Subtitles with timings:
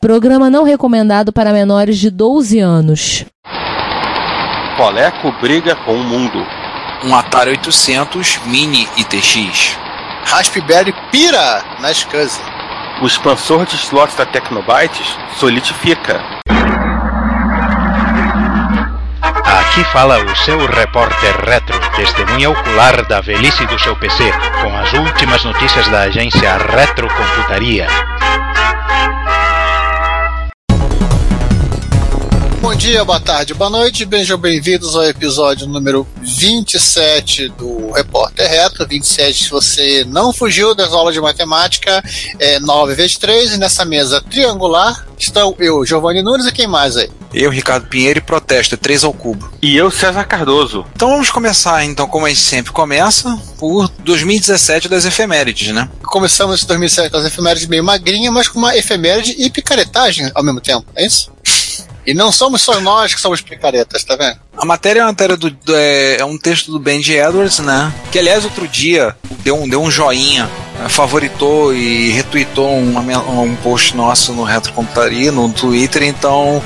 [0.00, 3.26] Programa não recomendado para menores de 12 anos.
[4.78, 6.42] Coleco briga com o mundo.
[7.04, 9.76] Um Atari 800 Mini ITX.
[10.24, 12.40] Raspberry pira na SCSI.
[13.02, 16.18] O expansor de slots da Tecnobytes solidifica.
[19.44, 24.32] Aqui fala o seu repórter retro, testemunha ocular da velhice do seu PC,
[24.62, 27.86] com as últimas notícias da agência Retrocomputaria.
[32.60, 38.86] Bom dia, boa tarde, boa noite, sejam bem-vindos ao episódio número 27 do Repórter Retro.
[38.86, 42.04] 27, se você não fugiu das aulas de matemática,
[42.38, 46.98] é 9 vezes 3, e nessa mesa triangular estão eu, Giovanni Nunes, e quem mais
[46.98, 47.10] aí?
[47.32, 49.50] Eu, Ricardo Pinheiro, e protesto, é 3 ao cubo.
[49.62, 50.84] E eu, César Cardoso.
[50.94, 55.88] Então vamos começar, então, como a gente sempre começa, por 2017 das efemérides, né?
[56.02, 60.44] Começamos esse 2007 com as efemérides meio magrinha, mas com uma efeméride e picaretagem ao
[60.44, 61.32] mesmo tempo, é isso?
[62.06, 64.38] E não somos só nós que somos picaretas, tá vendo?
[64.56, 67.92] A matéria é uma matéria do, do- é, é um texto do Benji Edwards, né?
[68.10, 70.48] Que aliás outro dia deu um, deu um joinha,
[70.84, 76.62] eh, favoritou e retweetou men- um post nosso no Retrocomputaria, no Twitter, então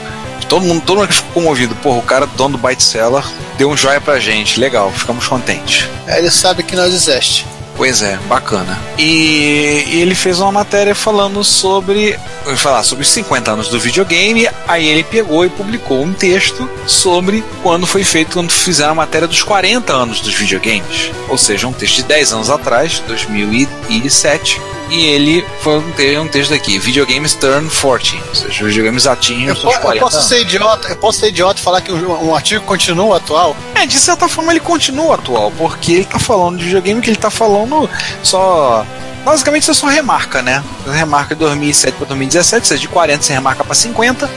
[0.49, 3.25] todo mundo, todo mundo que ficou comovido, porra, o cara dono do Byte Seller
[3.57, 5.89] deu um joia pra gente, legal, ficamos contentes.
[6.07, 7.47] Aí Ele sabe que nós existe.
[7.77, 8.79] Pois é, bacana.
[8.99, 12.17] E, e ele fez uma matéria falando sobre.
[12.57, 14.49] falar sobre os 50 anos do videogame.
[14.69, 19.27] Aí ele pegou e publicou um texto sobre quando foi feito, quando fizeram a matéria
[19.27, 21.11] dos 40 anos dos videogames.
[21.29, 24.61] Ou seja, um texto de 10 anos atrás, 2007.
[24.91, 28.17] E ele foi um, um texto aqui: Videogames Turn 40.
[28.29, 31.29] Ou seja, os videogames atingem Eu, po- eu 40 posso ser idiota, eu posso ser
[31.29, 33.57] idiota e falar que um, um artigo continua atual?
[33.75, 37.17] É, de certa forma ele continua atual, porque ele tá falando de videogame que ele
[37.17, 37.89] tá falando
[38.23, 38.87] só.
[39.25, 40.63] Basicamente você só remarca, né?
[40.85, 44.29] Você remarca de 2007 para 2017, seja de 40 você remarca para 50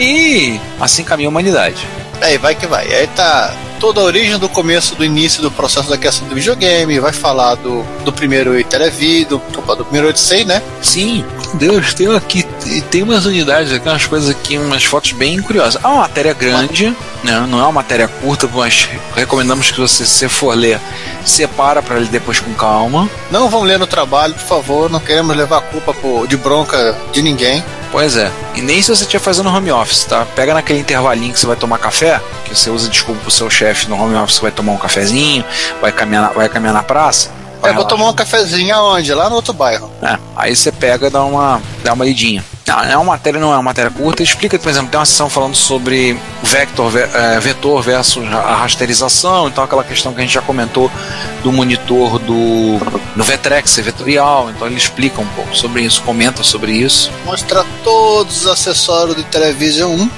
[0.00, 1.86] e assim caminha a humanidade.
[2.20, 2.92] Aí vai que vai.
[2.92, 7.00] Aí tá toda a origem do começo, do início do processo da criação do videogame,
[7.00, 10.62] vai falar do, do primeiro Iteravi, do, do primeiro Odyssey, né?
[10.80, 11.24] Sim,
[11.54, 12.42] Deus, tem aqui,
[12.90, 15.82] tem umas unidades aqui, umas coisas aqui, umas fotos bem curiosas.
[15.82, 17.46] É uma matéria grande, né?
[17.48, 20.80] não é uma matéria curta, mas recomendamos que você, se for ler,
[21.24, 23.08] separa para ler depois com calma.
[23.30, 26.96] Não vão ler no trabalho, por favor, não queremos levar a culpa por- de bronca
[27.12, 27.62] de ninguém.
[27.90, 28.30] Pois é.
[28.54, 30.24] E nem se você estiver fazendo home office, tá?
[30.34, 33.88] Pega naquele intervalinho que você vai tomar café, que você usa desculpa pro seu chefe
[33.90, 35.44] no home office, vai tomar um cafezinho,
[35.80, 37.30] vai caminhar vai caminhar na praça.
[37.64, 39.12] Eu vou tomar um cafezinho aonde?
[39.14, 39.90] Lá no outro bairro.
[40.02, 42.44] É, aí você pega e dá uma, dá uma lidinha.
[42.66, 44.22] Não, é uma matéria, não é uma matéria curta.
[44.22, 49.48] Explica, por exemplo, tem uma sessão falando sobre vector, ve- eh, vetor versus a rasterização,
[49.48, 50.90] então aquela questão que a gente já comentou
[51.42, 52.78] do monitor do,
[53.16, 57.10] do Vtrex é vetorial, então ele explica um pouco sobre isso, comenta sobre isso.
[57.24, 60.10] Mostra todos os acessórios do Television 1.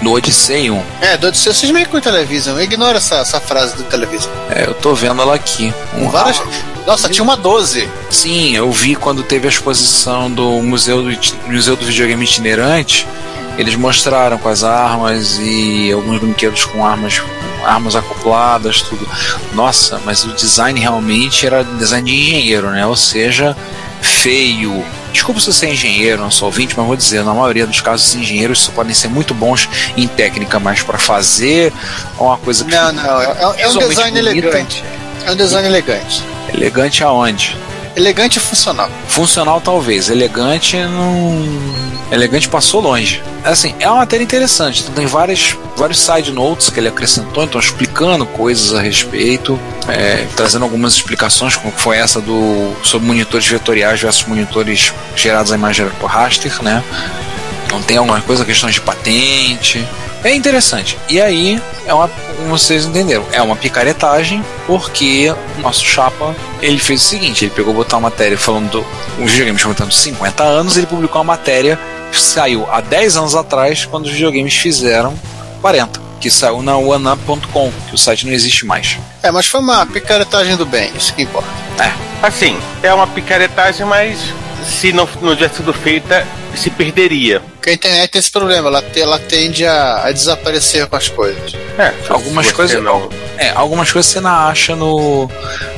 [0.00, 0.82] No Odyssey 1.
[1.00, 2.58] É, do Odyssey vocês meio com o Television.
[2.58, 4.30] Ignora essa, essa frase do Television.
[4.48, 5.72] É, eu tô vendo ela aqui.
[5.94, 6.40] Um Várias...
[6.86, 7.88] Nossa, tinha uma 12.
[8.08, 11.10] Sim, eu vi quando teve a exposição do Museu do,
[11.46, 13.06] Museu do Videogame Itinerante.
[13.58, 17.22] Eles mostraram com as armas e alguns brinquedos com armas,
[17.64, 19.06] armas acopladas, tudo.
[19.52, 22.86] Nossa, mas o design realmente era design de engenheiro, né?
[22.86, 23.56] Ou seja,
[24.00, 24.84] feio.
[25.12, 28.08] Desculpa se você é engenheiro, não sou ouvinte, mas vou dizer, na maioria dos casos,
[28.08, 31.72] os engenheiros só podem ser muito bons em técnica, mas para fazer
[32.18, 34.46] é uma coisa que Não, não, é, é um design bonita.
[34.46, 34.84] elegante.
[35.26, 36.24] É um design elegante.
[36.54, 37.56] elegante aonde?
[37.96, 38.90] Elegante e funcional.
[39.08, 41.90] Funcional talvez, elegante não.
[42.10, 43.22] Elegante passou longe.
[43.44, 44.82] Assim, é uma matéria interessante.
[44.82, 49.58] Então tem várias, vários side notes que ele acrescentou, então explicando coisas a respeito,
[49.88, 55.54] é, trazendo algumas explicações, como foi essa do sobre monitores vetoriais versus monitores gerados a
[55.56, 56.82] imagem por raster, né?
[57.66, 59.86] Então tem alguma coisa, questões de patente.
[60.22, 60.98] É interessante.
[61.08, 66.78] E aí, é uma, como vocês entenderam, é uma picaretagem, porque o nosso chapa ele
[66.78, 68.86] fez o seguinte: ele pegou, botou uma matéria falando do.
[69.22, 71.78] Os videogames contando 50 anos, ele publicou uma matéria
[72.12, 75.14] que saiu há 10 anos atrás, quando os videogames fizeram
[75.60, 78.98] 40, que saiu na oneup.com, que o site não existe mais.
[79.22, 81.48] É, mas foi uma picaretagem do bem, isso que importa.
[82.22, 84.18] Assim, é uma picaretagem, mas
[84.66, 87.40] se não, não tivesse sido feita, se perderia.
[87.60, 91.52] Porque a internet tem esse problema, ela, ela tende a, a desaparecer com as coisas.
[91.78, 95.30] É, Algumas coisas- Não, É, algumas coisas você não acha no,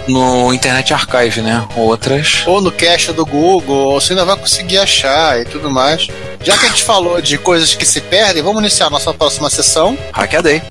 [0.06, 1.66] no Internet Archive, né?
[1.76, 2.44] Outras.
[2.46, 6.06] Ou no cache do Google, ou você ainda vai conseguir achar e tudo mais.
[6.40, 9.50] Já que a gente falou de coisas que se perdem, vamos iniciar a nossa próxima
[9.50, 9.98] sessão.
[10.12, 10.62] Hackeadei.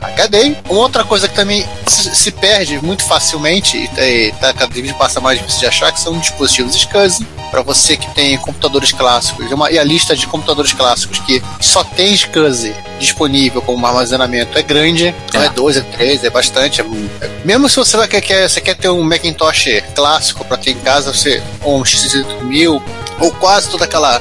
[0.00, 0.56] HD.
[0.68, 5.20] Uma outra coisa que também se, se perde muito facilmente e tá cada vez passa
[5.20, 9.50] mais difícil de achar que são dispositivos SCSI para você que tem computadores clássicos.
[9.50, 14.62] Uma, e a lista de computadores clássicos que só tem SCSI disponível como armazenamento é
[14.62, 16.80] grande, não é, é dois, é três, é bastante.
[16.80, 16.84] É,
[17.20, 20.78] é, mesmo se você vai, quer, você quer ter um Macintosh clássico para ter em
[20.80, 22.82] casa, você, ou um X8000,
[23.20, 24.20] ou quase toda aquela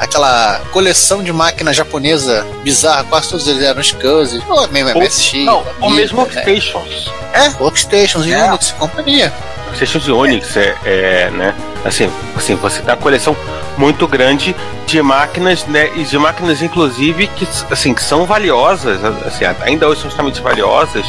[0.00, 5.44] aquela coleção de máquina japonesa bizarra, quase todos eles eram SCSI, ou mesmo MSX.
[5.44, 7.12] Não, ou mesmo Workstations.
[7.34, 8.48] É, Workstations, é.
[8.48, 9.32] Unix, companhia.
[9.66, 11.54] Workstations e Unix, é, é, né?
[11.84, 13.36] Assim, assim, você uma coleção
[13.76, 14.56] muito grande
[14.86, 15.90] de máquinas, né?
[15.94, 21.04] E de máquinas, inclusive, que, assim, que são valiosas, assim, ainda hoje são extremamente valiosas,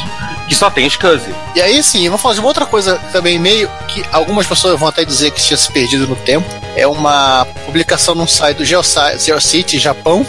[0.52, 1.34] que só tem SCSI.
[1.54, 4.86] E aí sim, vamos falar de uma outra coisa também meio que algumas pessoas vão
[4.86, 6.46] até dizer que tinha se perdido no tempo.
[6.76, 10.26] É uma publicação num site do GeoCity Japão.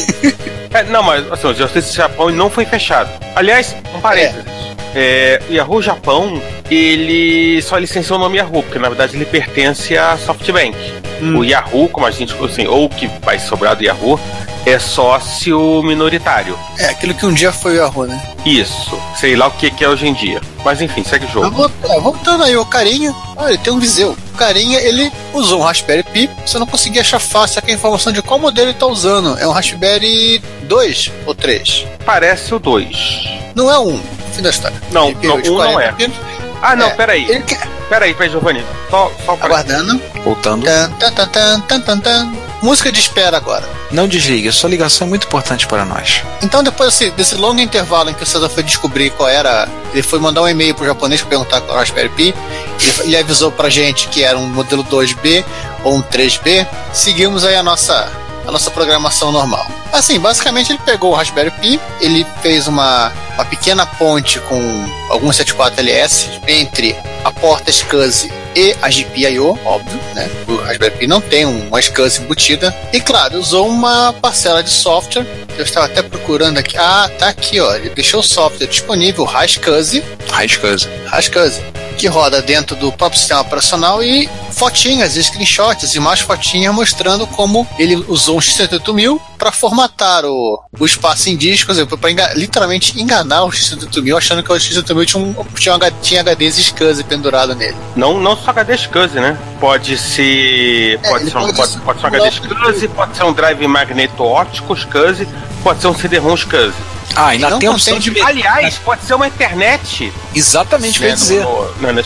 [0.72, 3.10] é, não, mas assim, o GeoCity Japão não foi fechado.
[3.36, 4.46] Aliás, um parênteses.
[4.46, 4.59] É.
[4.94, 6.40] É, Yahoo Japão,
[6.70, 10.76] ele só licenciou o nome Yahoo, porque na verdade ele pertence à SoftBank.
[11.22, 11.38] Hum.
[11.38, 14.18] O Yahoo, como a gente, assim, ou que vai sobrar do Yahoo,
[14.66, 16.58] é sócio minoritário.
[16.78, 18.20] É, aquilo que um dia foi o Yahoo, né?
[18.44, 18.98] Isso.
[19.16, 20.40] Sei lá o que, que é hoje em dia.
[20.64, 21.70] Mas enfim, segue o jogo.
[21.84, 24.16] É, voltando aí, o carinha, olha, tem um Viseu.
[24.32, 28.22] O carinha, ele usou um Raspberry Pi, você não conseguia achar fácil a informação de
[28.22, 29.38] qual modelo ele tá usando.
[29.38, 31.86] É um Raspberry 2 ou 3?
[32.04, 33.40] Parece o 2.
[33.54, 34.00] Não é um,
[34.40, 34.82] fim da história.
[34.90, 35.92] Não, não um não é.
[35.92, 36.16] Pinos.
[36.62, 37.24] Ah, não, é, peraí.
[37.28, 37.68] Ele quer...
[37.88, 38.64] Peraí, peraí, Giovanni.
[38.90, 40.00] Só, só Aguardando.
[40.24, 40.64] Voltando.
[40.64, 42.32] Tan, tan, tan, tan, tan, tan.
[42.62, 43.66] Música de espera agora.
[43.90, 46.22] Não desligue, sua ligação é muito importante para nós.
[46.42, 49.66] Então, depois desse, desse longo intervalo em que o César foi descobrir qual era.
[49.92, 52.34] Ele foi mandar um e-mail pro japonês para perguntar qual era o Raspberry Pi.
[52.80, 55.44] Ele, ele avisou pra gente que era um modelo 2B
[55.82, 56.66] ou um 3B.
[56.92, 58.08] Seguimos aí a nossa
[58.50, 59.66] a nossa programação normal.
[59.92, 65.38] Assim, basicamente ele pegou o Raspberry Pi, ele fez uma, uma pequena ponte com alguns
[65.38, 70.28] 74LS entre a porta SCSI e a GPIO, óbvio, né?
[70.48, 72.76] O Raspberry Pi não tem uma SCSI embutida.
[72.92, 75.26] E claro, usou uma parcela de software.
[75.56, 76.76] Eu estava até procurando aqui.
[76.76, 77.74] Ah, tá aqui, ó.
[77.74, 80.02] Ele deixou o software disponível, RASCSI.
[80.28, 80.88] RASCSI.
[81.06, 81.62] RASCSI
[81.96, 87.66] que roda dentro do próprio sistema operacional e fotinhas, screenshots e mais fotinhas mostrando como
[87.78, 93.44] ele usou um X78000 para formatar o, o espaço em discos, para enga literalmente enganar
[93.44, 97.76] o X78000, achando que o X78000 tinha, um, tinha, um, tinha HDs SCSI pendurado nele.
[97.96, 99.38] Não, não só HD SCSI, né?
[99.58, 101.00] Pode ser.
[101.02, 104.22] É, pode, ser um, pode, pode, ser um HD SCSI, pode ser um drive magneto
[104.22, 105.26] óptico SCSI,
[105.62, 106.99] pode ser um CD-ROM SCSI.
[107.14, 108.18] Ah, ainda tem a opção de.
[108.20, 110.12] Aliás, pode ser uma internet.
[110.34, 111.42] Exatamente, quer dizer.
[111.42, 112.02] No, no,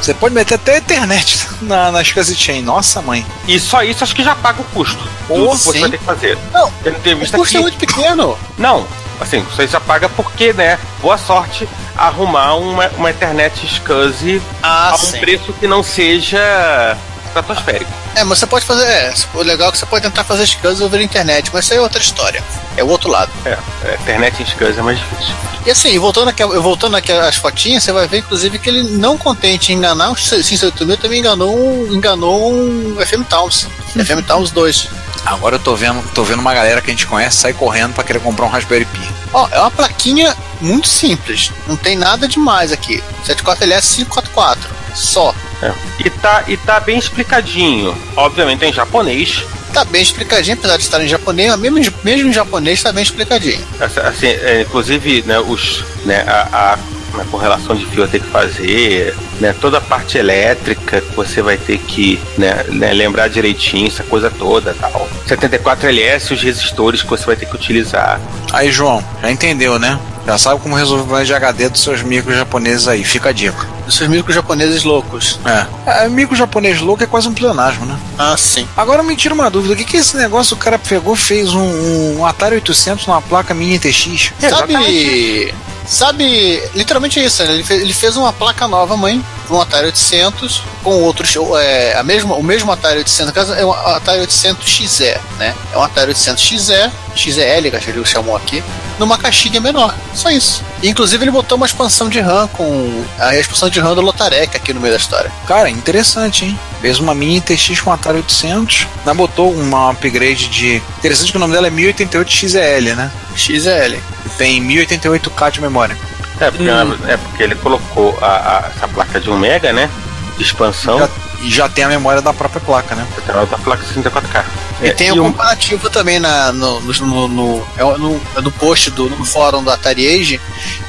[0.00, 2.62] Você pode meter até a internet na, na SCSI Chain.
[2.62, 3.24] Nossa, mãe.
[3.48, 5.08] E só isso acho que já paga o custo.
[5.28, 6.38] Ou você vai ter que fazer.
[6.52, 8.38] Não, o custo é muito pequeno.
[8.58, 8.86] Não,
[9.20, 10.78] assim, você já paga porque, né?
[11.00, 15.20] Boa sorte arrumar uma, uma internet SCSI ah, a um sim.
[15.20, 16.96] preço que não seja
[17.40, 17.90] estratosférico.
[18.14, 18.84] É, mas você pode fazer.
[18.84, 21.74] É, o legal é que você pode tentar fazer scans over a internet, mas isso
[21.74, 22.42] aí é outra história.
[22.76, 23.30] É o outro lado.
[23.44, 25.34] É, é internet em scans é mais difícil.
[25.66, 29.16] E assim, voltando aqui, voltando aqui às fotinhas, você vai ver, inclusive, que ele não
[29.16, 33.66] contente em enganar o Sim mil também enganou um, enganou um FM Towns.
[33.92, 34.88] FM Towns 2.
[35.24, 38.04] Agora eu tô vendo, tô vendo uma galera que a gente conhece sair correndo para
[38.04, 39.00] querer comprar um Raspberry Pi.
[39.32, 41.50] Ó, é uma plaquinha muito simples.
[41.66, 43.02] Não tem nada demais aqui.
[43.26, 44.68] 74LS 544.
[44.94, 45.34] Só.
[45.64, 45.72] É.
[46.04, 47.96] E, tá, e tá bem explicadinho.
[48.16, 49.44] Obviamente em japonês.
[49.72, 53.64] Tá bem explicadinho, apesar de estar em japonês, mesmo, mesmo em japonês tá bem explicadinho.
[53.80, 56.78] Assim, é, inclusive, né, os, né, a, a
[57.16, 61.40] na correlação de fio vai ter que fazer, né, toda a parte elétrica que você
[61.42, 65.08] vai ter que né, né, lembrar direitinho, essa coisa toda tal.
[65.28, 68.20] 74LS, os resistores que você vai ter que utilizar.
[68.52, 69.98] Aí, João, já entendeu, né?
[70.26, 73.32] Já sabe como resolver o problema de HD dos seus micros japoneses aí, fica a
[73.32, 73.66] dica.
[73.84, 75.38] Dos seus micros japoneses loucos.
[75.44, 76.04] É.
[76.04, 77.98] é micro japonês louco é quase um pleonasmo, né?
[78.18, 78.66] Ah, sim.
[78.76, 80.56] Agora me tira uma dúvida: o que, que é esse negócio?
[80.56, 84.32] O cara pegou, fez um, um Atari 800 numa placa mini TX?
[84.40, 85.54] Sabe.
[85.86, 87.52] Sabe, literalmente isso, né?
[87.52, 92.02] ele, fez, ele fez uma placa nova, mãe, um Atari 800 com outros, é, a
[92.02, 95.54] mesma, o mesmo Atari 800, no caso é um Atari 800 XE, né?
[95.72, 98.62] É um Atari 800 XE, XEL, que ele chamou aqui,
[98.98, 100.62] numa caixinha menor, só isso.
[100.82, 104.56] E, inclusive ele botou uma expansão de RAM com a expansão de RAM do Lotarek
[104.56, 105.32] aqui no meio da história.
[105.46, 106.58] Cara, interessante, hein?
[106.80, 109.14] Fez uma mini TX com Atari 800, né?
[109.14, 110.82] botou uma upgrade de...
[110.98, 113.10] Interessante que o nome dela é 1088 XEL, né?
[113.34, 113.98] XEL.
[114.36, 115.96] Tem 1088K de memória.
[116.40, 116.96] É, porque, hum.
[117.06, 119.88] é porque ele colocou a, a, essa placa de 1 mega, né?
[120.36, 120.98] De expansão.
[120.98, 121.08] Já,
[121.42, 123.06] e já tem a memória da própria placa, né?
[123.24, 124.44] Tem a da placa 64K.
[124.82, 128.50] E tem e um um- comparativo também na, no, no, no, no, é no, é
[128.58, 130.40] post do no fórum do Atari Age.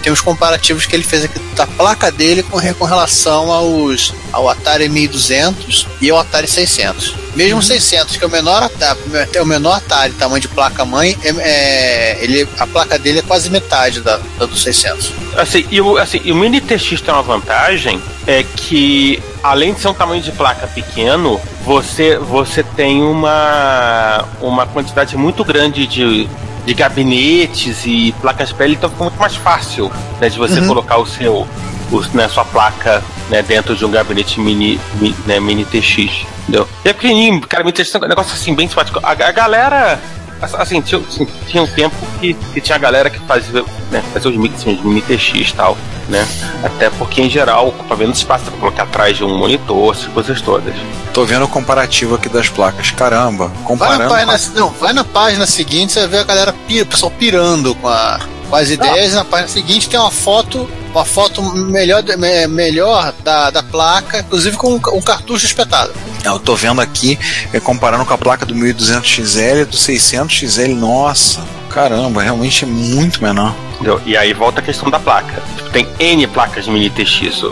[0.01, 4.50] Tem os comparativos que ele fez aqui da placa dele com, com relação aos, ao
[4.50, 7.15] Atari 1200 e ao Atari 600.
[7.36, 9.00] Mesmo o 600, que é o menor Atari,
[9.34, 13.50] é o menor Atari, tamanho de placa-mãe, é, é- ele, a placa dele é quase
[13.50, 15.12] metade da, da do 600.
[15.36, 19.82] Assim, e o, assim, e o Mini TX tem uma vantagem, é que além de
[19.82, 26.29] ser um tamanho de placa pequeno, você, você tem uma, uma quantidade muito grande de,
[26.65, 30.67] de gabinetes e placas de pele, então fica muito mais fácil né, de você Uhum.
[30.67, 31.48] colocar o seu,
[31.91, 36.25] o, né, sua placa né, dentro de um gabinete mini, mi- né, mini TX.
[36.48, 36.67] Entendeu?
[36.86, 39.00] E é pequenininho, cara, mini TX é um negócio assim bem simpático.
[39.01, 40.00] A, a galera.
[40.42, 44.30] Assim, tinha, assim, tinha um tempo que, que tinha a galera que fazia, né, fazia
[44.30, 45.77] os mix de mini TX e tal,
[46.10, 46.27] né?
[46.63, 50.42] Até porque, em geral, ocupa menos espaço pra colocar atrás de um monitor, essas coisas
[50.42, 50.75] todas.
[51.13, 52.92] Tô vendo o comparativo aqui das placas.
[52.92, 54.10] Caramba, Vai na, comparando.
[54.10, 57.74] página, não, vai na página seguinte, você vai ver a galera, pi- o pessoal pirando
[57.75, 59.13] com, a- com as ideias.
[59.13, 64.58] Na página seguinte tem uma foto, uma foto melhor, me- melhor da, da placa, inclusive
[64.58, 65.94] com um, ca- um cartucho espetado.
[66.25, 67.17] Eu tô vendo aqui,
[67.53, 70.75] é, comparando com a placa do 1200XL, do 600XL.
[70.75, 73.53] Nossa, caramba, realmente é muito menor.
[73.75, 74.01] Entendeu?
[74.05, 75.41] E aí volta a questão da placa.
[75.58, 77.44] Tipo, tem N placas mini TX.
[77.44, 77.48] O,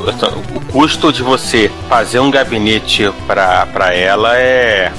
[0.56, 4.92] o custo de você fazer um gabinete pra, pra ela é.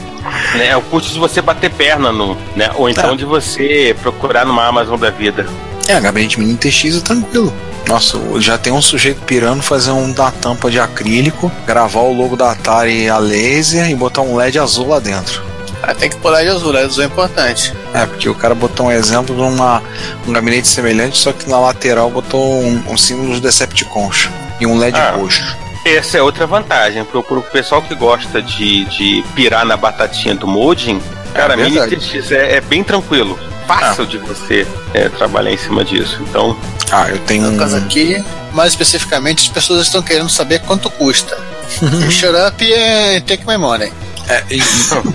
[0.54, 2.36] né, é o custo de você bater perna no.
[2.54, 3.16] Né, ou então É.
[3.16, 5.46] de você procurar numa Amazon da vida.
[5.88, 7.52] É, gabinete mini TX é tranquilo.
[7.86, 12.34] Nossa, já tem um sujeito pirando fazer um da tampa de acrílico, gravar o logo
[12.36, 15.42] da Atari a laser e botar um LED azul lá dentro.
[15.82, 17.74] Aí tem que pular de azul, LED azul é importante.
[17.92, 19.82] É, porque o cara botou um exemplo de uma,
[20.26, 24.78] um gabinete semelhante, só que na lateral botou um, um símbolo dos Decepticons e um
[24.78, 25.10] LED Ah.
[25.10, 25.42] roxo.
[25.84, 27.04] Essa é outra vantagem.
[27.04, 30.98] Pro, pro pessoal que gosta de, de pirar na batatinha do modding,
[31.34, 31.96] cara, mini verdade.
[31.96, 33.38] TX é, é bem tranquilo.
[33.66, 36.18] Fácil de você é, trabalhar em cima disso.
[36.22, 36.56] Então,
[36.92, 41.36] Ah, eu tenho No caso aqui, mais especificamente, as pessoas estão querendo saber quanto custa.
[42.10, 43.92] Shut up e take my money.
[44.28, 44.62] É, e-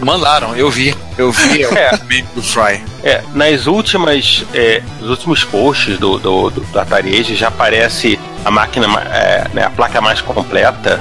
[0.06, 0.96] mandaram, eu vi.
[1.18, 1.98] Eu vi o É.
[2.08, 2.84] meme do Fry.
[3.03, 8.20] É, nas últimas, é, nos últimos posts do, do, do, do Atari Age já aparece
[8.46, 11.00] a máquina, é, né, a placa mais completa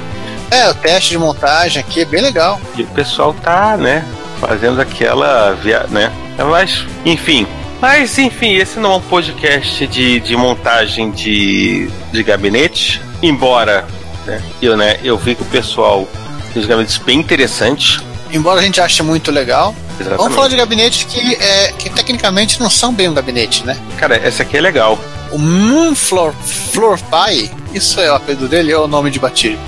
[0.51, 2.59] É, o teste de montagem aqui é bem legal.
[2.77, 4.03] e o pessoal tá, né,
[4.41, 7.47] fazendo aquela, via, né, mas, enfim.
[7.81, 13.87] Mas, enfim, esse não é um podcast de, de montagem de, de gabinete, embora,
[14.27, 16.09] né, eu, né, eu vi que o pessoal
[16.59, 18.01] os gabinetes bem interessantes.
[18.33, 19.73] Embora a gente ache muito legal.
[19.73, 20.35] Vamos Exatamente.
[20.35, 23.77] falar de gabinetes que, é, que tecnicamente não são bem um gabinete, né?
[23.97, 24.99] Cara, essa aqui é legal.
[25.33, 26.33] O Moon Floor,
[26.73, 29.59] Floor Pie, isso é o apelido dele ou é o nome de batilha?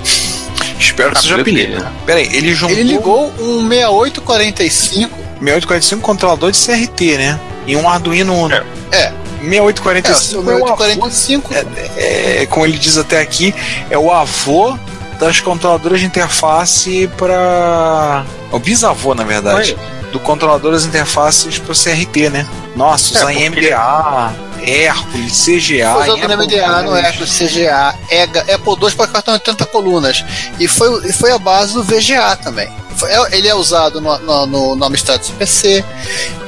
[0.81, 1.91] Espero que seja Apelido né?
[2.05, 5.15] Peraí, ele juntou Ele ligou um 6845.
[5.39, 7.39] 6845 controlador de CRT, né?
[7.67, 8.55] E um Arduino Uno.
[8.55, 8.63] É.
[8.91, 11.49] É, é, o 6845 seu é, o avô, 6845
[11.97, 13.53] é, como ele diz até aqui,
[13.89, 14.77] é o avô
[15.19, 18.25] das controladoras de interface para.
[18.51, 19.77] É o bisavô, na verdade.
[20.11, 22.45] Do controladoras de interfaces para CRT, né?
[22.75, 24.33] Nossa, É, usa MDA,
[24.65, 25.93] Hércules, CGA.
[25.93, 26.95] Foi usado no Apple MDA, no.
[26.95, 30.23] Hércules, CGA, EGA, Apple II para cartão de 80 colunas.
[30.59, 32.69] E foi, e foi a base do VGA também.
[32.95, 35.83] Foi- é- ele é usado no, no, no, no Amstrad CPC.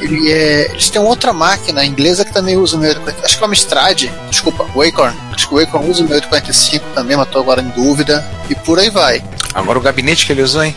[0.01, 3.25] Ele é, eles têm outra máquina inglesa que também usa o 6845.
[3.25, 5.17] Acho que é o Amstrad, desculpa, o Acorn.
[5.33, 8.23] Acho que o Acorn usa o 6845 também, mas estou agora em dúvida.
[8.49, 9.23] E por aí vai.
[9.53, 10.75] Agora o gabinete que ele usou, hein?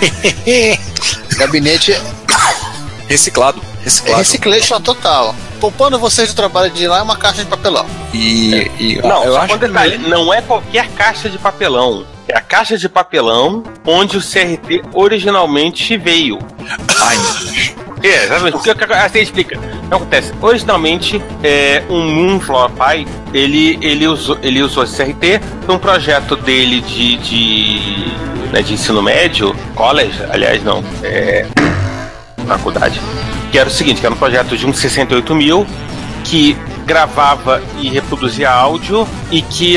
[1.38, 1.96] Gabinete
[3.08, 3.62] Reciclado.
[3.80, 4.18] é Reciclado.
[4.18, 5.34] reciclation total.
[5.60, 7.86] Poupando vocês do trabalho de ir lá é uma caixa de papelão.
[8.14, 12.06] E, e Não, eu só acho um detalhe, não é qualquer caixa de papelão.
[12.28, 16.38] É a caixa de papelão onde o CRT originalmente veio.
[17.00, 17.88] Ai, meu Deus.
[18.02, 18.52] É, exatamente.
[18.52, 19.58] Porque, assim explica.
[19.58, 20.32] O que acontece?
[20.40, 26.80] Originalmente, é, um Moonflower Pi, ele, ele, usou, ele usou esse CRT num projeto dele
[26.82, 28.12] de, de,
[28.52, 31.46] né, de ensino médio, college, aliás, não, é,
[32.46, 33.00] faculdade,
[33.50, 35.66] que era o seguinte, que era um projeto de um 68 mil,
[36.24, 39.76] que gravava e reproduzia áudio e que,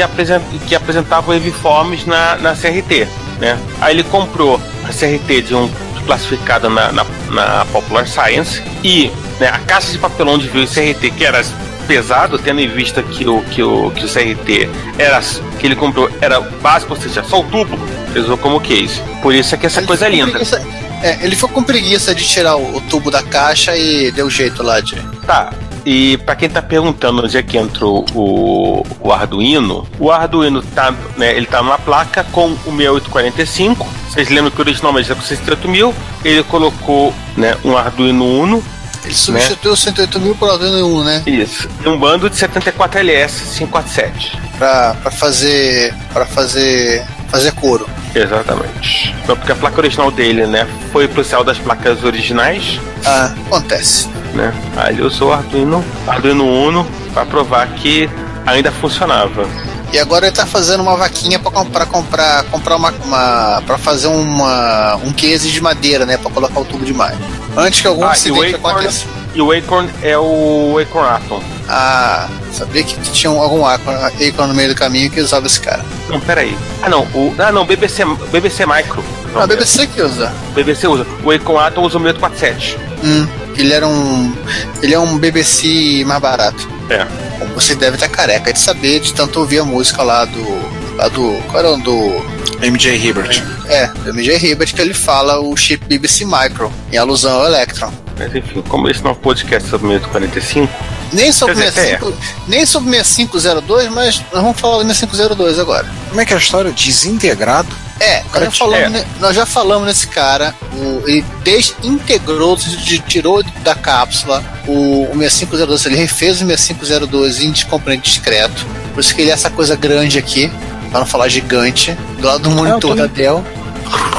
[0.67, 3.07] que apresentava waveforms na, na CRT.
[3.39, 3.57] Né?
[3.81, 5.69] Aí ele comprou a CRT de um
[6.05, 11.11] classificada na, na, na Popular Science e né, a caixa de papelão de veio CRT
[11.11, 11.43] que era
[11.87, 15.19] pesado, tendo em vista que o, que o, que o CRT era,
[15.59, 17.77] que ele comprou era básico, ou seja, só o tubo,
[18.11, 19.01] ele usou como case.
[19.21, 20.31] Por isso é que essa Ele coisa é linda.
[20.31, 20.61] preguiça-
[21.03, 24.61] é, ele ficou com preguiça de tirar o, o tubo da caixa e deu jeito
[24.63, 24.95] lá de.
[25.25, 25.51] Tá,
[25.85, 30.93] E para quem tá perguntando onde é que entra o, o Arduino, o Arduino tá,
[31.17, 33.87] né, ele tá numa placa com o 6845.
[34.09, 38.63] Vocês lembram que originalmente era com 68000, ele colocou, né, um Arduino Uno
[39.03, 41.23] Ele substituiu o 108 mil por Arduino 1, né?
[41.25, 44.37] isso, e um bando de 74LS 547.
[44.57, 45.95] Pra, pra fazer.
[46.13, 47.03] para fazer.
[47.29, 47.89] fazer couro.
[48.13, 49.15] Exatamente.
[49.23, 54.07] Então, porque a placa original dele, né, foi pro céu das placas originais, Ah, acontece.
[54.33, 54.53] né?
[54.77, 58.09] Aí ele usou o Arduino, Arduino Uno para provar que
[58.45, 59.47] ainda funcionava.
[59.93, 64.07] E agora ele tá fazendo uma vaquinha pra comprar, comprar, comprar uma, uma para fazer
[64.07, 67.17] uma um case de madeira, né, Pra colocar o tubo de malha.
[67.57, 69.05] Antes que algum Ah, o acidente aconteça.
[69.35, 71.43] e o Acorn é o Acorn Atom.
[71.73, 75.59] Ah, sabia que tinha um- algum Acorn Acorn no meio do caminho que usava esse
[75.59, 75.85] cara.
[76.09, 76.57] Não, peraí.
[76.81, 77.03] Ah, não.
[77.13, 77.65] O, ah, não.
[77.65, 79.01] BBC, BBC Micro.
[79.33, 80.33] Ah, a BBC que usa.
[80.53, 81.07] BBC usa.
[81.23, 82.77] O Acorn Atom usa o 6847.
[83.03, 83.25] Hum,
[83.55, 84.35] ele era um
[84.83, 86.67] ele é um BBC mais barato.
[86.89, 87.05] É.
[87.39, 91.07] Bom, Você deve estar careca de saber de tanto ouvir a música lá do lá
[91.07, 92.21] do qual era o do
[92.61, 93.41] MJ Hibbert.
[93.69, 97.93] é, do MJ Hibbert que ele fala o chip BBC Micro em alusão ao Electron.
[98.19, 100.69] Mas enfim, como esse não é um podcast sobre o 6845,
[101.13, 102.13] Nem sobre, dizer, 65,
[102.47, 105.85] nem sobre 6502, mas nós vamos falar do 6502 agora.
[106.09, 106.71] Como é que é a história?
[106.71, 107.67] Desintegrado?
[107.99, 108.51] É, nós já, É.
[108.51, 115.03] falamos, ne- nós já falamos nesse cara, o, ele desintegrou, de- tirou da cápsula o,
[115.11, 119.49] o 6502, ele refez o 6502 em descomponente discreto, por isso que ele é essa
[119.49, 120.51] coisa grande aqui,
[120.89, 123.43] para não falar gigante, do lado do monitor tô- da Dell.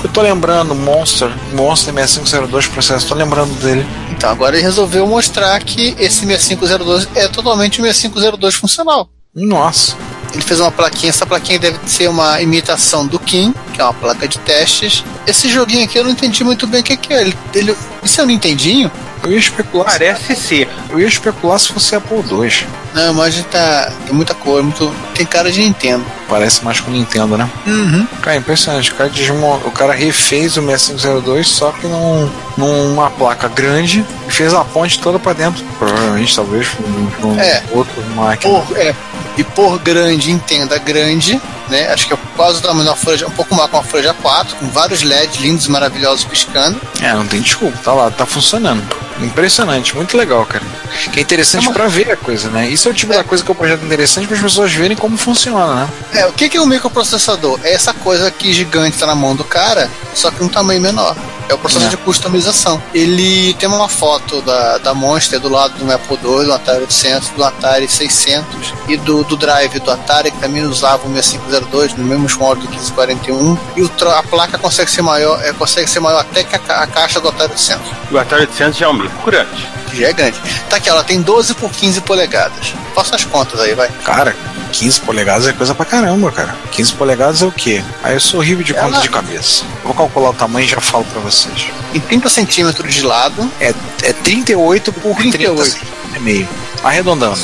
[0.02, 3.86] Eu tô lembrando, Monster, Monster 6502 processo, tô lembrando dele.
[4.10, 9.08] Então agora ele resolveu mostrar que esse 6502 é totalmente o 6502 funcional.
[9.34, 9.96] Nossa.
[10.32, 13.92] Ele fez uma plaquinha, essa plaquinha deve ser uma imitação do Kim, que é uma
[13.92, 15.04] placa de testes.
[15.26, 17.20] Esse joguinho aqui eu não entendi muito bem o que, que é.
[17.20, 18.90] Ele, ele, isso é um Nintendinho?
[19.22, 19.86] Eu ia especular.
[19.86, 20.68] parece ser.
[20.90, 22.66] Eu ia especular se fosse Apple II.
[22.94, 23.92] Não, mas tá.
[24.06, 24.92] Tem muita cor, muito.
[25.14, 26.04] Tem cara de Nintendo.
[26.28, 27.48] Parece mais com o Nintendo, né?
[27.66, 28.06] Uhum.
[28.20, 28.90] Cara, impressionante.
[28.90, 29.56] O cara, desmon...
[29.64, 34.98] o cara refez o 6502 só que num, numa placa grande e fez a ponte
[35.00, 35.62] toda pra dentro.
[35.78, 36.82] Provavelmente, talvez, com
[37.20, 37.62] com É.
[37.70, 38.60] outro máquina.
[38.60, 38.94] Por, é,
[39.36, 41.88] e por grande, entenda grande, né?
[41.92, 44.54] Acho que é quase o tamanho uma folha, um pouco mais com uma folha A4,
[44.58, 46.78] com vários LEDs lindos e maravilhosos piscando.
[47.00, 47.78] É, não tem desculpa.
[47.82, 48.82] Tá lá, tá funcionando.
[49.24, 50.64] Impressionante, muito legal, cara.
[51.12, 52.68] Que é interessante É uma- pra ver a coisa, né?
[52.68, 53.16] Isso é o tipo É.
[53.16, 55.88] da coisa que eu projeto interessante para as pessoas verem como funciona, né?
[56.14, 57.58] É, o que que é um microprocessador?
[57.64, 61.16] É essa coisa aqui gigante tá na mão do cara, só que um tamanho menor.
[61.48, 61.88] É o processo É.
[61.88, 62.80] de customização.
[62.94, 67.28] Ele tem uma foto da, da Monster do lado do Apple II, do Atari 800,
[67.30, 72.04] do Atari 600 e do, do Drive do Atari, que também usava o 6502, no
[72.04, 73.58] mesmo molde do 1541.
[73.76, 76.58] E o, tro- a placa consegue ser maior, é, consegue ser maior até que a,
[76.58, 79.68] ca- a caixa do Atari 800, O Atari 800 já é um grande.
[79.90, 80.38] que já é grande.
[80.70, 82.72] Tá aqui, ela tem 12 por 15 polegadas.
[82.94, 83.88] Faça as contas aí, vai.
[84.04, 84.34] Cara,
[84.72, 86.54] 15 polegadas é coisa pra caramba, cara.
[86.70, 87.82] 15 polegadas é o quê?
[88.02, 89.64] Aí eu sou horrível de Ela- conta de cabeça.
[89.84, 91.66] Vou calcular o tamanho e já falo pra vocês.
[91.94, 95.56] Em 30 centímetros de lado, É, é 38 por 38.
[95.62, 96.48] 30 centímetros e meio.
[96.82, 97.40] Arredondando.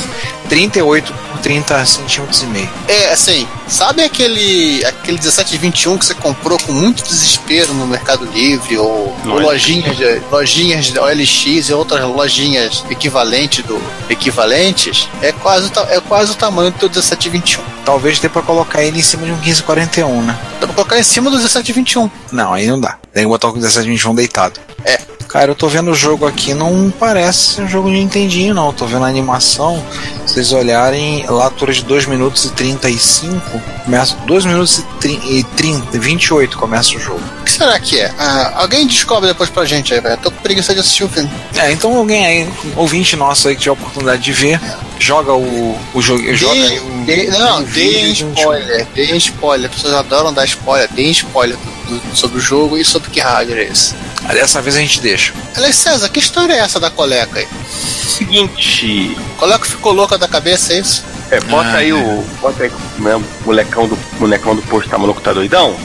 [0.49, 2.69] 38 por 30 centímetros e meio.
[2.87, 8.77] É, assim, sabe aquele aquele 1721 que você comprou com muito desespero no Mercado Livre
[8.77, 15.07] ou, lojinhas de, lojinhas de OLX e outras lojinhas equivalente do equivalentes?
[15.21, 17.63] É quase é quase o tamanho do teu 1721.
[17.85, 20.37] Talvez dê pra colocar ele em cima de um 1541, né?
[20.59, 22.09] Dá pra colocar em cima do 1721.
[22.31, 22.97] Não, aí não dá.
[23.13, 24.59] Tem que botar o 1721 deitado.
[24.83, 24.99] É.
[25.29, 28.65] Cara, eu tô vendo o jogo aqui, não parece um jogo de Nintendinho, não.
[28.67, 29.85] Eu tô vendo a animação.
[30.25, 33.39] Se vocês olharem, lá altura de 2 minutos e 35,
[33.85, 35.07] começa 2 minutos e,
[35.39, 37.21] e 30, 28 começa o jogo.
[37.41, 38.11] O que será que é?
[38.17, 40.17] Ah, alguém descobre depois pra gente aí, velho.
[40.17, 41.29] Tô com preguiça de assistir o filme.
[41.55, 44.59] É, então alguém aí, ouvinte nosso aí que tiver a oportunidade de ver,
[44.97, 46.23] joga o, o jogo.
[46.35, 49.69] Joga aí o, Dê- não, deem spoiler, deem spoiler.
[49.69, 51.55] As pessoas adoram dar spoiler, deem spoiler
[51.87, 53.93] do- do- sobre o jogo e sobre que hardware é esse.
[54.33, 55.33] Dessa vez a gente deixa.
[55.55, 57.47] Aliás, César, que história é essa da coleca aí?
[57.67, 59.17] Seguinte.
[59.37, 61.03] Coleca ficou louca da cabeça, é isso?
[61.31, 61.93] É, bota Ah, aí é.
[61.93, 62.23] o.
[62.41, 65.75] Bota aí né, o molecão do, bonecão do posto tá maluco, tá doidão?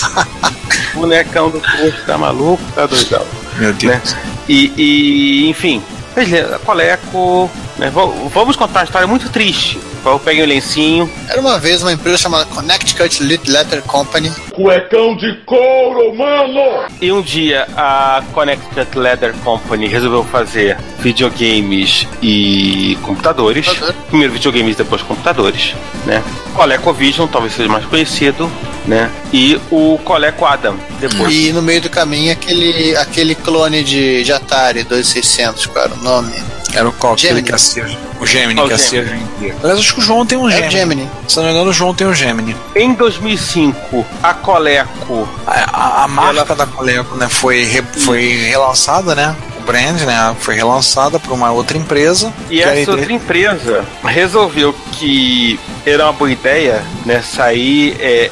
[0.94, 3.26] bonecão do posto tá maluco, tá doidão.
[3.56, 3.92] Meu Deus.
[3.92, 4.02] Né?
[4.48, 5.82] E, e enfim,
[6.14, 7.50] beleza, Coleco.
[7.78, 9.80] Né, vamos contar uma história muito triste.
[10.04, 11.10] Eu peguei o lencinho.
[11.28, 14.32] Era uma vez uma empresa chamada Connecticut Lit Letter Company.
[14.60, 16.86] Cuecão de couro, mano!
[17.00, 23.66] E um dia a Connecticut Leather Company resolveu fazer videogames e computadores.
[23.66, 23.94] Computador.
[24.08, 26.22] Primeiro videogames, depois computadores, né?
[26.54, 28.50] ColecoVision, talvez seja mais conhecido,
[28.86, 29.10] né?
[29.32, 31.34] E o Coleco Adam, depois.
[31.34, 36.02] E no meio do caminho aquele, aquele clone de, de Atari 2600, qual era o
[36.02, 36.34] nome?
[36.72, 37.14] Era o qual?
[37.14, 37.96] Aquele Gemini.
[37.96, 38.22] que.
[38.22, 39.54] O Gemini Ah, o que.
[39.62, 40.70] Aliás, acho que o João tem um É Gemini.
[40.70, 41.10] Gemini.
[41.26, 42.54] Se não me engano, o João tem um Gemini.
[42.76, 48.48] Em 2005, a Coleco A, a- a marca Ela- da Coleco né, foi, re- foi
[48.48, 49.34] relançada, né?
[49.58, 50.34] O brand, né?
[50.40, 52.32] Foi relançada por uma outra empresa.
[52.48, 58.30] E essa aí- outra empresa resolveu que era uma boa ideia né, sair é,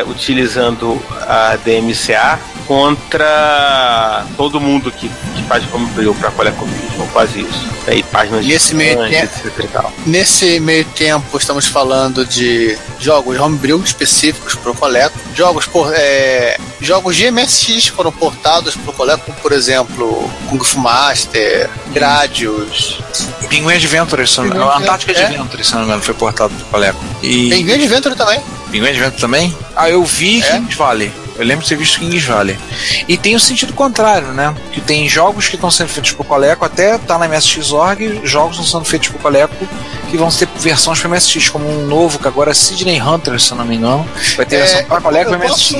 [0.00, 7.68] é, utilizando a DMCA contra todo mundo que, que faz homebrew para colecovismo, quase isso.
[7.86, 9.92] Aí páginas E esse meio tempo- e.
[10.06, 16.58] Nesse meio tempo, estamos falando de jogos homebrew específicos para o Coleco, jogos por é,
[16.80, 23.00] jogos de MSX foram portados para o Coleco, como, por exemplo, Kung Fu Master, Gradius,
[23.48, 24.58] Pinguim Adventure, Pinguim.
[24.60, 27.02] Antártica Adventure, Adventure, se não me engano, foi portado pro Coleco.
[27.22, 28.40] E Pinguim Adventure também.
[28.70, 29.56] Pinguim Adventure também?
[29.74, 30.60] Ah, eu vi É?
[30.76, 31.10] Valley.
[31.38, 32.58] Eu lembro de ter visto Kings Valley.
[33.06, 34.54] E tem o sentido contrário, né?
[34.72, 38.80] Que tem jogos que estão sendo feitos pro Coleco, até tá na MSX.org, jogos estão
[38.80, 39.54] sendo feitos pro Coleco
[40.10, 43.52] que vão ter versões para MSX, como um novo, que agora é Sidney Hunter, se
[43.52, 44.08] eu não me engano.
[44.36, 45.72] Vai ter versão para Coleco e É, MSX.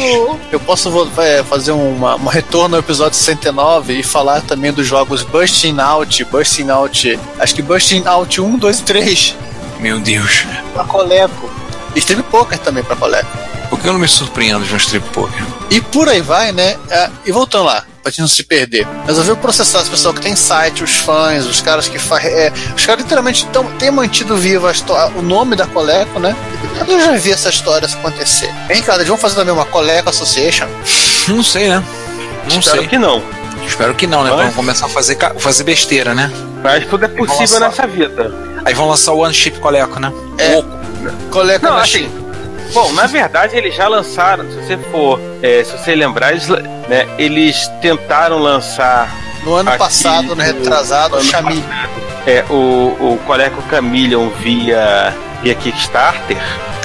[0.52, 5.22] eu posso é, fazer uma, um retorno ao episódio 69 e falar também dos jogos
[5.22, 9.36] Busting Out, Busting Out, acho que Busting Out 1, 2 e 3
[9.80, 10.44] Meu Deus.
[10.74, 11.50] para Coleco.
[11.94, 13.47] E Stream Poker também para Coleco.
[13.68, 15.42] Por que eu não me surpreendo de um strip poker?
[15.70, 16.76] E por aí vai, né?
[16.88, 18.86] É, e voltando lá, pra gente não se perder.
[19.06, 22.30] Resolveu processar esse pessoal que tem site, os fãs, os caras que fazem.
[22.74, 24.66] os caras literalmente tão, têm mantido vivo
[25.16, 26.34] o nome da Coleco, né?
[26.86, 28.50] Eu já vi essa história acontecer.
[28.66, 30.66] Vem cá, eles vão fazer também uma Coleco Association.
[31.28, 31.84] Não sei, né?
[32.50, 32.88] Não Espero sei.
[32.88, 33.22] que não.
[33.66, 34.30] Espero que não, né?
[34.30, 36.32] Mas- Vamos começar a fazer, fazer besteira, né?
[36.64, 37.60] Mas tudo é possível Nossa.
[37.60, 38.34] nessa vida.
[38.64, 40.10] Aí vão lançar o One Chip Coleco, né?
[40.38, 40.62] É.
[41.30, 42.08] Coleco Não, assim.
[42.72, 47.06] Bom, na verdade eles já lançaram, se você for, é, se você lembrar, eles, né,
[47.18, 49.08] eles tentaram lançar
[49.42, 51.64] No ano aqui passado, no retrasado, o Xami.
[52.26, 52.54] é, o,
[53.14, 56.36] o Coleco Chameleon via, via Kickstarter.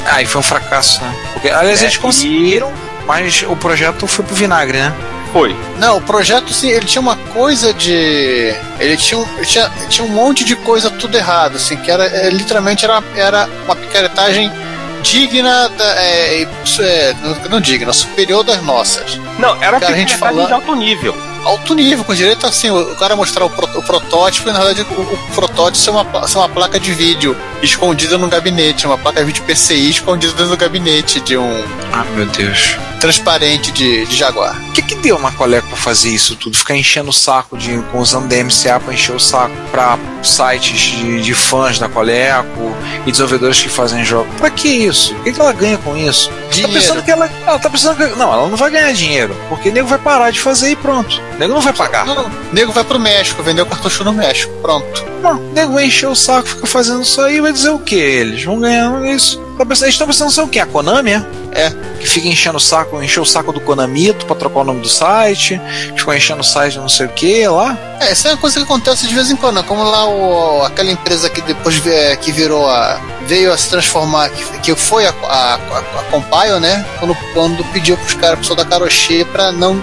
[0.06, 1.16] Ah, e foi um fracasso, né?
[1.34, 2.72] Porque, aliás, É, eles conseguiram,
[3.06, 4.94] mas o projeto foi pro vinagre, né?
[5.32, 5.56] Foi.
[5.80, 8.54] Não, o projeto, sim, ele tinha uma coisa de.
[8.80, 12.06] Ele tinha, um- ele tinha, tinha um monte de coisa tudo errado, assim, que era
[12.06, 14.52] é, literalmente era, era uma picaretagem
[15.04, 15.96] digna da.
[16.02, 17.14] É, isso é,
[17.50, 19.20] não, digna, superior das nossas.
[19.38, 21.16] Não, era Cara, a gente picaretagem falando- de alto nível.
[21.46, 24.86] Alto nível, com direito assim, o, cara mostrar o, pro- o protótipo e na verdade
[24.96, 29.20] o, o protótipo ser uma, ser uma placa de vídeo escondida no gabinete, uma placa
[29.20, 32.76] de vídeo PCI escondida dentro do gabinete de um Ah, meu Deus.
[33.00, 34.58] transparente de, de Jaguar.
[34.70, 36.58] O que que deu na Coleco pra fazer isso tudo?
[36.58, 41.34] Ficar enchendo o saco, de, usando DMCA pra encher o saco pra sites de, de
[41.34, 42.76] fãs da Coleco
[43.06, 44.34] e desenvolvedores que fazem jogos.
[44.38, 45.14] Pra que isso?
[45.16, 46.30] O que, que ela ganha com isso?
[46.30, 46.74] Tá Dinheiro.
[46.74, 48.16] pensando que ela, ela tá pensando que.
[48.18, 51.20] Não, ela não vai ganhar dinheiro, porque o nego vai parar de fazer e pronto.
[51.36, 52.06] O nego não vai pagar.
[52.06, 55.06] Não, o nego vai pro México, vendeu cartucho no México, pronto.
[55.22, 57.96] Não, o nego vai encher o saco, fica fazendo isso aí, vai dizer o que?
[57.96, 59.42] Eles vão ganhar isso.
[59.58, 60.60] Pensando- Eles estão pensando ser o quê?
[60.60, 61.24] A Konami, é?
[61.56, 61.70] É.
[62.00, 64.90] Que fica enchendo o saco, encheu o saco do Konamito pra trocar o nome do
[64.90, 65.62] site,
[65.96, 67.78] ficou enchendo o site não sei o que lá.
[68.02, 69.64] É, isso é uma coisa que acontece de vez em quando, né?
[69.68, 71.80] como lá o, aquela empresa que depois
[72.22, 73.00] que virou a.
[73.28, 75.58] veio a se transformar, que, que foi a, a, a,
[76.00, 76.86] a Compile, né?
[77.00, 79.82] Quando, quando pediu pros caras, pessoal da Karoshi, pra não.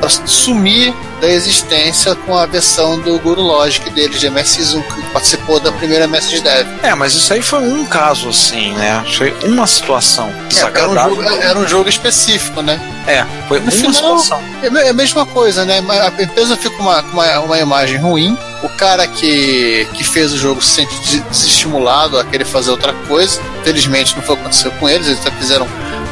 [0.00, 5.60] pra sumir da existência com a versão do Guru Logic deles, de MSX1, que participou
[5.60, 6.66] da primeira MSX Dev.
[6.82, 9.04] É, mas isso aí foi um caso assim, né?
[9.16, 12.80] Foi uma situação É, era, um jogo, era um jogo específico, né?
[13.06, 14.40] É, foi No uma final, situação.
[14.62, 15.82] É a é a mesma coisa, né?
[16.18, 18.36] A empresa fica com uma, uma, uma imagem ruim.
[18.62, 22.92] O cara que, que fez o jogo se sente des- desestimulado a querer fazer outra
[23.08, 23.40] coisa.
[23.64, 25.66] Felizmente não foi o que aconteceu com eles, eles até fizeram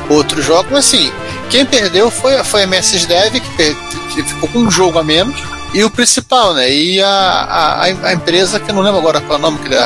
[0.09, 0.69] outro jogo.
[0.71, 1.13] Mas assim,
[1.49, 3.77] quem perdeu foi, foi a MSX Dev, que, per-
[4.15, 5.37] que ficou com um jogo a menos.
[5.75, 6.71] E o principal, né?
[6.73, 9.75] E a, a, a empresa, que eu não lembro agora qual é o nome, que
[9.75, 9.83] é a,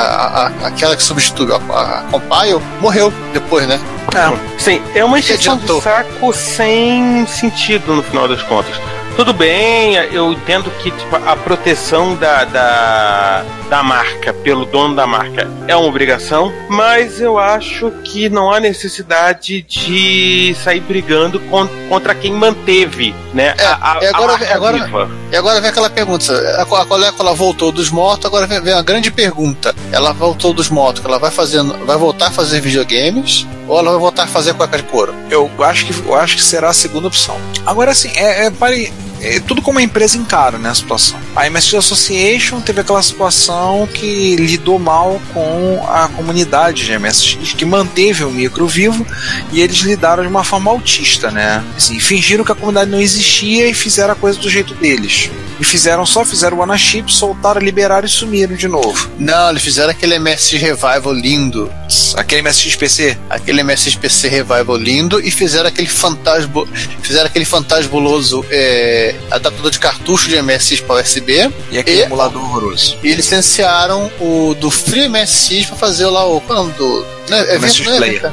[0.63, 3.77] a- aquela que substituiu a, a Compile, morreu depois, né?
[4.15, 4.59] É.
[4.59, 5.77] Sim, é uma adiantou.
[5.79, 8.73] de saco sem sentido no final das contas.
[9.17, 15.07] Tudo bem, eu entendo que tipo, a proteção da, da, da marca pelo dono da
[15.07, 21.67] marca é uma obrigação, mas eu acho que não há necessidade de sair brigando con-
[21.89, 25.11] contra quem manteve né, É, a, a, e agora- a marca agora- viva.
[25.31, 28.73] E agora vem aquela pergunta: a, a Coleco ela voltou dos mortos, agora vem, vem
[28.75, 32.61] a grande pergunta: ela voltou dos mortos, que ela vai fazendo, vai voltar a fazer
[32.61, 35.15] videogames ou ela vai voltar a fazer cueca de couro?
[35.31, 37.35] Eu acho que eu acho que será a segunda opção.
[37.65, 41.19] Agora assim, é, é, pare- é tudo como a empresa encara né, a situação.
[41.35, 47.65] A MSX Association teve aquela situação que lidou mal com a comunidade de MSX, que
[47.65, 49.05] manteve o micro vivo
[49.51, 51.63] e eles lidaram de uma forma autista, né?
[51.75, 55.29] Assim, fingiram que a comunidade não existia e fizeram a coisa do jeito deles.
[55.59, 59.09] E fizeram só, fizeram o One Chip, soltaram, liberaram e sumiram de novo.
[59.19, 61.71] Não, eles fizeram aquele MSX Revival lindo.
[62.15, 63.17] Aquele MSX PC?
[63.29, 66.65] Aquele MSX PC Revival lindo e fizeram aquele fantasma.
[67.01, 71.51] Fizeram aquele fantasbuloso é, adaptador de cartucho de MSX para USB.
[71.71, 72.97] E aquele e, emulador horroroso.
[73.03, 76.41] E licenciaram o do Free MSX para fazer lá o.
[76.41, 77.05] Qual é o nome do.
[77.29, 78.31] Não, é, MSX não é, Player.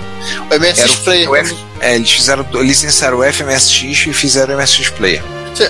[0.51, 1.31] O MSX Player.
[1.31, 5.23] O F, é, eles fizeram, licenciaram o FMSX e fizeram o MSX Player.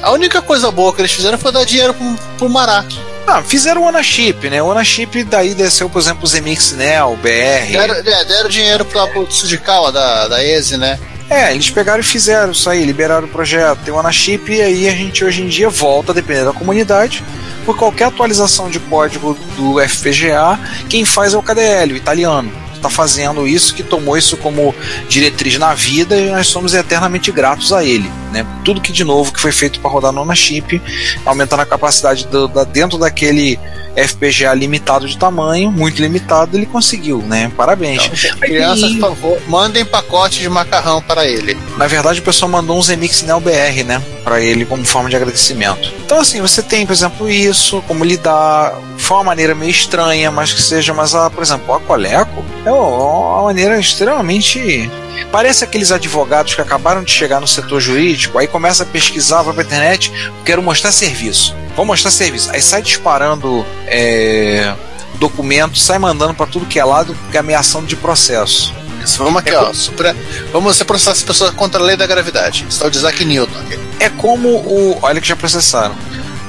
[0.02, 2.84] A única coisa boa que eles fizeram foi dar dinheiro pro, pro Mará.
[3.26, 4.62] Ah, fizeram o Onachip, né?
[4.62, 7.72] O Onachip daí desceu, por exemplo, o Zemix Nel, BR.
[7.72, 10.98] Deram, é, deram dinheiro pra, pro Tsujikawa da, da EZE, né?
[11.30, 14.88] É, eles pegaram e fizeram isso aí, liberaram o projeto, tem o Onachip, e aí
[14.88, 17.22] a gente hoje em dia volta, dependendo da comunidade,
[17.64, 22.90] por qualquer atualização de código do FPGA, quem faz é o KDL, o italiano está
[22.90, 24.74] fazendo isso, que tomou isso como
[25.08, 28.10] diretriz na vida e nós somos eternamente gratos a ele.
[28.30, 28.46] Né?
[28.64, 30.80] Tudo que de novo que foi feito para rodar no chip,
[31.24, 33.58] aumentando a capacidade do, da, dentro daquele
[33.96, 37.50] FPGA limitado de tamanho, muito limitado, ele conseguiu, né?
[37.56, 38.10] Parabéns.
[38.24, 41.56] Então, crianças, por favor, mandem pacote de macarrão para ele.
[41.76, 44.02] Na verdade, o pessoal mandou um Zemix Neo BR, né?
[44.22, 45.92] Para ele como forma de agradecimento.
[46.04, 48.74] Então, assim, você tem, por exemplo, isso, como lidar.
[48.96, 52.70] Foi uma maneira meio estranha, mas que seja, mas, a, por exemplo, a Coleco é
[52.70, 54.88] uma maneira extremamente
[55.30, 59.54] Parece aqueles advogados que acabaram de chegar no setor jurídico, aí começa a pesquisar, vai
[59.54, 60.12] pra internet,
[60.44, 61.54] quero mostrar serviço.
[61.76, 62.50] Vou mostrar serviço.
[62.50, 64.74] Aí sai disparando é,
[65.14, 68.74] documentos, sai mandando para tudo que é lado, que é ameaçando de processo.
[69.02, 69.72] Isso, vamos aqui, é ó.
[69.72, 70.14] Supra...
[70.52, 72.66] Vamos você processar essa pessoa contra a lei da gravidade.
[72.68, 73.58] Isso é o Isaac Newton.
[73.60, 73.78] Aqui.
[73.98, 74.98] É como o.
[75.02, 75.94] Olha que já processaram.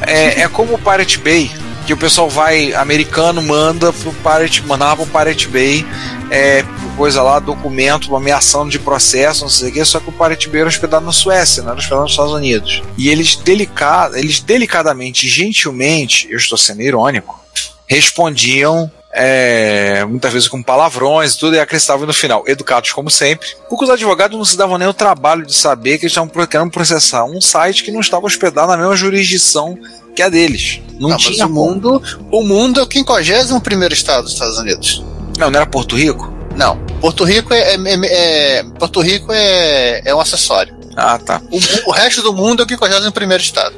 [0.02, 1.52] É, é como o Pirate Bay,
[1.86, 5.86] que o pessoal vai, americano, manda pro Pirate, mandava pro Pirate Bay
[6.30, 10.38] é, coisa lá, documento, ameaçando de processo, não sei o que, só que o Bay
[10.54, 12.82] era hospedado na Suécia, não era hospedado nos Estados Unidos.
[12.98, 17.40] E eles, delicad, eles delicadamente, gentilmente, eu estou sendo irônico,
[17.88, 23.50] respondiam é, muitas vezes com palavrões e tudo, e acrescentavam no final, educados como sempre.
[23.70, 26.72] Porque os advogados não se davam nem o trabalho de saber que eles estavam querendo
[26.72, 29.78] processar um site que não estava hospedado na mesma jurisdição
[30.16, 30.82] que a deles.
[31.00, 32.02] Não, não tinha o mundo.
[32.32, 35.04] O mundo é o 51 primeiro estado dos Estados Unidos.
[35.38, 36.41] Não, não era Porto Rico?
[36.56, 36.78] Não.
[37.00, 40.76] Porto Rico é, é, é, é Porto Rico é, é um acessório.
[40.96, 41.42] Ah, tá.
[41.50, 43.74] O, o resto do mundo é o 51 primeiro estado.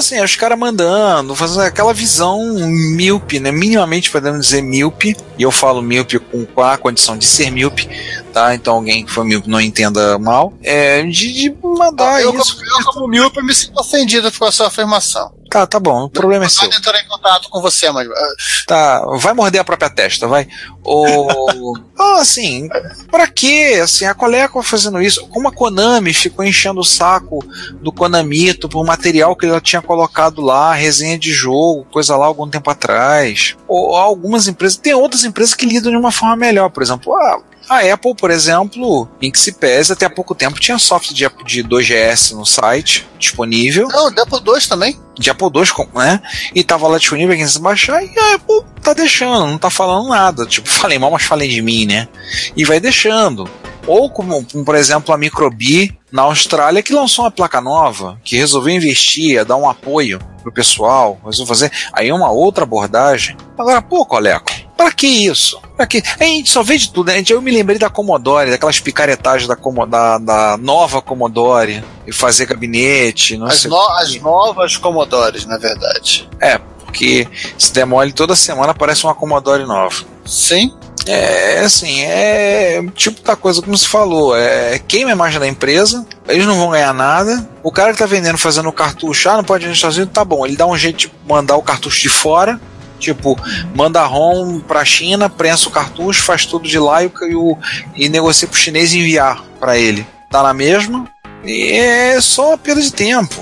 [0.00, 3.52] Assim, os caras mandando, fazendo aquela visão míope, né?
[3.52, 7.88] Minimamente podemos dizer míope, e eu falo míope com a condição de ser míope,
[8.32, 8.54] tá?
[8.54, 10.52] Então alguém que foi míope não entenda mal.
[10.62, 12.56] É, de, de mandar ah, eu, isso.
[12.56, 15.39] Como, eu, como míope, me sinto ofendido com a sua afirmação.
[15.50, 16.62] Tá, tá bom, o problema é seu.
[16.62, 18.08] Pode entrar em contato com você, mas.
[18.08, 18.34] Ah,
[18.68, 20.46] tá, vai morder a própria testa, vai.
[20.84, 21.76] O.
[21.98, 22.68] ah, assim,
[23.10, 23.80] pra quê?
[23.82, 25.26] Assim, a Coleco fazendo isso.
[25.26, 27.44] Como a Konami ficou enchendo o saco
[27.82, 32.48] do Konamito por material que ela tinha colocado lá, resenha de jogo, coisa lá algum
[32.48, 33.56] tempo atrás.
[33.66, 34.78] Ou algumas empresas.
[34.78, 37.12] Tem outras empresas que lidam de uma forma melhor, por exemplo.
[37.16, 41.14] Ah, a Apple, por exemplo, em que se pese, até há pouco tempo tinha software
[41.14, 43.86] de, de 2GS no site disponível.
[43.86, 44.98] Não, de Apple 2 também.
[45.16, 46.20] De Apple 2, né?
[46.52, 50.08] E tava lá disponível quem se baixar, e a Apple tá deixando, não tá falando
[50.08, 50.44] nada.
[50.46, 52.08] Tipo, falei mal, mas falei de mim, né?
[52.56, 53.48] E vai deixando.
[53.86, 58.36] Ou como, como, por exemplo, a Microbi na Austrália, que lançou uma placa nova, que
[58.36, 61.72] resolveu investir, dar um apoio pro pessoal, resolveu fazer.
[61.92, 63.36] Aí uma outra abordagem.
[63.58, 65.60] Agora, pô, Coleco, Pra que isso?
[65.76, 66.02] Pra que?
[66.18, 67.22] A gente só vê de tudo, né?
[67.28, 69.54] Eu me lembrei da Commodore, daquelas picaretagens da,
[69.86, 73.70] da, da nova Commodore, e fazer gabinete, não as sei.
[73.70, 76.26] No, as novas Commodores, na verdade.
[76.40, 80.02] É, porque se demole toda semana aparece uma Commodore nova.
[80.24, 80.74] Sim.
[81.06, 86.06] É assim, é tipo da coisa como se falou, é queima a imagem da empresa,
[86.28, 87.48] eles não vão ganhar nada.
[87.62, 90.46] O cara que tá vendendo fazendo o cartucho, ah, não pode vender sozinho, tá bom,
[90.46, 92.60] ele dá um jeito de mandar o cartucho de fora,
[93.00, 93.34] Tipo,
[93.74, 97.56] manda ROM pra China, prensa o cartucho, faz tudo de lá e, o,
[97.96, 100.06] e negocia pro chinês enviar para ele.
[100.30, 101.08] Tá na mesma.
[101.42, 103.40] E é só perda de tempo.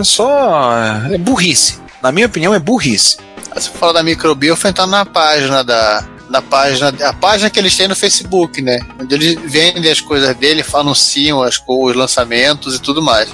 [0.00, 0.72] É só.
[1.12, 1.80] É burrice.
[2.00, 3.18] Na minha opinião, é burrice.
[3.52, 6.04] Você fala da Microbill, foi entrar na página da,
[6.34, 8.80] na página, a página que eles têm no Facebook, né?
[9.00, 13.28] Onde eles vendem as coisas dele, anunciam as, os lançamentos e tudo mais.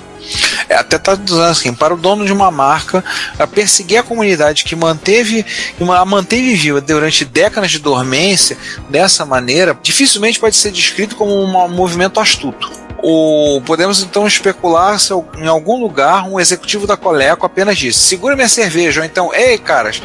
[0.68, 3.02] É, até tá dizendo assim, para o dono de uma marca,
[3.38, 5.46] a perseguir a comunidade que manteve,
[5.80, 8.58] a manteve viva durante décadas de dormência
[8.90, 12.70] dessa maneira, dificilmente pode ser descrito como um movimento astuto.
[13.02, 18.36] O, podemos então especular se em algum lugar um executivo da Coleco apenas disse: segura
[18.36, 20.02] minha cerveja, ou então, ei caras,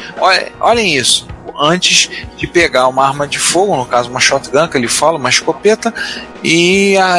[0.58, 1.26] olhem isso
[1.58, 5.30] antes de pegar uma arma de fogo, no caso uma shotgun que ele fala, uma
[5.30, 5.92] escopeta,
[6.42, 7.18] e a,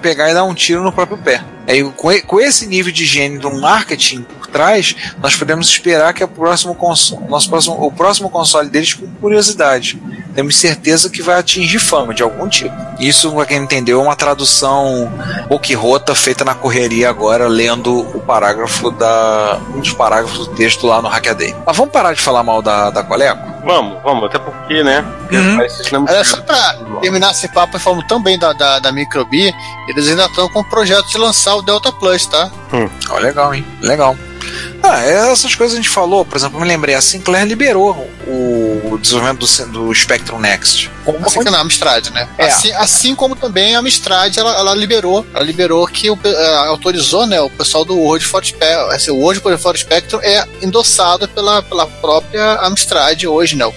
[0.00, 1.42] pegar e dar um tiro no próprio pé.
[1.68, 6.24] Aí, com, com esse nível de higiene do marketing por trás, nós podemos esperar que
[6.24, 6.76] o próximo,
[7.28, 10.00] nosso próximo, o próximo console deles com curiosidade.
[10.34, 12.74] Temos certeza que vai atingir fama de algum tipo.
[12.98, 15.12] Isso, para quem entendeu, é uma tradução
[15.76, 19.60] rota feita na correria agora, lendo o parágrafo da.
[19.74, 21.54] um dos parágrafos do texto lá no Hackaday.
[21.66, 23.58] Mas vamos parar de falar mal da, da Coleco?
[23.64, 25.04] Vamos, vamos, até porque, né?
[25.30, 26.06] Uhum.
[26.08, 29.52] Olha, só pra terminar esse papo, falando tão bem da, da, da Microbi,
[29.88, 32.50] eles ainda estão com o projeto de lançar o Delta Plus, tá?
[32.72, 32.88] Hum.
[33.10, 33.64] Oh, legal, hein?
[33.80, 34.16] Legal.
[34.82, 38.98] Ah, essas coisas a gente falou, por exemplo, eu me lembrei, a Sinclair liberou o
[39.00, 40.90] desenvolvimento do, do Spectrum Next.
[41.04, 42.28] Como assim que não, a Amstrad, né?
[42.38, 42.46] É.
[42.46, 47.26] Assim, assim como também a Amstrad, ela, ela liberou, ela liberou que o, uh, autorizou,
[47.26, 51.62] né, o pessoal do World for Spectrum, assim, o World for Spectrum é endossado pela,
[51.62, 53.70] pela própria Amstrad hoje, né,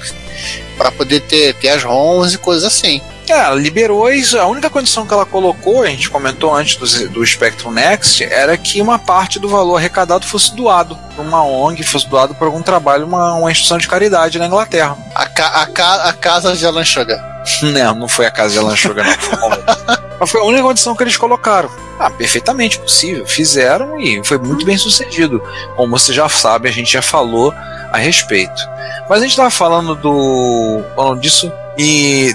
[0.78, 3.02] para poder ter, ter as ROMs e coisas assim.
[3.32, 4.38] É, ela liberou isso.
[4.38, 8.58] A única condição que ela colocou, a gente comentou antes do, do Spectrum Next, era
[8.58, 12.62] que uma parte do valor arrecadado fosse doado para uma ONG, fosse doado para algum
[12.62, 14.98] trabalho, uma, uma instituição de caridade na Inglaterra.
[15.15, 17.32] A, ca, a, ca, a casa de Alan Sugar.
[17.63, 19.98] Não, não foi a casa de Alan Sugar, não.
[20.20, 21.72] Mas foi a única condição que eles colocaram.
[22.00, 23.26] Ah, perfeitamente possível.
[23.26, 25.41] Fizeram e foi muito bem sucedido.
[25.76, 27.52] Como você já sabe, a gente já falou
[27.91, 28.62] a respeito.
[29.10, 30.84] Mas a gente estava falando do.
[30.96, 32.34] falando disso e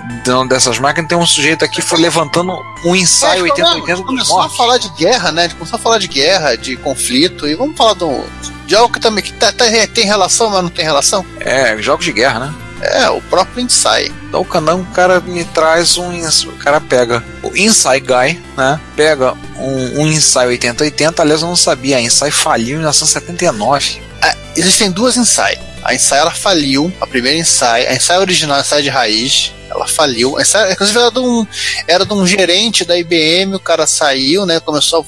[0.48, 4.78] dessas máquinas tem um sujeito aqui foi levantando um ensaio 8080 dos começou a falar
[4.78, 5.48] de guerra, né?
[5.50, 8.24] Começou a falar de guerra, de conflito, e vamos falar do,
[8.66, 11.24] de algo que também que tá, tá, tem relação, mas não tem relação.
[11.40, 12.54] É, jogos de guerra, né?
[12.80, 14.12] É, o próprio Inside.
[14.28, 16.10] Então o canal, o cara me traz um.
[16.10, 18.80] O cara pega o Inside Guy, né?
[18.94, 21.22] Pega um, um Inside 8080.
[21.22, 24.02] Aliás, eu não sabia, a Inside faliu em 1979.
[24.22, 25.60] É, existem duas Inside.
[25.86, 29.86] A Inside ela faliu, a primeira Inside, a Inside original, a Inside de raiz, ela
[29.86, 30.36] faliu.
[30.36, 31.46] Essa, inclusive era de, um,
[31.86, 34.58] era de um gerente da IBM, o cara saiu, né?
[34.58, 35.06] Começou,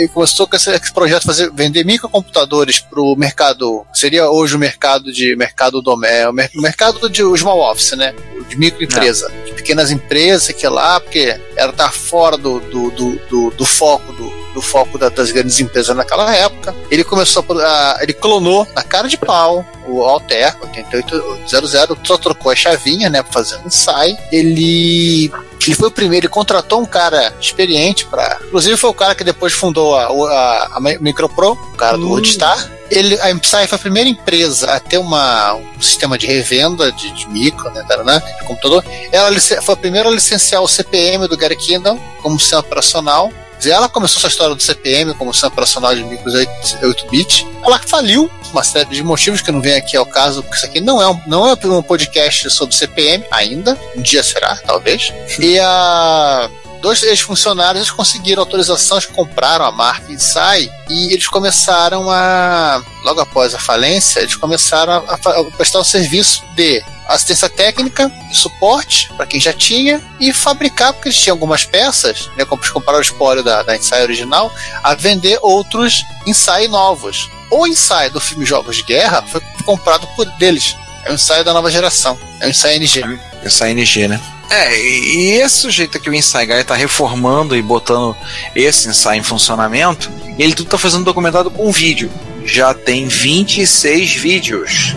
[0.00, 3.86] e começou com esse, esse projeto fazer vender microcomputadores para o mercado.
[3.94, 8.14] Seria hoje o mercado de mercado doméstico, o mercado de small office, né?
[8.50, 9.44] De microempresa, é.
[9.46, 14.12] de pequenas empresas, que lá, porque ela tá fora do, do, do, do, do foco
[14.12, 16.74] do do foco da, das grandes empresas naquela época.
[16.90, 22.56] Ele começou a, ele clonou na cara de pau o Alter 8800, só trocou a
[22.56, 24.16] chavinha, né, para fazer um ensaio.
[24.30, 25.30] Ele
[25.66, 29.22] ele foi o primeiro, ele contratou um cara experiente para, inclusive foi o cara que
[29.22, 32.68] depois fundou a, a, a Micropro, o cara do Woodstar.
[32.90, 37.10] Ele, a Psy foi a primeira empresa a ter uma, um sistema de revenda de,
[37.12, 38.84] de micro, né, de computador.
[39.10, 43.32] Ela foi a primeira a licenciar o CPM do Gary Kingdom como sistema operacional
[43.70, 47.46] ela começou essa história do CPM como sistema operacional de micros 8-bit.
[47.64, 50.80] Ela faliu, uma série de motivos que não vem aqui ao caso, porque isso aqui
[50.80, 53.78] não é um, não é um podcast sobre CPM ainda.
[53.96, 55.12] Um dia será, talvez.
[55.38, 56.50] E a
[56.82, 63.54] dois ex-funcionários conseguiram autorização, eles compraram a marca Insai e eles começaram a, logo após
[63.54, 69.40] a falência, eles começaram a, a prestar um serviço de assistência técnica, suporte para quem
[69.40, 73.62] já tinha e fabricar, porque eles tinham algumas peças, né, como comparar o espólio da,
[73.62, 77.30] da Insai original, a vender outros Insai novos.
[77.48, 80.76] O Insai do filme Jogos de Guerra foi comprado por deles.
[81.04, 82.18] É um ensaio da nova geração.
[82.40, 83.02] É um ensaio NG.
[83.44, 84.20] Ensaio NG, né?
[84.50, 88.14] É, e esse sujeito aqui, o Inside Guy, tá reformando e botando
[88.54, 92.10] esse ensaio em funcionamento, ele tudo tá fazendo documentado com vídeo.
[92.44, 94.96] Já tem 26 vídeos.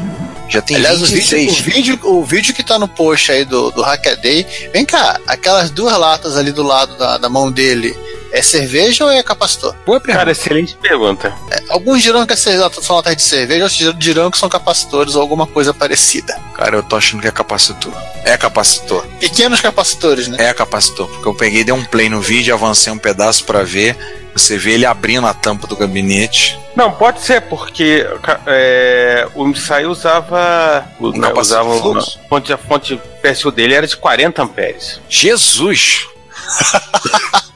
[0.49, 1.51] Já tem Aliás, 26.
[1.59, 4.85] O vídeo, o vídeo, o vídeo que tá no post aí do, do Hackaday, vem
[4.85, 7.97] cá, aquelas duas latas ali do lado da, da mão dele,
[8.35, 9.73] é cerveja ou é capacitor?
[9.85, 10.19] Boa pergunta.
[10.19, 11.33] Cara, excelente pergunta.
[11.49, 15.21] É, alguns dirão que é são latas de cerveja, outros dirão que são capacitores ou
[15.21, 16.37] alguma coisa parecida.
[16.53, 17.93] Cara, eu tô achando que é capacitor.
[18.25, 19.05] É capacitor.
[19.21, 20.49] Pequenos capacitores, né?
[20.49, 23.95] É capacitor, porque eu peguei, dei um play no vídeo, avancei um pedaço para ver.
[24.33, 26.59] Você vê ele abrindo a tampa do gabinete.
[26.75, 28.05] Não, pode ser, porque
[28.45, 30.85] é, o Missai usava.
[30.99, 34.99] Um né, usava a fonte, a fonte PSU dele era de 40 amperes.
[35.07, 36.05] Jesus!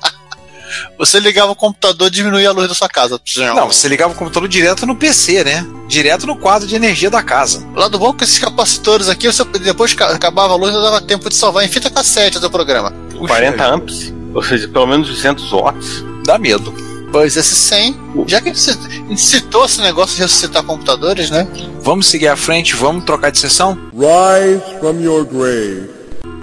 [1.00, 3.22] Você ligava o computador e diminuía a luz da sua casa.
[3.56, 5.66] Não, você ligava o computador direto no PC, né?
[5.88, 7.66] Direto no quadro de energia da casa.
[7.74, 11.00] O lado bom que esses capacitores aqui, você, depois que acabava a luz, não dava
[11.00, 12.94] tempo de salvar em fita cassete do programa.
[13.18, 16.04] 40 amps, ou seja, pelo menos 200 watts.
[16.26, 16.74] Dá medo.
[17.14, 21.48] Pois esse 100, já que a gente citou esse negócio de ressuscitar computadores, né?
[21.82, 23.78] Vamos seguir à frente, vamos trocar de sessão?
[23.94, 25.99] Rise from your grave.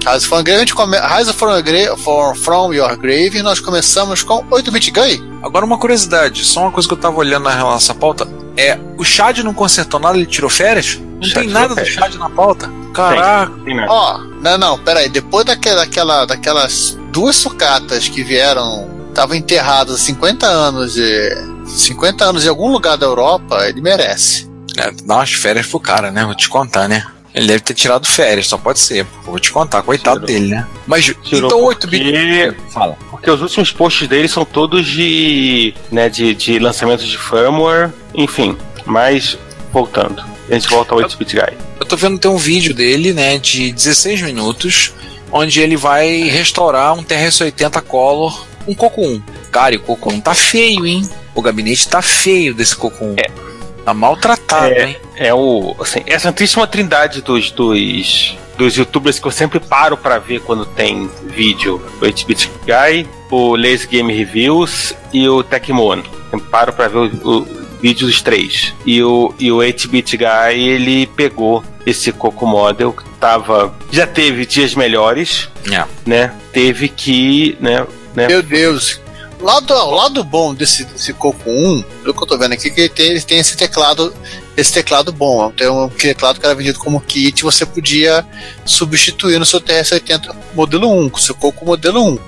[0.06, 0.96] Rise from, grave, a gente come...
[0.96, 5.40] Rise from, grave, from, from Your Grave, nós começamos com 8-bit Gun.
[5.42, 9.04] Agora uma curiosidade, só uma coisa que eu tava olhando na nossa pauta, é, o
[9.04, 11.00] Chad não consertou nada, ele tirou férias?
[11.16, 11.84] Não Chad tem nada do.
[11.84, 12.70] Chad na pauta?
[12.94, 13.52] Caraca.
[13.64, 13.92] Tem nada.
[13.92, 15.08] Ó, não, não, peraí.
[15.08, 21.56] Depois daquela, daquela, daquelas duas sucatas que vieram, estavam enterradas há 50 anos de.
[21.66, 24.48] 50 anos em algum lugar da Europa, ele merece.
[24.76, 26.24] É, dá umas férias pro cara, né?
[26.24, 27.04] Vou te contar, né?
[27.36, 29.06] Ele deve ter tirado férias, só pode ser.
[29.22, 30.40] Vou te contar, coitado Tirou.
[30.40, 30.66] dele, né?
[30.86, 32.02] Mas Tirou então 8 bit.
[32.04, 32.96] porque- Fala.
[33.10, 38.56] Porque os últimos posts dele são todos de, né, de, de lançamentos de firmware, enfim.
[38.86, 39.36] Mas,
[39.72, 40.24] voltando.
[40.50, 41.58] A gente volta ao 8-bit guy.
[41.78, 44.92] Eu tô vendo tem um vídeo dele, né, de 16 minutos,
[45.30, 49.22] onde ele vai restaurar um TRS-80 Color, um Coco 1.
[49.52, 51.06] Cara, e o Coco 1 tá feio, hein?
[51.34, 53.14] O gabinete tá feio desse Coco 1.
[53.18, 53.30] É.
[53.84, 54.88] Tá maltratado, É.
[54.90, 54.96] hein?
[55.16, 55.74] É o.
[55.80, 60.40] Assim, é a santíssima trindade dos, dos, dos youtubers que eu sempre paro pra ver
[60.40, 61.80] quando tem vídeo.
[62.00, 66.04] O 8-bit guy, o Lazy Game Reviews e o Tecmono.
[66.32, 67.46] Eu paro pra ver o, o
[67.80, 68.74] vídeo dos três.
[68.84, 73.74] E o, e o 8-bit guy, ele pegou esse Coco Model que tava.
[73.90, 75.84] Já teve dias melhores, É.
[76.04, 76.34] né?
[76.52, 77.86] Teve que, né?
[78.14, 79.00] né Meu Deus.
[79.40, 82.80] Lado, o lado bom desse, desse Coco 1, pelo que eu tô vendo aqui, que
[82.80, 84.12] ele tem, ele tem esse teclado
[84.56, 85.50] esse teclado bom.
[85.50, 88.26] Tem um teclado que era vendido como kit, você podia
[88.64, 92.18] substituir no seu TRS-80 modelo 1, com seu Coco modelo 1.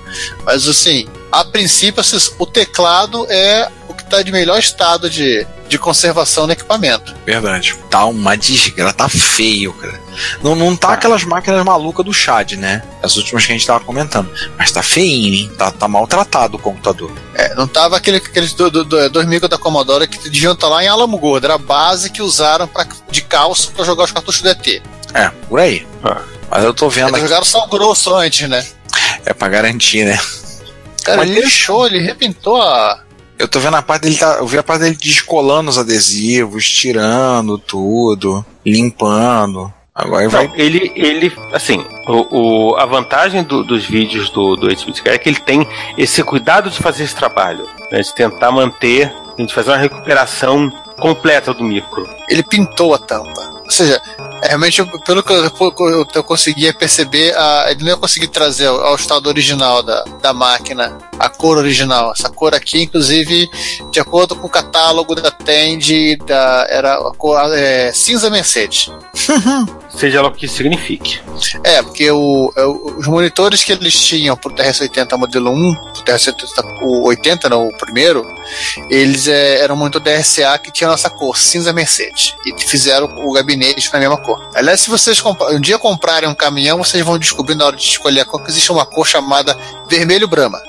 [0.45, 2.03] Mas assim, a princípio,
[2.37, 3.69] o teclado é
[4.09, 7.15] está de melhor estado de, de conservação no equipamento.
[7.25, 7.75] Verdade.
[7.89, 9.99] Tá uma desgraça, tá feio, cara.
[10.43, 10.93] Não, não tá Tá.
[10.95, 12.83] aquelas máquinas malucas do Chad, né?
[13.01, 14.29] As últimas que a gente tava comentando.
[14.57, 15.51] Mas tá feinho, hein?
[15.57, 17.11] Tá, tá maltratado o computador.
[17.35, 20.67] É, não tava aquele, aqueles do, do, do, dois micro da Commodore que deviam estar
[20.67, 21.45] lá em Alamo Gordo.
[21.45, 24.81] Era a base que usaram pra, de calço para jogar os cartuchos do ET.
[25.13, 25.87] É, por aí.
[26.03, 26.21] Ah.
[26.51, 27.27] Mas eu tô vendo Eles aqui.
[27.27, 28.65] jogaram sal grosso antes, né?
[29.25, 30.19] É pra garantir, né?
[31.03, 33.03] Cara, Mas ele lixou, ele arrebentou a.
[33.39, 36.69] Eu tô vendo a parte dele, tá, eu vi a parte dele descolando os adesivos,
[36.69, 39.73] tirando tudo, limpando.
[39.95, 40.47] Agora ele vai.
[40.47, 45.11] Não, ele, ele, assim, o, o- a vantagem do- dos vídeos do, do 8-Bit Guy
[45.13, 45.67] é que ele tem
[45.97, 50.69] esse cuidado de fazer esse trabalho, né, de tentar manter, de fazer uma recuperação
[50.99, 52.07] completa do micro.
[52.29, 53.41] Ele pintou a tampa.
[53.63, 54.01] Ou seja,
[54.41, 58.79] é, realmente, pelo que eu, eu, conseguia perceber, a, ele não ia conseguir trazer ao,
[58.81, 62.11] ao estado original da, da máquina a cor original.
[62.11, 63.49] Essa cor aqui, inclusive,
[63.91, 68.91] de acordo com o catálogo da Tend, da, era a cor é, cinza Mercedes.
[69.89, 71.19] Seja lá o que isso signifique.
[71.63, 72.51] É, porque é, o-
[72.97, 77.77] os monitores que eles tinham pro TRS-80 modelo 1, pro TRS-80, o 80, não, o
[77.77, 78.23] primeiro,
[78.89, 82.35] eles é, eram um monitor DRCA que tinha a nossa cor, cinza Mercedes.
[82.45, 84.28] E fizeram o gabinete na mesma cor.
[84.53, 88.21] Aliás, se vocês um dia comprarem um caminhão, vocês vão descobrir na hora de escolher
[88.21, 89.57] a cor que existe uma cor chamada
[89.89, 90.61] vermelho Brahma.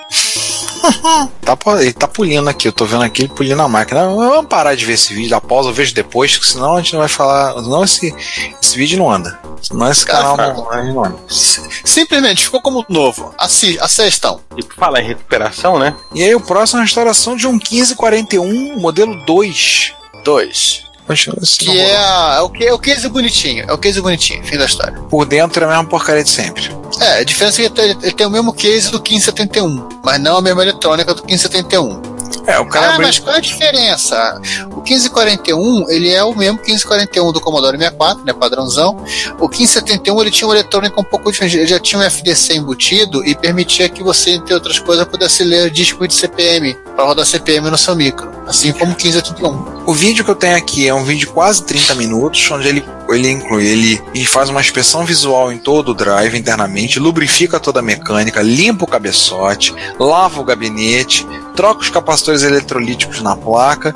[1.44, 4.06] Tá, ele tá pulindo aqui, eu tô vendo aqui ele pulindo a máquina.
[4.06, 7.00] Vamos parar de ver esse vídeo, da pausa, eu vejo depois, senão a gente não
[7.00, 7.52] vai falar.
[7.54, 8.14] Senão esse,
[8.62, 9.38] esse vídeo não anda.
[9.61, 10.84] Senão esse Cara, canal cara.
[10.84, 11.16] não, não anda.
[11.28, 13.34] Simplesmente ficou como novo.
[13.36, 14.38] Assi assistam.
[14.56, 15.94] E por falar em recuperação, né?
[16.14, 19.92] E aí o próximo é a restauração de um 1541, modelo 2.
[20.24, 20.89] 2.
[21.11, 23.64] Poxa, esse Que é, a, é, o, que- é o case bonitinho.
[23.66, 24.92] É o case bonitinho, fim da história.
[25.11, 26.70] Por dentro é a mesma porcaria de sempre.
[27.00, 30.20] É, a diferença é que ele tem, ele tem o mesmo case do 1571, mas
[30.20, 32.11] não a mesma eletrônica do 1571.
[32.46, 34.40] É, o cara Ah, mas qual é a diferença?
[34.70, 38.96] O 1541, ele é o mesmo 1541 do Commodore 64, né, padrãozão.
[39.40, 43.26] O 1571, ele tinha uma eletrônica um pouco diferente, ele já tinha um FDC embutido
[43.26, 47.68] e permitia que você, entre outras coisas, pudesse ler disco de CPM, para rodar CPM
[47.68, 49.84] no seu micro, assim como o 1581.
[49.86, 52.84] O vídeo que eu tenho aqui é um vídeo de quase 30 minutos, onde ele,
[53.09, 57.78] ele inclui, ele, ele faz uma inspeção visual em todo o drive internamente, lubrifica toda
[57.78, 63.94] a mecânica, limpa o cabeçote, lava o gabinete, troca os capacitores eletrolíticos na placa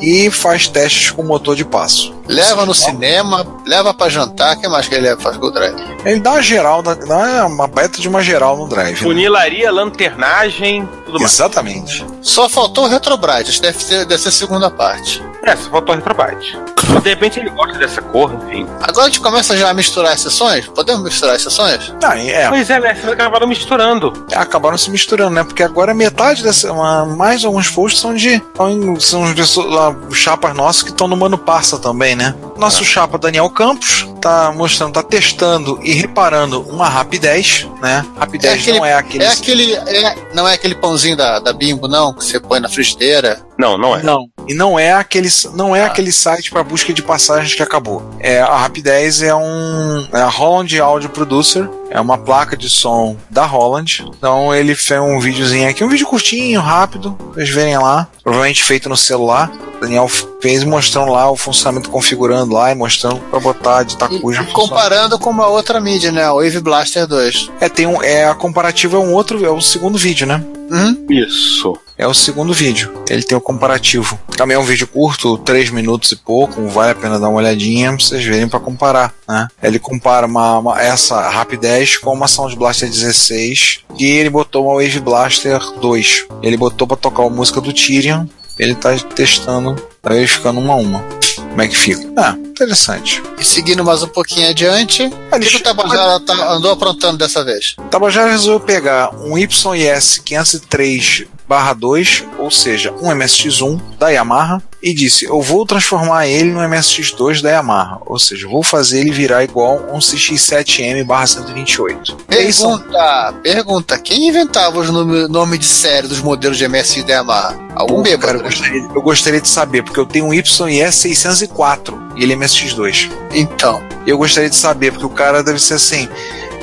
[0.00, 2.14] e faz testes com motor de passo.
[2.26, 5.20] Leva no cinema, leva para jantar, o que mais que ele leva?
[5.20, 5.74] Faz com o drive?
[6.04, 8.92] Ele dá uma geral, dá- uma baita de uma geral no drive.
[8.92, 8.96] né?
[8.96, 11.32] Funilaria, lanternagem, tudo mais.
[11.32, 12.04] Exatamente.
[12.22, 15.22] Só faltou o Retrobrite, deve ser, deve ser a segunda parte.
[15.42, 16.58] É, só faltou a retrobyte.
[17.02, 18.66] De repente ele gosta dessa cor, enfim.
[18.82, 20.66] Agora a gente começa já a misturar as sessões?
[20.68, 21.94] Podemos misturar as sessões?
[22.02, 22.94] Não, é, Pois é, né?
[22.94, 24.12] Vocês acabaram misturando.
[24.34, 25.44] acabaram se misturando, né?
[25.44, 26.70] Porque agora metade dessa.
[26.72, 28.42] uma- mais alguns posts são de.
[28.56, 32.34] são, são de so- lá, chapas nossos que estão no Mano Parça também, né?
[32.58, 38.04] Nosso chapa Daniel Campos tá mostrando, tá testando e reparando uma rapidez, né?
[38.18, 39.24] Rapidez não é aquele.
[39.24, 39.72] É aquele.
[39.74, 43.40] é- não é aquele pãozinho da, da Bimbo, não, que você põe na frigideira.
[43.60, 44.02] Não, não é.
[44.02, 48.02] Não, e não é aquele, não é aquele site para busca de passagens que acabou.
[48.18, 53.18] É a Rapidez é um é a Holland Audio Producer, é uma placa de som
[53.28, 54.02] da Holland.
[54.16, 58.64] Então ele fez um videozinho aqui, um vídeo curtinho, rápido, pra vocês verem lá, provavelmente
[58.64, 59.52] feito no celular.
[59.76, 64.42] O Daniel fez mostrando lá o funcionamento configurando lá e mostrando para botar de Takuja.
[64.42, 66.30] e comparando com uma outra mídia, né?
[66.30, 67.50] O Wave Blaster 2.
[67.60, 70.42] É, tem um, é a comparativa é um outro, é o segundo vídeo, né?
[70.70, 71.06] Uhum.
[71.10, 72.90] Isso é o segundo vídeo.
[73.10, 74.18] Ele tem o comparativo.
[74.34, 77.90] Também é um vídeo curto, 3 minutos e pouco, vale a pena dar uma olhadinha
[77.90, 79.12] pra vocês verem para comparar.
[79.28, 79.46] Né?
[79.62, 84.82] Ele compara uma, uma, essa Rapidez com uma Sound Blaster 16 e ele botou uma
[84.82, 86.26] Wave Blaster 2.
[86.42, 88.24] Ele botou para tocar a música do Tyrion,
[88.58, 91.04] ele tá testando, tá verificando uma a uma.
[91.36, 92.10] Como é que fica?
[92.16, 93.22] Ah, interessante.
[93.38, 97.76] E seguindo mais um pouquinho adiante, o que o Tabajara tá, andou aprontando dessa vez?
[97.90, 105.24] Tabajara resolveu pegar um YS503 barra 2, ou seja, um MSX1 da Yamaha, e disse:
[105.24, 109.84] Eu vou transformar ele no MSX2 da Yamaha, ou seja, vou fazer ele virar igual
[109.92, 112.16] um CX7M barra 128.
[112.28, 117.58] Pergunta, pergunta: quem inventava os nomes nome de série dos modelos de MSX da Yamaha?
[117.74, 118.18] Algum Pô.
[118.18, 118.48] Cara, eu, né?
[118.48, 123.10] gostaria, eu gostaria de saber, porque eu tenho um YE604 e ele é MSX2.
[123.34, 123.82] Então.
[124.06, 126.08] Eu gostaria de saber, porque o cara deve ser assim.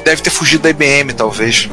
[0.05, 1.69] Deve ter fugido da IBM, talvez.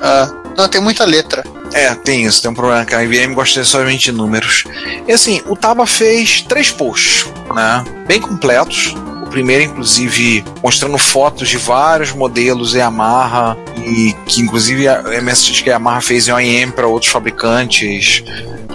[0.00, 1.44] Ah não, tem muita letra.
[1.72, 4.64] É, tem isso, tem um problema que a IBM gosta somente de números.
[5.06, 7.84] E assim, o Taba fez três posts, né?
[8.06, 8.94] Bem completos.
[9.32, 15.72] Primeiro, inclusive, mostrando fotos de vários modelos Yamaha e que, inclusive, a MSX que a
[15.72, 18.22] Yamaha fez em OEM para outros fabricantes.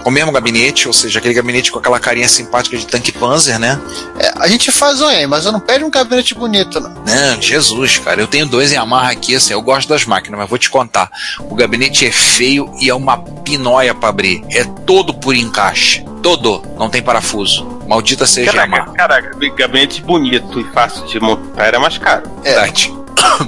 [0.02, 3.56] Com o mesmo gabinete, ou seja, aquele gabinete com aquela carinha simpática de tanque Panzer,
[3.56, 3.80] né?
[4.18, 6.90] É, a gente faz OEM, mas eu não pede um gabinete bonito, não.
[6.90, 10.58] Não, Jesus, cara, eu tenho dois Yamaha aqui, assim, eu gosto das máquinas, mas vou
[10.58, 11.08] te contar.
[11.48, 14.44] O gabinete é feio e é uma pinóia pra abrir.
[14.50, 16.04] É todo por encaixe.
[16.20, 16.62] Todo.
[16.76, 17.77] Não tem parafuso.
[17.88, 22.24] Maldita seja a Caraca, caraca, gabinete bonito e fácil de montar era mais caro.
[22.42, 22.94] Verdade.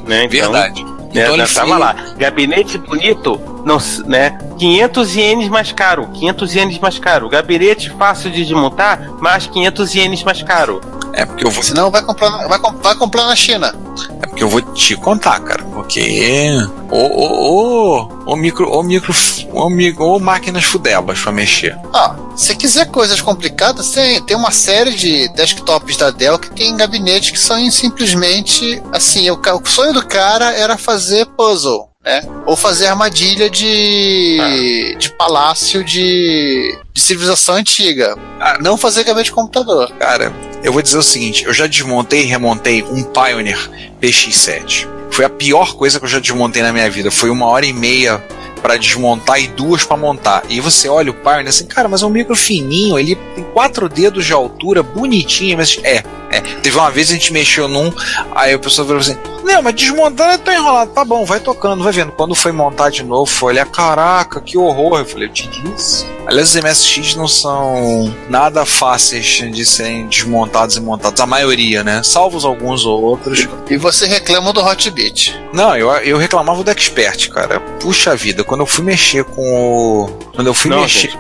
[0.07, 0.25] Né?
[0.25, 0.85] Então, Verdade.
[0.85, 0.91] Né,
[1.23, 1.95] Então ele tava lá.
[2.17, 4.39] Gabinete bonito, não, né?
[4.59, 6.09] 500 ienes mais caro.
[6.15, 7.29] 500 ienes mais caro.
[7.29, 10.81] Gabinete fácil de desmontar, mais 500 ienes mais caro.
[11.13, 13.75] É porque eu vou, Senão vai comprar, na- vai, vai comprar na China.
[14.23, 15.65] é porque eu vou te contar, cara.
[15.65, 16.49] Porque.
[16.89, 18.71] Ô, ô, ô, ô micro.
[18.71, 19.13] Ô micro.
[19.53, 21.77] Ô, mi- ô máquinas fudebas pra mexer.
[21.93, 26.75] Ah, se quiser coisas complicadas, tem, tem uma série de desktops da Dell que tem
[26.75, 32.23] gabinetes que são simplesmente assim, o, o sonho do cara era fazer puzzle, né?
[32.47, 38.17] Ou fazer armadilha de, de palácio de, de civilização antiga.
[38.61, 39.93] Não fazer gabinete de computador.
[39.99, 40.33] Cara,
[40.65, 43.71] eu vou dizer o seguinte: eu já desmontei e remontei um Pioneer
[44.01, 44.89] PX7.
[45.11, 47.11] Foi a pior coisa que eu já desmontei na minha vida.
[47.11, 48.25] Foi uma hora e meia
[48.61, 50.43] pra desmontar e duas pra montar.
[50.49, 53.89] E você olha o Pioneer assim, cara, mas é um micro fininho, ele tem quatro
[53.89, 56.03] dedos de altura, bonitinho, mas é.
[56.31, 57.93] É, teve uma vez a gente mexeu num,
[58.35, 60.93] aí o pessoal falou assim: Não, mas desmontando é tão enrolado.
[60.93, 62.13] Tá bom, vai tocando, vai vendo.
[62.13, 65.01] Quando foi montar de novo, foi olhar: Caraca, que horror.
[65.01, 66.07] Eu falei: Eu te disse.
[66.27, 72.03] Aliás, os MSX não são nada fáceis de serem desmontados e montados, a maioria, né?
[72.05, 73.49] Salvos alguns ou outros.
[73.69, 75.37] E você reclama do Hotbit.
[75.53, 77.59] Não, eu, eu reclamava do Expert, cara.
[77.81, 80.07] Puxa vida, quando eu fui mexer com o.
[80.35, 81.11] Quando eu fui não, mexer.
[81.11, 81.19] gente,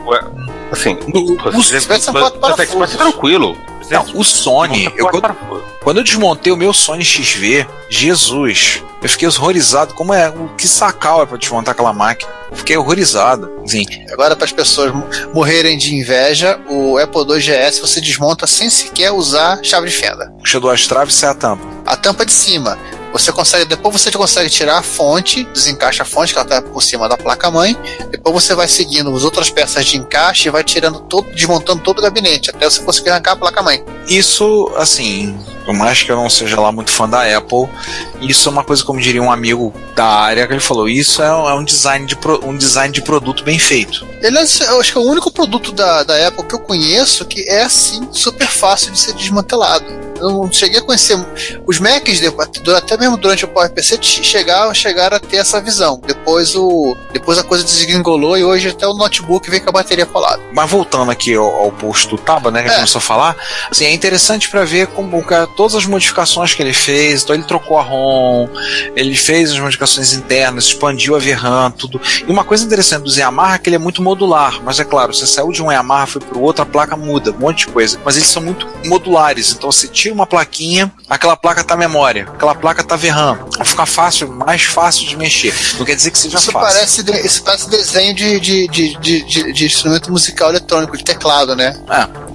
[0.70, 2.96] assim, No, o, quatro você, você, parafusos.
[2.96, 3.56] tranquilo.
[3.90, 9.26] Não, o Sony, eu, quando, quando eu desmontei o meu Sony XV, Jesus, eu fiquei
[9.28, 9.94] horrorizado.
[9.94, 10.28] Como é.
[10.28, 12.30] O que sacal é pra desmontar aquela máquina?
[12.50, 13.50] Eu fiquei horrorizado.
[13.64, 18.46] Assim, Agora, para as pessoas mo- morrerem de inveja, o Apple II GS você desmonta
[18.46, 20.32] sem sequer usar chave de fenda.
[20.38, 21.64] puxa duas traves e sai a tampa.
[21.86, 22.76] A tampa de cima.
[23.12, 26.80] Você consegue, depois você consegue tirar a fonte, desencaixa a fonte que ela está por
[26.82, 27.76] cima da placa mãe.
[28.10, 31.98] Depois você vai seguindo as outras peças de encaixe e vai tirando todo, desmontando todo
[31.98, 33.84] o gabinete até você conseguir arrancar a placa mãe.
[34.06, 37.68] Isso, assim, por mais que eu não seja lá muito fã da Apple,
[38.20, 41.34] isso é uma coisa, como diria um amigo da área, que ele falou: isso é,
[41.34, 44.06] um- é um, design de pro- um design de produto bem feito.
[44.22, 47.42] Aliás, eu acho que é o único produto da, da Apple que eu conheço que
[47.48, 49.84] é assim super fácil de ser desmantelado.
[50.20, 51.16] eu não cheguei a conhecer.
[51.66, 52.26] Os Macs, de-
[52.76, 56.00] até mesmo durante o PowerPC, chegaram, chegaram a ter essa visão.
[56.06, 60.04] Depois, o, depois a coisa desgringolou e hoje até o notebook vem com a bateria
[60.06, 60.40] colada.
[60.52, 62.74] Mas voltando aqui ao, ao post do Taba, né, que É.
[62.74, 63.36] começou a falar,
[63.70, 67.44] assim, é interessante para ver como cara, todas as modificações que ele fez, então ele
[67.44, 68.48] trocou a ROM,
[68.94, 72.00] ele fez as modificações internas, expandiu a VRAM, tudo.
[72.26, 75.14] E uma coisa interessante do Yamaha é que ele é muito modular, mas é claro,
[75.14, 77.68] você saiu de um Yamaha foi para o outro, a placa muda, um monte de
[77.68, 82.24] coisa, mas eles são muito modulares, então você tira uma plaquinha, aquela placa tá memória,
[82.34, 85.54] aquela placa tá VRAM, vai ficar fácil, mais fácil de mexer.
[85.78, 86.74] Não quer dizer que seja Isso fácil.
[86.74, 91.78] parece, de- isso parece desenho de, de, de, de, instrumento musical eletrônico, de teclado, né?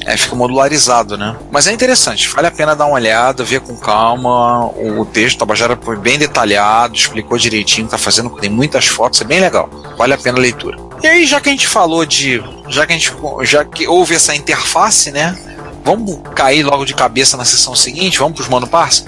[0.05, 1.35] É, fica modularizado, né?
[1.51, 4.67] Mas é interessante, vale a pena dar uma olhada, ver com calma.
[4.67, 9.23] O texto, o Tabajara foi bem detalhado, explicou direitinho, tá fazendo, tem muitas fotos, é
[9.23, 9.69] bem legal.
[9.97, 10.77] Vale a pena a leitura.
[11.03, 12.41] E aí, já que a gente falou de.
[12.69, 13.13] Já que a gente.
[13.43, 15.37] Já que houve essa interface, né?
[15.85, 18.17] Vamos cair logo de cabeça na sessão seguinte?
[18.19, 19.05] Vamos pros Mano Parça?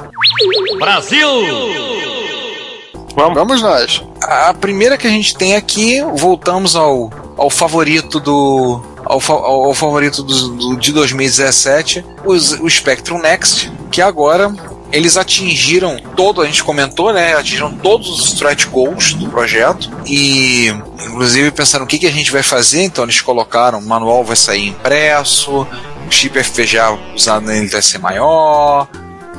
[3.16, 3.34] Vamos.
[3.36, 4.04] Vamos nós.
[4.22, 8.80] A primeira que a gente tem aqui, voltamos ao, ao favorito do.
[9.04, 14.54] Ao, fa- ao favorito do, do- de 2017, os, o Spectrum Next, que agora
[14.92, 17.34] eles atingiram todo, a gente comentou, né?
[17.36, 20.68] Atingiram todos os stretch goals do projeto e,
[21.06, 22.84] inclusive, pensaram o que, que a gente vai fazer.
[22.84, 25.66] Então, eles colocaram: o manual vai sair impresso,
[26.12, 28.88] chip FPGA usado nele vai maior,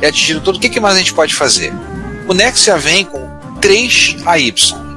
[0.01, 0.57] e atingiram tudo.
[0.57, 1.73] O que, que mais a gente pode fazer?
[2.29, 3.29] O Next já vem com
[3.61, 4.55] 3 AY,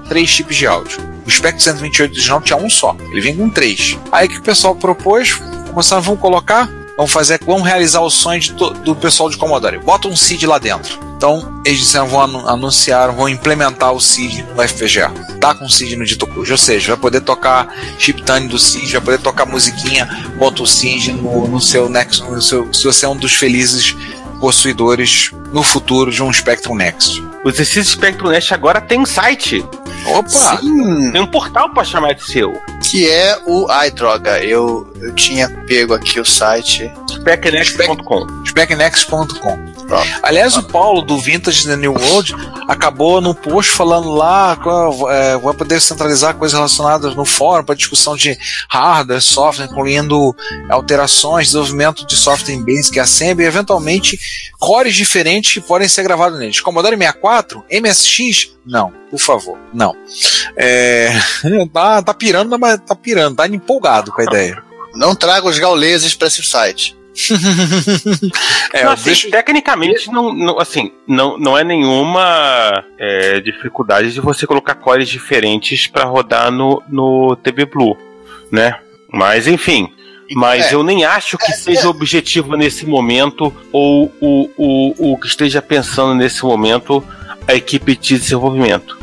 [0.07, 0.99] 3 chips de áudio.
[1.25, 3.97] O Spectrum 128 original tinha um só, ele vem com 3.
[4.11, 5.33] Aí que o pessoal propôs,
[5.69, 6.67] começaram, vamos colocar,
[7.01, 8.41] vamos fazer, vamos realizar o sonho
[8.85, 9.79] do pessoal de Commodore.
[9.79, 10.99] Bota um CID lá dentro.
[11.17, 15.09] Então, eles disseram, vão anu- anunciar, vão implementar o CID no FPGA.
[15.39, 18.57] Tá com o CID no Dito Cujo, ou seja, vai poder tocar chip tune do
[18.59, 20.05] CID, vai poder tocar musiquinha,
[20.37, 23.95] bota o CID no, no seu Next, no seu, se você é um dos felizes
[24.41, 27.21] possuidores no futuro de um Spectrum Next.
[27.45, 29.63] Os Exercício Spectrum Nest agora tem site.
[30.07, 30.57] Opa!
[30.57, 32.59] Sim, Tem um portal pra chamar de seu.
[32.83, 34.43] que é o iDroga.
[34.43, 36.91] Eu, eu tinha pego aqui o site.
[37.09, 38.27] Specnext.com.
[38.45, 39.70] Specnext.com.
[39.91, 40.07] Pronto.
[40.23, 42.33] Aliás, o Paulo do Vintage New World
[42.65, 47.75] acabou no post falando lá qual- é, vai poder centralizar coisas relacionadas no fórum para
[47.75, 48.37] discussão de
[48.69, 50.33] hardware, software, incluindo
[50.69, 54.17] alterações, desenvolvimento de software em Basic Assembly e eventualmente
[54.57, 56.61] cores diferentes que podem ser gravados neles.
[56.61, 59.93] Commodore 64, MSX, não, por favor, não.
[60.55, 61.09] É,
[61.73, 64.63] tá, tá pirando, mas tá pirando, tá empolgado com a ideia.
[64.95, 66.97] Não traga os gauleses para esse site.
[68.73, 74.21] É, Não, assim, deixo- Tecnicamente, não, não- assim, não, não é nenhuma é, dificuldade de
[74.21, 77.97] você colocar cores diferentes pra rodar no, no TB Blue,
[78.51, 78.79] né?
[79.11, 79.89] Mas, enfim.
[80.33, 80.75] Mas É.
[80.75, 86.15] eu nem acho que seja objetivo nesse momento, ou o, o, o que esteja pensando
[86.15, 87.03] nesse momento
[87.45, 88.97] a equipe de desenvolvimento.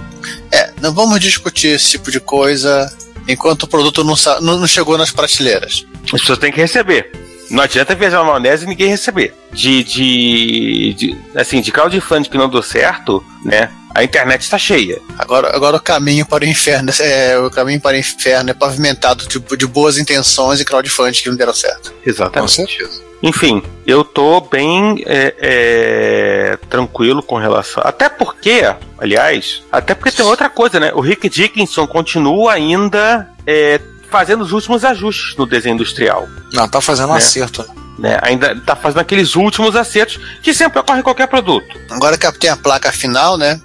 [0.50, 2.90] É, não vamos discutir esse tipo de coisa
[3.28, 5.84] enquanto o produto não, não chegou nas prateleiras.
[6.04, 7.12] As pessoas têm que receber.
[7.50, 9.34] Não adianta viajar na maionese e ninguém receber.
[9.52, 13.70] De, de, de assim, de crowdfunding que não deu certo, né?
[13.94, 15.00] A internet está cheia.
[15.18, 19.26] Agora, agora o caminho para o inferno é o caminho para o inferno é pavimentado
[19.26, 21.92] tipo, de boas intenções e crowdfunding que não deram certo.
[21.92, 22.52] Com Exatamente.
[22.52, 23.08] certeza.
[23.22, 27.82] Enfim, eu tô bem é, é, tranquilo com relação.
[27.84, 28.62] Até porque,
[28.96, 30.92] aliás, até porque tem outra coisa, né?
[30.94, 33.80] O Rick Dickinson continua ainda é,
[34.10, 36.28] fazendo os últimos ajustes no desenho industrial.
[36.52, 37.18] Não, tá fazendo um É.
[37.18, 37.62] acerto.
[37.62, 37.74] né?
[37.98, 38.18] Né?
[38.22, 41.76] Ainda tá fazendo aqueles últimos acertos que sempre ocorre em qualquer produto.
[41.90, 43.60] Agora que tem a placa final, né?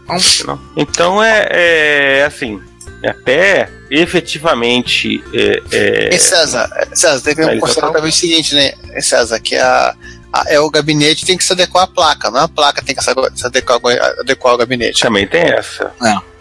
[0.75, 2.59] Então é, é, assim,
[3.05, 9.39] até efetivamente é, é, E César, César, tem que considerar também o seguinte, né, César,
[9.39, 9.95] que a,
[10.33, 12.95] a- é o gabinete tem que se adequar à placa, não é a placa tem
[12.95, 15.01] que se adequar, ao- adequar ao gabinete.
[15.01, 15.91] também tem essa.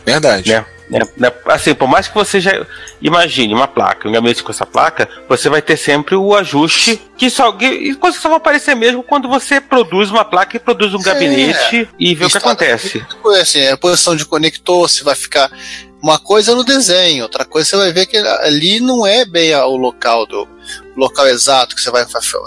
[0.07, 0.51] Verdade.
[0.51, 0.65] Né?
[0.93, 1.09] Né?
[1.17, 1.33] Né?
[1.47, 2.67] Assim, por mais que você já
[3.01, 7.31] imagine uma placa, um gabinete com essa placa, você vai ter sempre o ajuste que
[7.31, 10.61] só, que, e coisa que só vai aparecer mesmo quando você produz uma placa e
[10.61, 13.05] produz um gabinete e vê o que acontece.
[13.41, 15.51] Assim, é a posição de conector, se vai ficar
[16.03, 19.77] uma coisa no desenho, outra coisa você vai ver que ali não é bem o
[19.77, 20.47] local do
[20.97, 22.05] local exato que você vai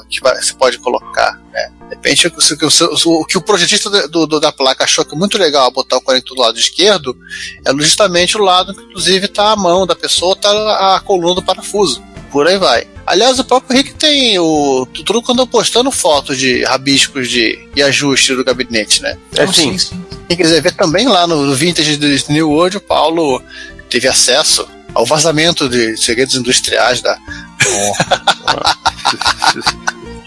[0.10, 1.72] que vai- você pode colocar, né?
[1.90, 5.14] De repente, o, que o o que o projetista do, do- da placa achou que
[5.14, 7.16] é muito legal botar o conector do lado esquerdo
[7.64, 11.44] é justamente o lado que, inclusive, está a mão da pessoa, está a coluna do
[11.44, 12.02] parafuso.
[12.32, 12.88] Por aí vai.
[13.08, 14.86] Aliás, o próprio Rick tem o.
[15.06, 19.18] Tudo quando eu postando fotos de rabiscos de, e ajustes do gabinete, né?
[19.36, 20.06] É assim, sim, sim.
[20.28, 23.42] Quem quiser ver também lá no Vintage do New World, o Paulo
[23.90, 27.16] teve acesso ao vazamento de segredos industriais da.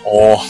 [0.05, 0.45] Ó,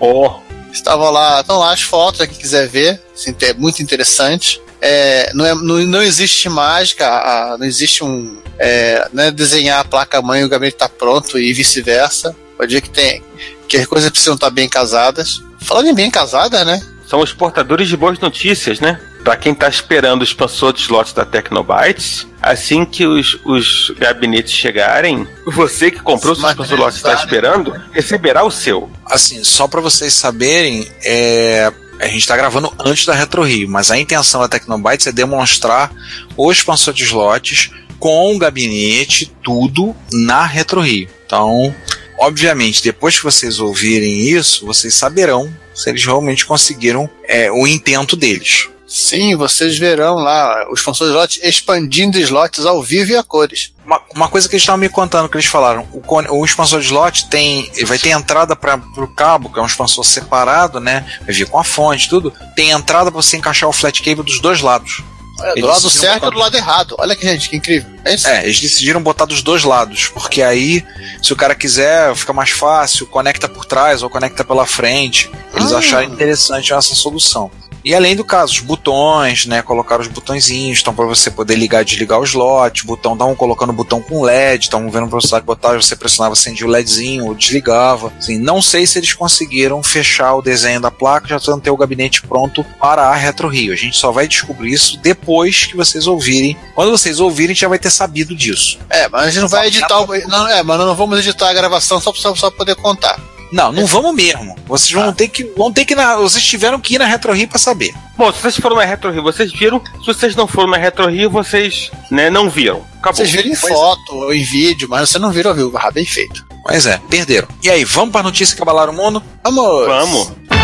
[0.00, 0.40] ó,
[0.72, 3.00] Estavam lá, estão lá as fotos, quem quiser ver,
[3.42, 4.62] é muito interessante.
[4.80, 8.40] É, não, é, não, não existe mágica, a- não existe um.
[8.58, 12.34] É, né, desenhar a placa-mãe e o gabinete está pronto e vice-versa.
[12.56, 13.22] Pode ver que tem.
[13.66, 15.42] que as coisas precisam estar bem casadas.
[15.62, 16.80] Falando em bem casada, né?
[17.08, 19.00] São os portadores de boas notícias, né?
[19.24, 24.52] Pra quem tá esperando o expansor de slots da Tecnobytes, assim que os, os gabinetes
[24.52, 28.90] chegarem, você que comprou o seu expansor de slots está esperando, receberá o seu.
[29.04, 33.90] Assim, só pra vocês saberem, é, a gente tá gravando antes da Retro Rio, mas
[33.90, 35.92] a intenção da Tecnobytes é demonstrar
[36.36, 41.08] o expansor de slots com o gabinete, tudo na Retro Rio.
[41.26, 41.74] Então,
[42.18, 48.16] obviamente, depois que vocês ouvirem isso, vocês saberão se eles realmente conseguiram é, o intento
[48.16, 48.68] deles.
[48.92, 53.72] Sim, vocês verão lá os funções slots expandindo slots ao vivo e a cores.
[53.86, 56.02] Uma, uma coisa que eles estavam me contando, que eles falaram, o,
[56.36, 60.04] o expansor de slot tem, vai ter entrada para o cabo, que é um expansor
[60.04, 61.06] separado, né?
[61.24, 62.32] Vai vir com a fonte, tudo.
[62.56, 65.02] Tem entrada para você encaixar o flat cable dos dois lados.
[65.38, 66.96] Olha, do lado certo e botar- do lado errado.
[66.98, 67.88] Olha que gente, que incrível.
[68.04, 68.26] É isso.
[68.28, 70.84] É, eles decidiram botar dos dois lados, porque aí,
[71.22, 75.30] se o cara quiser, fica mais fácil, conecta por trás ou conecta pela frente.
[75.54, 75.78] Eles Ah.
[75.78, 77.50] acharam interessante essa solução.
[77.84, 79.62] E além do caso, os botões, né?
[79.62, 83.70] Colocaram os botõezinhos, então para você poder ligar e desligar o slot, botão, estavam colocando
[83.70, 87.34] o botão com LED, estavam vendo o velocidade botar, você pressionava, acendia o LEDzinho, ou
[87.34, 88.12] desligava.
[88.18, 91.76] Assim, não sei se eles conseguiram fechar o desenho da placa, já estão ter o
[91.76, 93.72] gabinete pronto para a Retro Rio.
[93.72, 96.56] A gente só vai descobrir isso depois que vocês ouvirem.
[96.74, 98.78] Quando vocês ouvirem, já vai ter sabido disso.
[98.88, 100.28] É, mas a gente não vai editar o.
[100.28, 103.20] Não, é, mas não vamos editar a gravação só pra poder contar.
[103.52, 104.56] Não, não vamos mesmo.
[104.66, 105.44] Vocês vão ter que.
[105.56, 107.92] Vão ter que na, vocês tiveram que ir na Retro Rio para saber.
[108.16, 109.82] Bom, se vocês foram na Retro Rio, vocês viram.
[110.00, 112.84] Se vocês não foram na Retro Rio, vocês né, não viram.
[112.98, 113.16] Acabou.
[113.16, 113.74] Vocês viram em Pois é.
[113.74, 115.72] foto ou em vídeo, mas você não viram ao vivo.
[115.74, 116.46] Ah, bem feito.
[116.64, 117.48] Mas é, perderam.
[117.62, 119.22] E aí, vamos para notícia que abalaram o mundo?
[119.42, 119.86] Vamos!
[119.86, 120.59] Vamos.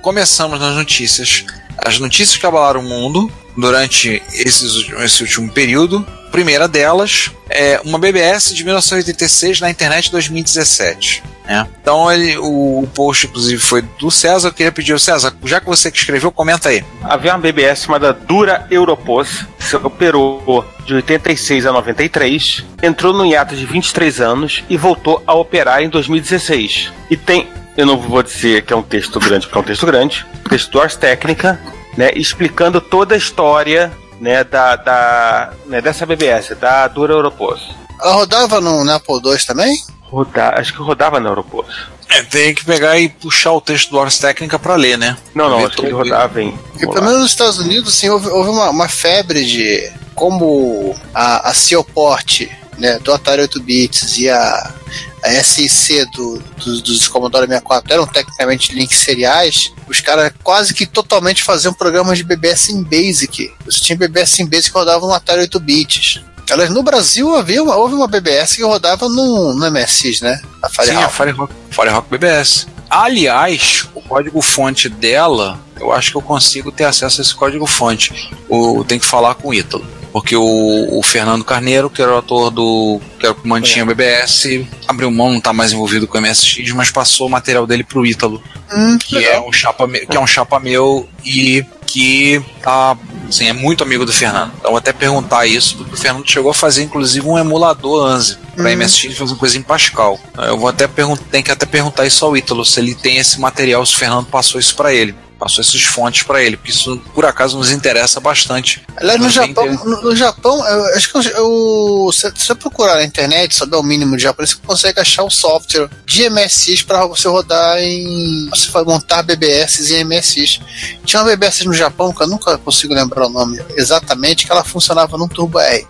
[0.00, 1.44] Começamos nas notícias.
[1.76, 6.06] As notícias que abalaram o mundo durante esses, esse último período.
[6.30, 11.22] Primeira delas é uma BBS de 1986 na internet 2017.
[11.44, 11.66] né?
[11.82, 14.48] Então ele, o, o post, inclusive, foi do César.
[14.48, 16.84] Eu queria pedir ao César, já que você que escreveu, comenta aí.
[17.02, 23.56] Havia uma BBS chamada Dura Europos, que operou de 86 a 93, entrou no hiato
[23.56, 26.92] de 23 anos e voltou a operar em 2016.
[27.10, 27.48] E tem,
[27.80, 30.70] eu não vou dizer que é um texto grande, porque é um texto grande, texto
[30.70, 31.60] do Ars Técnica,
[31.96, 37.74] né, explicando toda a história né, da, da, né, dessa BBS, da Dura Europos.
[38.00, 39.78] Ela rodava no, no Apple II também?
[40.02, 41.88] Roda, acho que rodava na Europos.
[42.08, 45.16] É, tem que pegar e puxar o texto do Ars Técnica para ler, né?
[45.34, 46.50] Não, não, acho que ele rodava em.
[46.50, 51.50] Porque pelo menos nos Estados Unidos, assim, houve, houve uma, uma febre de como a,
[51.50, 52.48] a Seoport
[52.80, 54.74] né, do Atari 8 bits e a,
[55.22, 60.86] a SIC do, dos, dos Commodore 64 eram tecnicamente links seriais, os caras quase que
[60.86, 63.52] totalmente faziam programas de BBS em Basic.
[63.64, 66.20] Você tinha BBS em Basic que rodava no Atari 8 bits.
[66.50, 70.40] Aliás, no Brasil havia uma, houve uma BBS que rodava no, no MSX, né?
[70.60, 71.04] A Sim, Firehawk.
[71.04, 72.66] a Firerock, Firerock BBS.
[72.88, 78.30] Aliás, o código-fonte dela, eu acho que eu consigo ter acesso a esse código-fonte.
[78.48, 79.84] O, tem que falar com o Ítalo.
[80.12, 83.00] Porque o, o Fernando Carneiro, que era o ator do.
[83.18, 86.20] que era o que mantinha o BBS, abriu mão, não tá mais envolvido com o
[86.20, 90.20] MSX, mas passou o material dele pro Ítalo, Hum, que é um chapa, que é
[90.20, 92.96] um chapa meu e que tá,
[93.28, 94.52] assim, é muito amigo do Fernando.
[94.58, 98.38] Então vou até perguntar isso, porque o Fernando chegou a fazer inclusive um emulador ANSI
[98.54, 98.76] para Uhum.
[98.76, 100.18] MSX fazer coisa em Pascal.
[100.38, 103.40] Eu vou até perguntar, tem que até perguntar isso ao Ítalo se ele tem esse
[103.40, 105.14] material, se o Fernando passou isso para ele.
[105.40, 108.82] Passou essas fontes para ele, porque isso por acaso nos interessa bastante.
[108.94, 113.54] Aliás, no Japão, no, no Japão, eu acho que eu, se você procurar na internet,
[113.54, 117.78] saber o mínimo de japonês, você consegue achar o software de MSX para você rodar
[117.78, 118.50] em.
[118.50, 120.60] Você montar BBS em MSX.
[121.06, 124.62] Tinha uma BBS no Japão, que eu nunca consigo lembrar o nome exatamente, que ela
[124.62, 125.86] funcionava num Turbo R.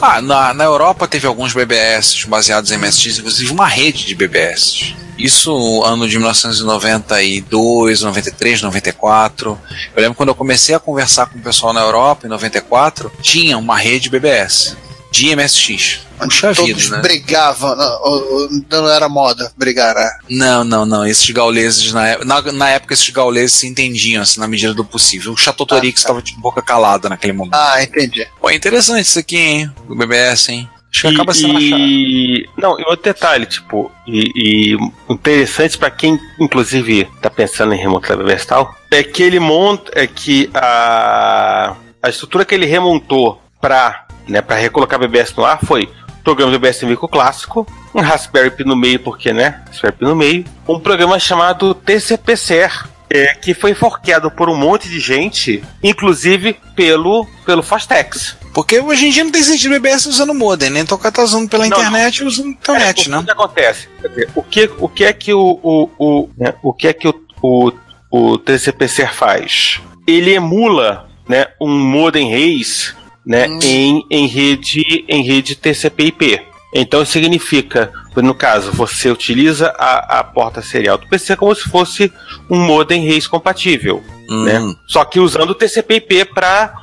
[0.00, 4.94] Ah, na, na Europa teve alguns BBS baseados em MSX, inclusive uma rede de BBS.
[5.24, 9.58] Isso ano de 1992, 93, 94.
[9.94, 13.56] Eu lembro quando eu comecei a conversar com o pessoal na Europa, em 94, tinha
[13.58, 14.76] uma rede BBS
[15.10, 16.00] de MSX.
[16.18, 17.00] Puxa vida, Todos né?
[17.00, 20.08] brigavam, não, o- o- não era moda brigar, né?
[20.30, 21.04] Não, não, não.
[21.04, 25.32] Esses gauleses, na, na, na época, esses gauleses se entendiam, assim, na medida do possível.
[25.32, 26.12] O Chateautorix Ah, tá.
[26.12, 27.54] estava de boca calada naquele momento.
[27.54, 28.24] Ah, entendi.
[28.40, 29.70] Pô, interessante isso aqui, hein?
[29.88, 30.70] Do BBS, hein?
[30.92, 31.80] Acho que acaba sendo achado.
[31.80, 34.76] e, não, e outro detalhe, tipo, e, e
[35.08, 39.40] interessante pra quem, inclusive, tá pensando em remontar a BBS e tal, é que ele
[39.40, 45.34] monta, é que a, a estrutura que ele remontou pra, né, pra recolocar a BBS
[45.34, 45.88] no ar foi
[46.22, 49.62] programa BBS Mico clássico, um Raspberry Pi no meio, porque, né?
[49.66, 50.44] Raspberry Pi no meio.
[50.68, 57.26] Um programa chamado TCPCR, é, que foi forqueado por um monte de gente, inclusive pelo,
[57.44, 58.36] pelo Fastex.
[58.52, 61.66] Porque hoje em dia não tem sentido BBS usando modem, nem tocar tá usando pela
[61.66, 63.18] Não, internet usando internet, é, né?
[63.18, 63.88] O que acontece?
[64.02, 67.08] Dizer, O que, o que é que o, o, o, né, o que é que
[67.08, 67.72] o, o,
[68.10, 69.80] o TCPCR faz?
[70.06, 72.94] Ele emula né, um modem Reis
[73.24, 76.42] né, em, em rede em rede TCP/IP.
[76.74, 82.10] Então significa, no caso, você utiliza a, a porta serial do PC como se fosse
[82.50, 84.44] um modem Reis compatível, Hum.
[84.44, 84.74] né?
[84.86, 86.81] Só que usando o TCP/IP para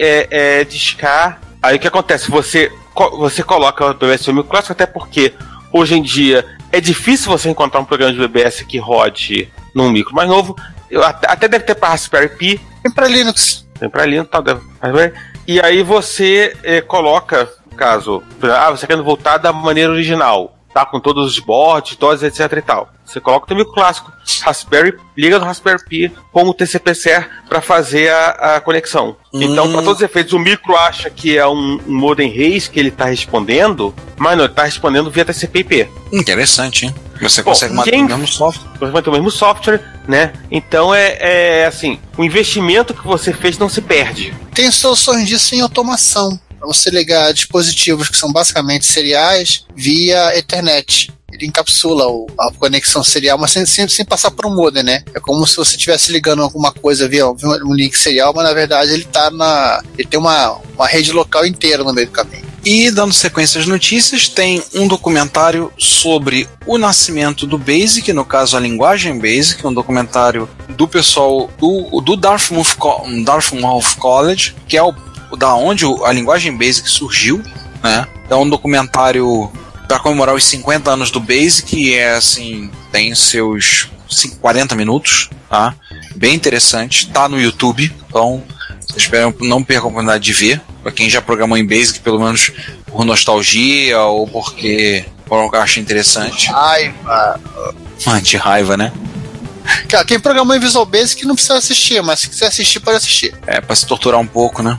[0.00, 1.40] é, é, discar.
[1.62, 2.30] Aí o que acontece?
[2.30, 2.70] Você
[3.12, 5.32] você coloca o BBS Filme Clássico até porque
[5.72, 10.14] hoje em dia é difícil você encontrar um programa de BBS que rode num micro
[10.14, 10.56] mais novo.
[10.90, 13.66] Eu, até, deve ter para Raspberry Pi, Tem pra Linux.
[13.78, 14.60] tem para Linux, tal, deve.
[15.46, 20.84] E aí você eh, coloca, no caso, ah, você querendo voltar da maneira original, tá?
[20.84, 22.90] Com todos os bots, todos, etc e tal.
[23.08, 27.62] Você coloca o teu micro clássico, Raspberry, liga no Raspberry Pi com o TCP/CR para
[27.62, 29.16] fazer a, a conexão.
[29.32, 29.72] Então, Hum.
[29.72, 32.90] para todos os efeitos, o micro acha que é um, um modem Reis que ele
[32.90, 35.88] tá respondendo, mas não, ele tá respondendo via TCP/IP.
[36.12, 36.94] Interessante, hein?
[37.20, 38.68] Você Bom, consegue manter quem- o mesmo software.
[38.78, 40.32] Você vai ter o mesmo software, né?
[40.50, 41.16] Então é,
[41.62, 44.32] é assim, o investimento que você fez não se perde.
[44.54, 46.38] Tem soluções disso em automação.
[46.58, 51.10] Pra você ligar dispositivos que são basicamente seriais via Ethernet.
[51.32, 55.02] Ele encapsula o- a conexão serial, mas sem, sem, sem passar por um modem, né?
[55.14, 58.54] É como se você estivesse ligando alguma coisa via via um link serial, mas na
[58.54, 59.82] verdade ele tá na.
[59.98, 62.48] Ele tem uma, uma rede local inteira no meio do caminho.
[62.64, 68.56] E dando sequência às notícias, tem um documentário sobre o nascimento do Basic, no caso
[68.56, 72.74] a linguagem Basic, um documentário do pessoal do, do Dartmouth,
[73.24, 74.92] Dartmouth College, que é o,
[75.36, 77.42] da onde a linguagem Basic surgiu,
[77.82, 78.06] né?
[78.28, 79.50] É um documentário
[79.88, 85.30] para comemorar os 50 anos do Basic e é assim, tem seus cin- 40 minutos,
[85.48, 85.74] tá?
[86.14, 88.42] Bem interessante, tá no YouTube, então
[88.96, 90.60] espero não perca a oportunidade de ver.
[90.82, 92.52] Pra quem já programou em Basic, pelo menos
[92.86, 96.48] por nostalgia ou porque por algo que acha interessante.
[96.50, 97.40] Raiva.
[98.06, 98.92] Ah, de raiva, né?
[99.88, 103.34] Cara, quem programou em Visual Basic não precisa assistir, mas se quiser assistir, pode assistir.
[103.46, 104.78] É, pra se torturar um pouco, né?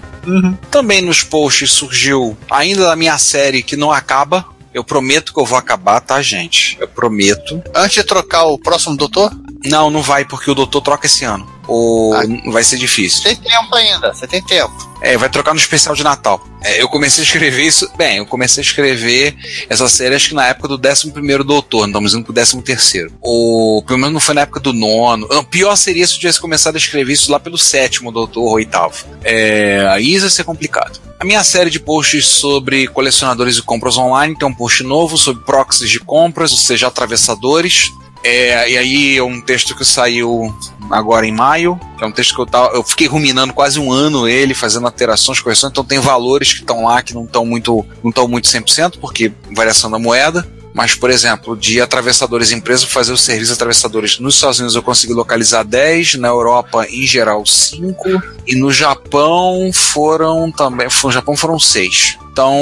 [0.71, 4.45] Também nos posts surgiu ainda da minha série que não acaba.
[4.73, 6.77] Eu prometo que eu vou acabar, tá, gente?
[6.79, 7.61] Eu prometo.
[7.75, 9.31] Antes de trocar o próximo doutor,
[9.65, 11.45] Não, não vai, porque o doutor troca esse ano.
[11.69, 12.23] Ou Ah.
[12.51, 13.23] vai ser difícil.
[13.23, 14.89] tem tempo ainda, você tem tempo.
[15.01, 16.41] É, vai trocar no especial de Natal.
[16.61, 17.89] É, eu comecei a escrever isso.
[17.95, 19.35] Bem, eu comecei a escrever
[19.69, 23.07] essa série acho que na época do 11 Doutor, não estamos indo pro 13.
[23.21, 25.27] Ou pelo menos não foi na época do nono.
[25.29, 28.53] Não, pior seria se eu tivesse começado a escrever isso lá pelo sétimo Doutor ou
[28.53, 29.05] oitavo.
[29.23, 30.99] É, aí isso ia ser complicado.
[31.19, 35.43] A minha série de posts sobre colecionadores e compras online tem um post novo sobre
[35.43, 37.91] proxies de compras, ou seja, atravessadores.
[38.23, 40.53] É, e aí é um texto que saiu
[40.91, 43.91] agora em maio, que é um texto que eu, tava, eu fiquei ruminando quase um
[43.91, 47.85] ano ele, fazendo alterações, correções, então tem valores que estão lá que não estão muito,
[48.03, 50.47] não muito 100%, porque variação da moeda.
[50.73, 55.13] Mas, por exemplo, de atravessadores empresa, fazer o serviço atravessadores nos Estados Unidos eu consegui
[55.13, 61.59] localizar 10, na Europa em geral 5, e no Japão foram também, no Japão foram
[61.59, 62.17] 6.
[62.31, 62.55] Então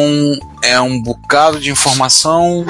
[0.64, 2.66] é um bocado de informação.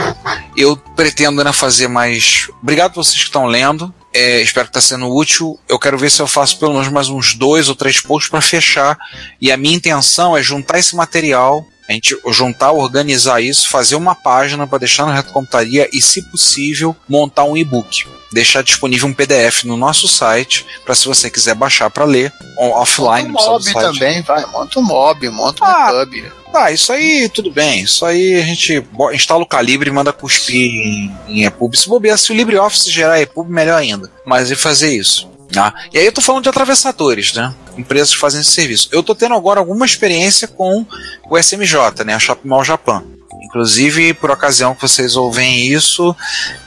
[0.57, 2.49] Eu pretendo ainda fazer mais.
[2.61, 3.93] Obrigado por vocês que estão lendo.
[4.13, 5.57] É, espero que está sendo útil.
[5.69, 8.41] Eu quero ver se eu faço pelo menos mais uns dois ou três posts para
[8.41, 8.97] fechar.
[9.39, 14.13] E a minha intenção é juntar esse material, a gente juntar, organizar isso, fazer uma
[14.13, 18.05] página para deixar na retrocomputaria e, se possível, montar um e-book.
[18.33, 23.29] Deixar disponível um PDF no nosso site para se você quiser baixar para ler offline.
[23.29, 24.45] Monta no um mob também, vai.
[24.47, 26.03] Monta um mob, monta um Ah.
[26.03, 26.31] hub.
[26.53, 27.81] Ah, isso aí tudo bem.
[27.83, 28.83] Isso aí a gente
[29.13, 31.77] instala o calibre e manda cuspir em, em EPUB.
[31.77, 34.11] Se bobear, se o LibreOffice gerar EPUB, melhor ainda.
[34.25, 35.29] Mas e fazer isso.
[35.51, 35.73] Tá?
[35.93, 37.53] E aí eu tô falando de atravessadores, né?
[37.77, 38.89] Empresas que fazem esse serviço.
[38.91, 40.85] Eu tô tendo agora alguma experiência com
[41.29, 42.13] o SMJ, né?
[42.13, 43.03] A Shopping Mall Japan.
[43.41, 46.15] Inclusive, por ocasião que vocês ouvem isso,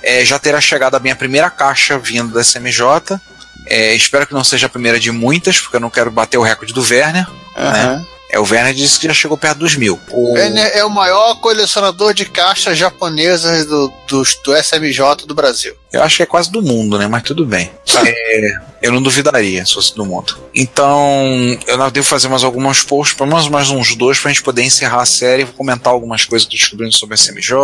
[0.03, 3.21] é, já terá chegado a minha primeira caixa vindo da SMJ.
[3.67, 6.43] É, espero que não seja a primeira de muitas, porque eu não quero bater o
[6.43, 7.27] recorde do Werner.
[7.57, 8.07] Aham.
[8.33, 9.99] É, o Werner disse que já chegou perto dos mil.
[10.11, 10.35] O...
[10.35, 15.75] Werner é o maior colecionador de caixas japonesas do, do, do SMJ do Brasil.
[15.93, 17.09] Eu acho que é quase do mundo, né?
[17.09, 17.73] Mas tudo bem.
[18.07, 20.39] É, eu não duvidaria se fosse do mundo.
[20.55, 24.63] Então, eu devo fazer mais alguns posts, pelo menos mais uns dois, pra gente poder
[24.63, 25.45] encerrar a série.
[25.45, 27.59] Vou comentar algumas coisas que descobrindo sobre a SMJ,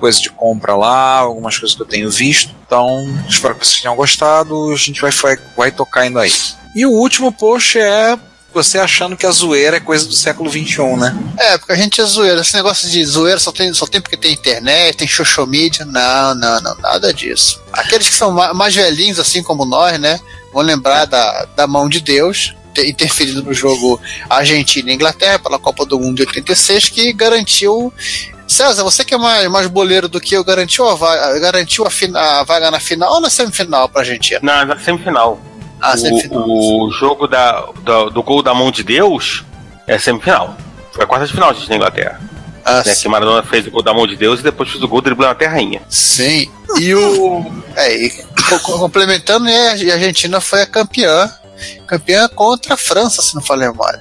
[0.00, 2.54] coisas de compra lá, algumas coisas que eu tenho visto.
[2.66, 4.72] Então, espero que vocês tenham gostado.
[4.72, 6.32] A gente vai, vai, vai tocar indo aí.
[6.74, 8.18] E o último post é
[8.54, 11.16] você achando que a zoeira é coisa do século XXI, né?
[11.38, 12.40] É, porque a gente é zoeira.
[12.40, 15.84] Esse negócio de zoeira só tem, só tem porque tem internet, tem social media.
[15.84, 17.60] Não, não, não, nada disso.
[17.72, 20.18] Aqueles que são ma- mais velhinhos, assim como nós, né?
[20.52, 25.58] Vão lembrar da, da mão de Deus ter interferido no jogo Argentina e Inglaterra pela
[25.60, 27.92] Copa do Mundo de 86, que garantiu.
[28.46, 31.90] César, você que é mais, mais boleiro do que eu, garantiu a vaga, garantiu a,
[31.90, 34.38] fina- a vaga na final ou na semifinal pra Argentina?
[34.42, 35.40] Na, na semifinal.
[35.92, 35.94] Ah.
[36.38, 39.44] O, o jogo da, da- do gol da mão de Deus
[39.86, 40.56] é semifinal.
[40.92, 42.20] Foi a quarta de final gente, na Inglaterra.
[42.64, 44.88] Ah, Né, que Maradona fez o gol da mão de Deus e depois fez o
[44.88, 45.82] gol driblando até a rainha.
[45.88, 46.50] Sim.
[46.78, 47.44] E o.
[47.76, 51.30] É, e co- co- complementando, né, a Argentina foi a campeã.
[51.86, 54.00] Campeã contra a França, se não falei memória.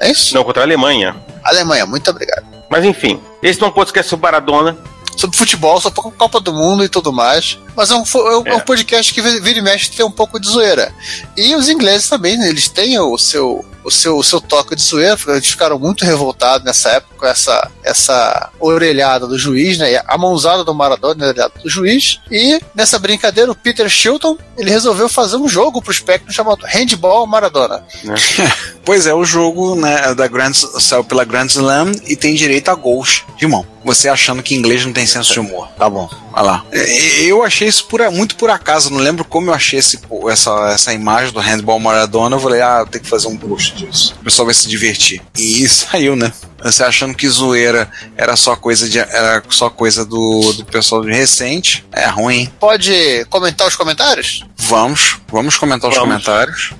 [0.00, 0.34] É isso?
[0.34, 1.16] Não, contra a Alemanha.
[1.42, 2.44] Alemanha, muito obrigado.
[2.68, 4.76] Mas enfim, esse não pode esquecer o Maradona.
[5.16, 7.58] Sobre futebol, sobre a Copa do Mundo e tudo mais.
[7.74, 10.38] Mas é um, é um- é um podcast que vira e mexe tem um pouco
[10.38, 10.94] de zoeira.
[11.36, 14.82] E os ingleses também, né, eles têm o seu, o seu, o seu toque de
[14.82, 20.02] zoeira, eles ficaram muito revoltados nessa época com essa, essa orelhada do juiz, né?
[20.06, 22.20] A mãozada do Maradona, a orelhada do juiz.
[22.30, 27.26] E nessa brincadeira, o Peter Shilton ele resolveu fazer um jogo pro Spectrum chamado Handball
[27.26, 27.84] Maradona.
[28.84, 32.74] Pois é, o jogo né, da Grand, saiu pela Grand Slam e tem direito a
[32.76, 33.66] gols de mão.
[33.84, 35.68] Você achando que inglês não tem senso de humor.
[35.76, 36.64] Tá bom, vai lá.
[36.70, 39.98] É, Eu achei isso por- muito por acaso, não lembro como eu achei esse,
[40.30, 42.36] essa, essa imagem do Handball Maradona.
[42.36, 44.14] Eu falei, ah, tenho que fazer um post disso.
[44.20, 45.22] O pessoal vai se divertir.
[45.36, 46.32] E saiu, né?
[46.62, 51.12] Você achando que zoeira era só coisa, de, era só coisa do, do pessoal de
[51.12, 51.84] recente.
[51.92, 52.36] É ruim.
[52.40, 52.52] hein?
[52.58, 54.44] Pode comentar os comentários?
[54.56, 56.10] Vamos, vamos comentar os Vamos.
[56.10, 56.72] comentários.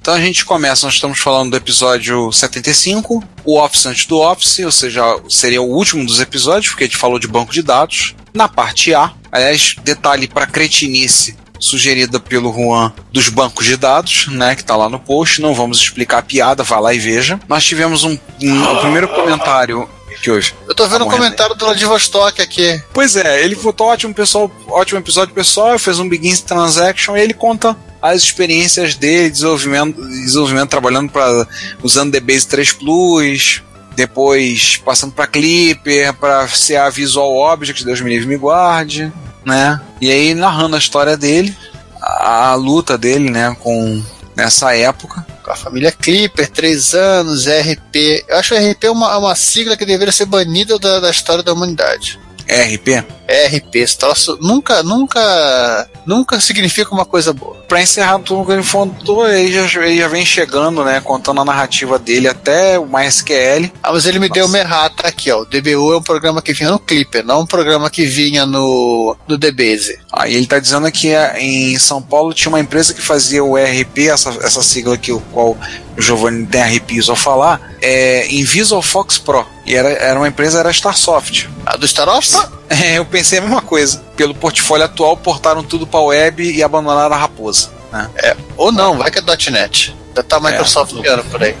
[0.00, 4.60] Então a gente começa, nós estamos falando do episódio 75, o Office antes do Office,
[4.60, 8.14] ou seja, seria o último dos episódios, porque a gente falou de banco de dados.
[8.32, 14.54] Na parte A, aliás, detalhe para cretinice sugerida pelo Juan dos bancos de dados, né,
[14.54, 17.38] que tá lá no post, não vamos explicar a piada, vá lá e veja.
[17.48, 19.88] Nós tivemos um, um o primeiro comentário
[20.22, 20.54] que hoje.
[20.66, 22.82] Eu tô vendo Tá um comentário do Vladivostok aqui.
[22.92, 27.34] Pois é, ele votou ótimo pessoal, ótimo episódio pessoal, fez um Begins Transaction e ele
[27.34, 31.46] conta as experiências dele, desenvolvimento, desenvolvimento trabalhando para
[31.82, 33.62] usando DBase 3 Plus,
[33.96, 39.12] depois passando para Clipper, para CA Visual Objects, Deus me livre me guarde,
[39.44, 39.80] né?
[40.00, 41.56] E aí narrando a história dele,
[42.00, 44.02] a, a luta dele, né, com
[44.36, 45.26] nessa época.
[45.42, 48.24] Com a família Clipper, três anos, RP.
[48.28, 51.42] Eu acho que RP é uma, uma sigla que deveria ser banida da, da história
[51.42, 52.20] da humanidade.
[52.46, 53.04] RP.
[53.28, 57.56] RP, esse troço nunca, nunca, nunca significa uma coisa boa.
[57.68, 61.44] Pra encerrar tudo que ele contou, ele já, ele já vem chegando, né, contando a
[61.44, 63.70] narrativa dele até o MySQL.
[63.82, 65.42] Ah, mas ele me deu uma errata aqui, ó.
[65.42, 69.14] O DBU é um programa que vinha no Clipper, não um programa que vinha no,
[69.28, 69.98] no DBase.
[70.10, 73.58] Aí ele tá dizendo que é, em São Paulo tinha uma empresa que fazia o
[73.58, 78.42] ERP, essa, essa sigla que o qual o Giovanni tem arrepios ao falar, é em
[78.42, 79.46] Visual Fox Pro.
[79.66, 81.50] E era, era uma empresa, era Starsoft.
[81.66, 82.34] A do Starost?
[82.70, 84.02] É, eu pensei a mesma coisa.
[84.16, 87.70] Pelo portfólio atual, portaram tudo pra web e abandonaram a raposa.
[87.92, 88.08] Né?
[88.56, 89.96] Ou não, vai que é .NET.
[90.14, 91.02] Já tá a Microsoft É.
[91.02, 91.56] ganhando por aí.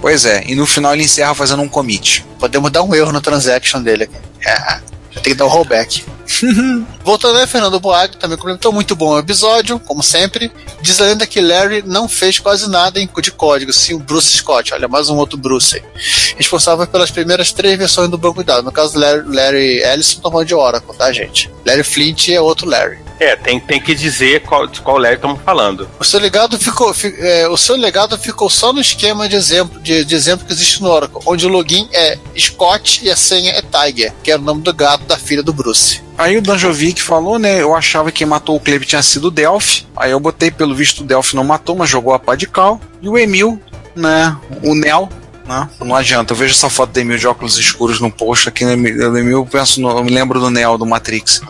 [0.00, 2.24] Pois é, e no final ele encerra fazendo um commit.
[2.38, 4.16] Podemos dar um erro no transaction dele aqui.
[4.46, 4.80] É,
[5.14, 6.04] tem que dar um rollback.
[7.04, 10.50] Voltando aí, Fernando Boag também comentou muito bom o episódio, como sempre.
[10.80, 14.36] Diz a lenda que Larry não fez quase nada em de código, sim o Bruce
[14.36, 14.72] Scott.
[14.74, 15.82] Olha, mais um outro Bruce aí.
[16.36, 18.64] Responsável pelas primeiras três versões do banco de dados.
[18.64, 21.50] No caso, Larry, Larry Ellison falando de Oracle, tá, gente?
[21.66, 22.98] Larry Flint é outro Larry.
[23.22, 25.88] É, tem, tem que dizer qual, de qual Larry estamos falando.
[26.00, 29.80] O seu legado ficou, fi- é, o seu legado ficou só no esquema de exemplo,
[29.80, 33.52] de, de exemplo que existe no Oracle, onde o login é Scott e a senha
[33.52, 36.02] é Tiger, que era o nome do gato da filha do Bruce.
[36.18, 37.62] Aí o Danjovic falou, né?
[37.62, 39.86] Eu achava que quem matou o Cleve tinha sido o Delphi.
[39.96, 42.80] Aí eu botei, pelo visto, o Delphi não matou, mas jogou a pá de cal.
[43.00, 43.60] E o Emil,
[43.96, 44.36] né?
[44.62, 45.08] O Nel,
[45.46, 45.68] né?
[45.80, 46.32] Não adianta.
[46.32, 48.64] Eu vejo essa foto do Emil de óculos escuros no post aqui.
[48.64, 51.40] No Emil, no Emil, eu, penso no- eu me lembro do Nel, do Matrix.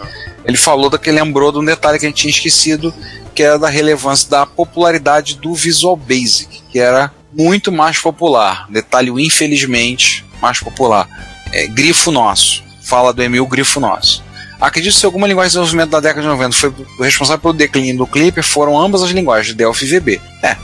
[0.44, 2.92] Ele falou que lembrou de um detalhe que a gente tinha esquecido,
[3.34, 8.66] que era da relevância da popularidade do Visual Basic, que era muito mais popular.
[8.68, 11.08] Detalhe, infelizmente, mais popular.
[11.52, 12.62] É, grifo nosso.
[12.82, 14.22] Fala do Emil, grifo nosso.
[14.60, 18.06] Acredito que alguma linguagem de desenvolvimento da década de 90 foi responsável pelo declínio do
[18.06, 20.20] Clipper, foram ambas as linguagens, Delphi e VB.
[20.42, 20.56] É.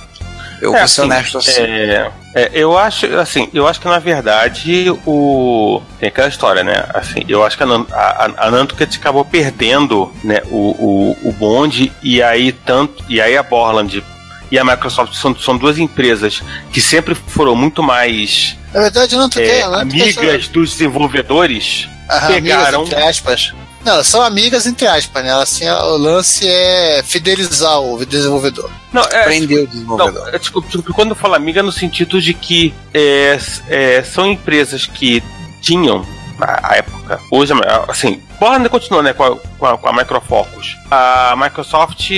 [0.61, 1.61] Eu É, vou ser assim, honesto assim.
[1.61, 6.85] É, é, eu acho, assim, eu acho que na verdade o tem aquela história, né?
[6.95, 11.93] Assim, eu acho que a, a, a- Nantucket acabou perdendo, né, o, o, o bonde
[12.03, 14.03] e aí tanto e aí a Borland
[14.51, 16.43] e a Microsoft são, são duas empresas
[16.73, 19.85] que sempre foram muito mais Na verdade, não é, quer, né?
[19.85, 21.89] Tu quer amigas dos desenvolvedores.
[22.11, 23.55] Aham, pegaram- amigas, entre aspas.
[23.89, 25.31] Não, elas são amigas entre aspas, né?
[25.31, 28.71] Elas, assim, o lance é fidelizar o desenvolvedor.
[28.93, 30.35] Não, é, Prendeu o não, desenvolvedor.
[30.35, 34.85] é, tipo, tipo, quando eu falo amiga, no sentido de que é, é, são empresas
[34.85, 35.23] que
[35.63, 36.05] tinham,
[36.39, 37.55] na época, hoje,
[37.89, 40.77] assim, porra ainda continua, né, com a, com a, com a Microfocus.
[40.91, 42.11] A Microsoft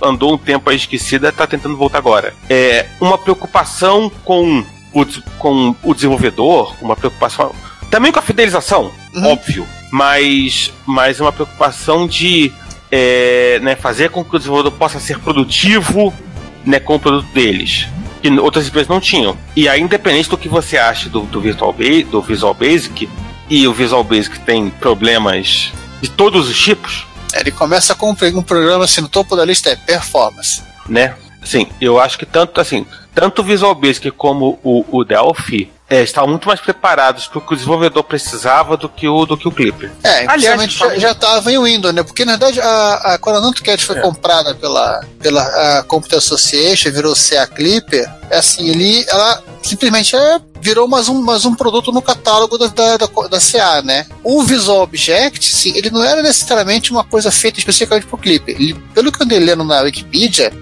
[0.00, 2.32] andou um tempo aí esquecida, tá tentando voltar agora.
[2.48, 5.04] É, uma preocupação com o,
[5.38, 7.52] com o desenvolvedor, uma preocupação
[7.90, 9.32] também com a fidelização, Uhum.
[9.32, 12.52] óbvio, mas, mas uma preocupação de
[12.90, 16.12] é, né, fazer com que o desenvolvedor possa ser produtivo
[16.64, 17.86] né, com o produto deles.
[18.22, 19.36] Que outras empresas não tinham.
[19.54, 23.08] E aí, independente do que você ache do, do, Visual, Ba- do Visual Basic,
[23.48, 25.72] e o Visual Basic tem problemas
[26.02, 29.70] de todos os tipos, Ele começa com um pro- programa assim, no topo da lista
[29.70, 30.62] é performance.
[30.88, 31.14] né?
[31.40, 32.84] Assim, eu acho que tanto assim,
[33.14, 37.40] tanto o Visual Basic como o, o Delphi é, estavam muito mais preparados para o
[37.40, 39.90] que o desenvolvedor precisava do que o, do que o Clipper.
[40.02, 42.02] É, Aliás, já, estava em Windows, né?
[42.02, 44.00] Porque na verdade a, a, quando a NanoCat foi É.
[44.00, 45.42] comprada pela, pela
[45.78, 51.22] a Computer Association, virou CA Clipper, é assim, ele, ela simplesmente é, virou mais um,
[51.22, 54.06] mais um produto no catálogo da, da, da, da CA, né?
[54.22, 58.54] O Visual Object, sim, ele não era necessariamente uma coisa feita especificamente para o Clipper.
[58.54, 60.52] Ele, pelo que eu andei lendo na Wikipedia,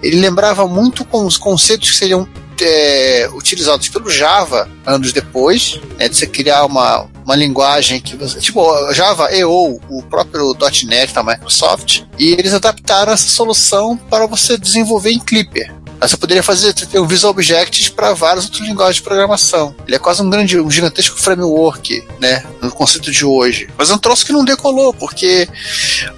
[0.00, 2.28] ele lembrava muito com os conceitos que seriam
[2.64, 8.40] é, utilizados pelo Java anos depois, né, de você criar uma, uma linguagem que você.
[8.40, 10.56] Tipo, Java e ou o próprio
[10.86, 15.72] .NET da Microsoft, e eles adaptaram essa solução para você desenvolver em Clipper.
[16.00, 19.74] Aí Você poderia fazer ter um Visual Objects para várias outras linguagens de programação.
[19.86, 23.68] Ele é quase um grande, um gigantesco framework, né, no conceito de hoje.
[23.76, 25.48] Mas é um troço que não decolou, porque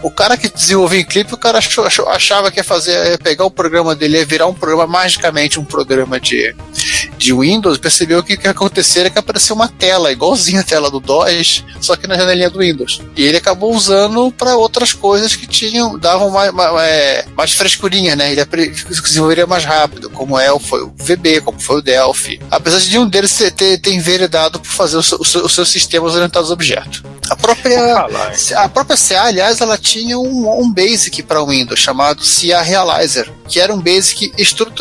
[0.03, 3.19] o cara que desenvolveu em Clipper, o cara achou- achou- achava que ia fazer, ia
[3.19, 6.55] pegar o programa dele, ia virar um programa magicamente um programa de,
[7.19, 10.65] de Windows, percebeu que o que ia acontecer é que apareceu uma tela, igualzinha a
[10.65, 13.01] tela do DOS, só que na janelinha do Windows.
[13.17, 18.15] E ele acabou usando para outras coisas que tinham, davam mais, mais, é, mais frescurinha,
[18.15, 18.31] né?
[18.33, 18.45] Ele
[18.89, 19.72] desenvolveria mais rápido,
[20.13, 22.41] como é, foi o VB, como foi o Delphi.
[22.51, 26.15] Apesar de nenhum deles ter, ter, ter enveredado por fazer o o os seus sistemas
[26.15, 27.05] orientados a objeto.
[27.31, 28.07] A própria.
[28.57, 33.59] A própria CA, aliás, ela tinha um, um basic para Windows chamado CA Realizer, que
[33.61, 34.33] era um basic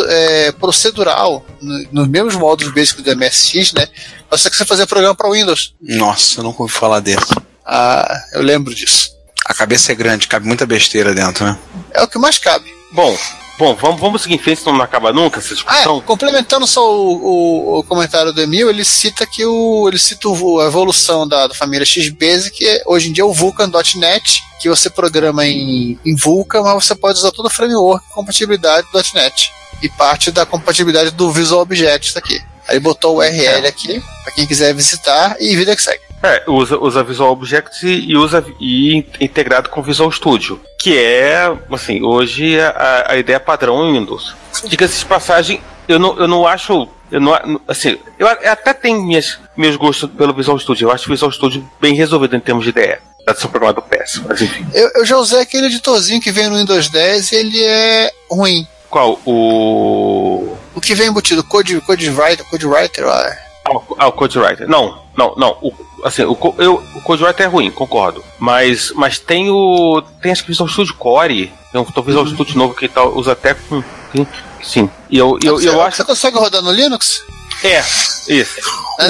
[0.08, 3.88] é, procedural, no- nos mesmos módulos básicos do MSX, né?
[4.30, 5.74] Mas só que você fazia programa para Windows.
[5.82, 7.34] Nossa, eu nunca ouvi falar desse.
[7.66, 9.12] Ah, eu lembro disso.
[9.46, 11.58] A cabeça é grande, cabe muita besteira dentro, né?
[11.94, 12.66] É o que mais cabe.
[12.92, 13.18] Bom,
[13.58, 15.98] bom, vamos, vamos seguir em frente, senão não acaba nunca essa Ah, discussão.
[16.00, 20.28] é, complementando só o, o- o comentário do Emil, ele cita que o, ele cita
[20.30, 24.44] o- a evolução da, da família XBasic, que é, hoje em dia é o Vulkan.net,
[24.60, 28.88] que você programa em, em Vulkan, mas você pode usar todo o framework com compatibilidade
[28.92, 32.40] do .NET e parte da compatibilidade do Visual Objects aqui.
[32.68, 36.02] Aí botou o URL aqui, para quem quiser visitar, e vida que segue.
[36.24, 40.96] É, usa, usa Visual Objects e, e usa e in- integrado com Visual Studio, que
[40.98, 44.36] é, assim, hoje a, a ideia padrão em Windows.
[44.66, 47.34] Diga-se de passagem, eu não, eu não acho, eu não,
[47.68, 51.68] assim, eu até tenho minhas, meus gostos pelo Visual Studio, eu acho o Visual Studio
[51.80, 53.00] bem resolvido em termos de ideia.
[53.26, 54.66] Deve ser um programador péssimo, mas enfim.
[54.74, 58.68] Eu, eu já usei aquele editorzinho que vem no Windows 10 e ele é ruim.
[58.90, 59.20] Qual?
[59.26, 60.56] O.
[60.76, 64.68] O que vem embutido, Code, code Writer, Code Writer, ah, Ah, o- o CodeWriter.
[64.68, 65.58] Não, não, não.
[65.62, 65.72] O,
[66.04, 68.24] assim, o, eu, o CodeWriter é ruim, concordo.
[68.40, 70.02] Mas, mas tem o.
[70.22, 71.52] Tem acho que Visual Studio Core.
[71.72, 73.84] Tem um Visual Studio novo que tá, usa até com.
[74.14, 74.28] Sim.
[74.62, 74.90] sim.
[75.10, 75.98] E eu, eu, você, eu acho.
[75.98, 77.24] você consegue rodar no Linux?
[77.64, 77.80] É,
[78.28, 78.60] isso.
[78.98, 79.08] Na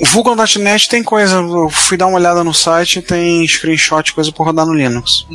[0.00, 4.44] O Vulkan.net tem coisa, eu fui dar uma olhada no site, tem screenshot, coisa pra
[4.44, 5.26] rodar no Linux.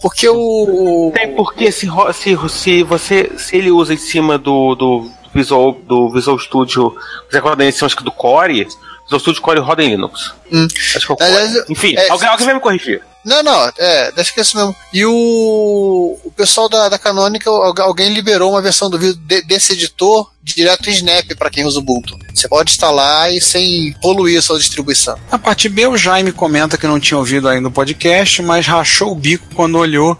[0.00, 1.12] Porque o.
[1.14, 3.30] Tem porque se, se, se você.
[3.36, 6.96] Se ele usa em cima do, do Visual, do Visual Studio.
[7.30, 8.66] Você roda em cima acho que do Core.
[9.06, 10.32] Visual Studio Core roda em Linux.
[10.52, 10.66] Hum.
[10.94, 11.64] Acho que é o Aliás, Core.
[11.70, 13.02] Enfim, é, alguém, alguém vai me corrigir.
[13.24, 14.74] Não, não, é, deixa que é isso mesmo.
[14.92, 19.42] E o, o pessoal da, da Canonical, algu- alguém liberou uma versão do vídeo de-
[19.42, 22.16] desse editor direto em Snap para quem usa Ubuntu.
[22.32, 25.18] Você pode instalar e sem poluir a sua distribuição.
[25.30, 29.10] A parte B, o Jaime comenta que não tinha ouvido ainda o podcast, mas rachou
[29.10, 30.16] o bico quando olhou,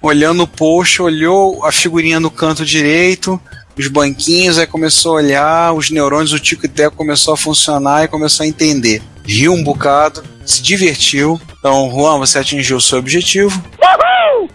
[0.00, 3.40] olhando o post, olhou a figurinha no canto direito,
[3.76, 8.04] os banquinhos, aí começou a olhar, os neurônios, o tico e teco começou a funcionar
[8.04, 9.02] e começou a entender.
[9.24, 11.40] Riu um bocado, se divertiu.
[11.58, 13.62] Então, Juan, você atingiu o seu objetivo.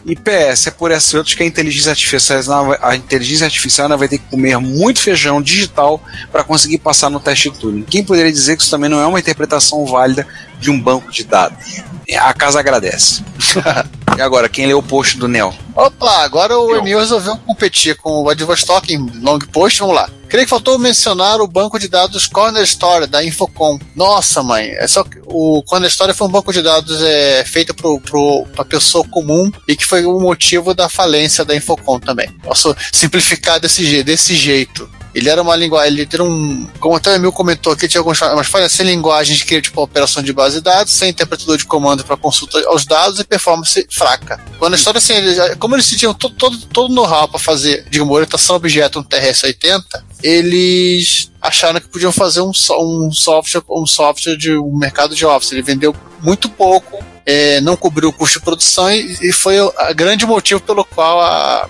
[0.06, 4.18] E PS, é por essas outras que a inteligência artificial, a inteligência artificial vai ter
[4.18, 6.02] que comer muito feijão digital
[6.32, 7.84] para conseguir passar no teste Turing.
[7.84, 10.26] Quem poderia dizer que isso também não é uma interpretação válida
[10.60, 11.84] de um banco de dados?
[12.18, 13.24] A casa agradece.
[14.20, 15.54] E agora, quem leu o post do Neo?
[15.74, 20.10] Opa, agora o Emil resolveu competir com o Vladivostok em long post, vamos lá.
[20.28, 23.80] Creio que faltou mencionar o banco de dados Corner Story da Infocom.
[23.96, 27.74] Nossa, mãe, é só que o Corner Story foi um banco de dados é, feito
[27.74, 32.30] para pessoa comum e que foi o motivo da falência da Infocom também.
[32.44, 34.90] Posso simplificar desse, desse jeito.
[35.20, 36.66] Ele era uma linguagem, ele era um.
[36.80, 39.82] Como até o Emil comentou aqui, tinha algumas umas falhas sem linguagem de cria tipo
[39.82, 43.86] operação de base de dados, sem interpretador de comando para consulta aos dados e performance
[43.92, 44.40] fraca.
[44.58, 48.14] Quando a história assim, eles, como eles tinham todo, todo, todo know-how para fazer, digamos,
[48.14, 49.84] orientação a objeto no TRS-80,
[50.24, 55.52] eles acharam que podiam fazer um, um software, um software de um mercado de Office.
[55.52, 59.74] Ele vendeu muito pouco, eh, não cobriu o custo de produção e, e foi o
[59.96, 61.70] grande motivo pelo qual a,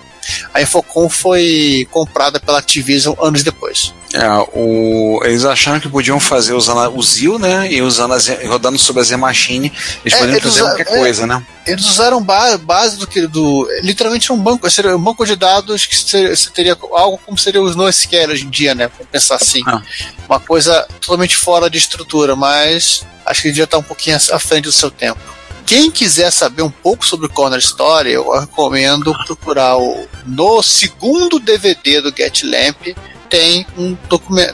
[0.52, 3.94] a Infocom foi comprada pela Activision anos depois.
[4.12, 7.70] É, o, eles acharam que podiam fazer usando o ZIL, né?
[7.72, 9.72] E usando a Z- rodando sobre a Z-Machine.
[10.04, 10.98] Eles É, poderiam eles fazer usa- qualquer é.
[10.98, 11.46] coisa, né?
[11.64, 15.86] Eles usaram ba base do que do literalmente um banco, seria um banco de dados
[15.86, 18.88] que seria, teria algo como seria os NoSQL hoje em dia, né?
[18.88, 19.80] Vamos pensar assim, Ah.
[20.28, 24.64] uma coisa totalmente fora de estrutura, mas acho que devia estar um pouquinho à frente
[24.64, 25.20] do seu tempo.
[25.66, 31.38] Quem quiser saber um pouco sobre o Corner Story, eu recomendo procurar o no segundo
[31.38, 32.96] DVD do Get Lamp
[33.30, 33.96] tem um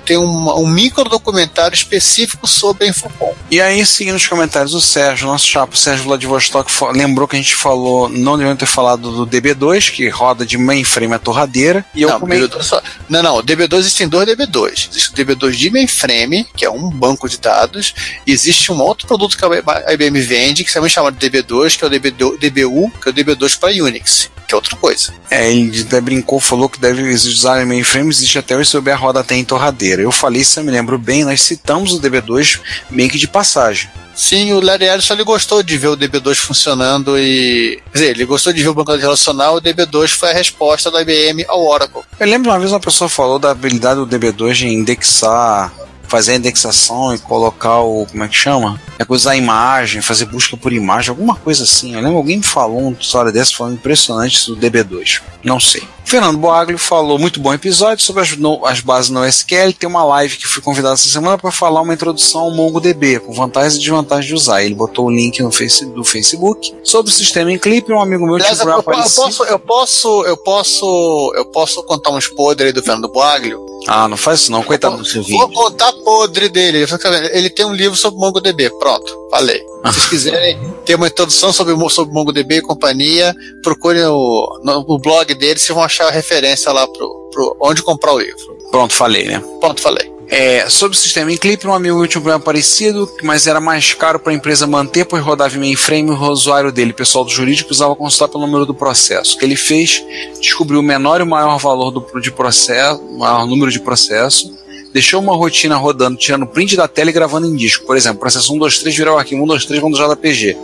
[0.05, 3.35] tem um, um micro documentário específico sobre a Infocom.
[3.51, 7.55] E aí, seguindo os comentários, o Sérgio, nosso chapa, Sérgio Vladivostok, lembrou que a gente
[7.55, 11.85] falou, não devemos ter falado do DB2, que roda de mainframe a torradeira.
[11.95, 12.47] E eu não, comentei.
[12.47, 14.89] DB2 só- não, não, o DB2 existem dois DB2.
[14.91, 17.95] Existe o DB2 de mainframe, que é um banco de dados,
[18.27, 21.85] e existe um outro produto que a IBM vende, que também chama de DB2, que
[21.85, 25.13] é o DB2 DBU, que é o DB2 para Unix, que é outra coisa.
[25.31, 29.21] É, ele até brincou, falou que deve usar mainframe, existe até hoje sobre a roda
[29.21, 30.03] até em torradeira.
[30.03, 32.61] Eu falei, se eu me lembro bem, nós citamos o DB2
[32.91, 33.91] meio que de passagem.
[34.17, 37.79] Sim, o Larry Ellison ele gostou de ver o DB2 funcionando e.
[37.93, 40.33] Quer dizer, ele gostou de ver o banco de dados relacional, o DB2 foi a
[40.33, 42.01] resposta da IBM ao Oracle.
[42.19, 45.71] Eu lembro uma vez uma pessoa falou da habilidade do DB2 de indexar,
[46.07, 48.07] fazer a indexação e colocar o.
[48.07, 48.81] como é que chama?
[48.99, 51.95] É que usar a imagem, fazer busca por imagem, alguma coisa assim.
[51.95, 55.23] Eu lembro alguém me falou uma história dessa falando impressionante do DB2.
[55.43, 55.87] Não sei.
[56.07, 59.73] Fernando Boaglio falou muito bom episódio sobre as, no- as bases no SQL.
[59.73, 63.33] Tem uma live que fui convidado essa semana para falar uma introdução ao MongoDB, com
[63.33, 64.63] vantagens e desvantagens de usar.
[64.63, 67.93] Ele botou o link no face, do Facebook sobre o sistema em clipe.
[67.93, 72.29] Um amigo meu Aliás, eu, eu posso, eu posso, eu posso, eu posso contar uns
[72.29, 73.67] podres aí do Fernando Boaglio?
[73.89, 75.55] Ah, não faz isso não, coitado do seu Vou vídeo.
[75.61, 76.87] contar podre dele.
[77.33, 78.71] Ele tem um livro sobre MongoDB.
[78.79, 79.61] Pronto, falei.
[79.93, 84.99] Se vocês quiserem ter uma introdução sobre, sobre MongoDB e companhia, procurem o, no, o
[84.99, 88.57] blog dele, vocês vão achar a referência lá pro, pro onde comprar o livro.
[88.71, 89.43] Pronto, falei, né?
[89.61, 90.17] Pronto, falei.
[90.29, 93.61] É, sobre o sistema em clipe, um amigo meu tinha um problema parecido, mas era
[93.61, 97.25] mais caro para a empresa manter, pois rodava em mainframe e o usuário dele, pessoal
[97.25, 99.37] do jurídico, usava consultar pelo número do processo.
[99.37, 100.03] O que ele fez,
[100.41, 104.53] descobriu o menor e o maior valor do, de processo, maior número de processo,
[104.97, 107.85] deixou uma rotina rodando, tirando print da tela e gravando em disco.
[107.85, 110.57] Por exemplo, processo 123 virar o arquivo 123 vão do JPG.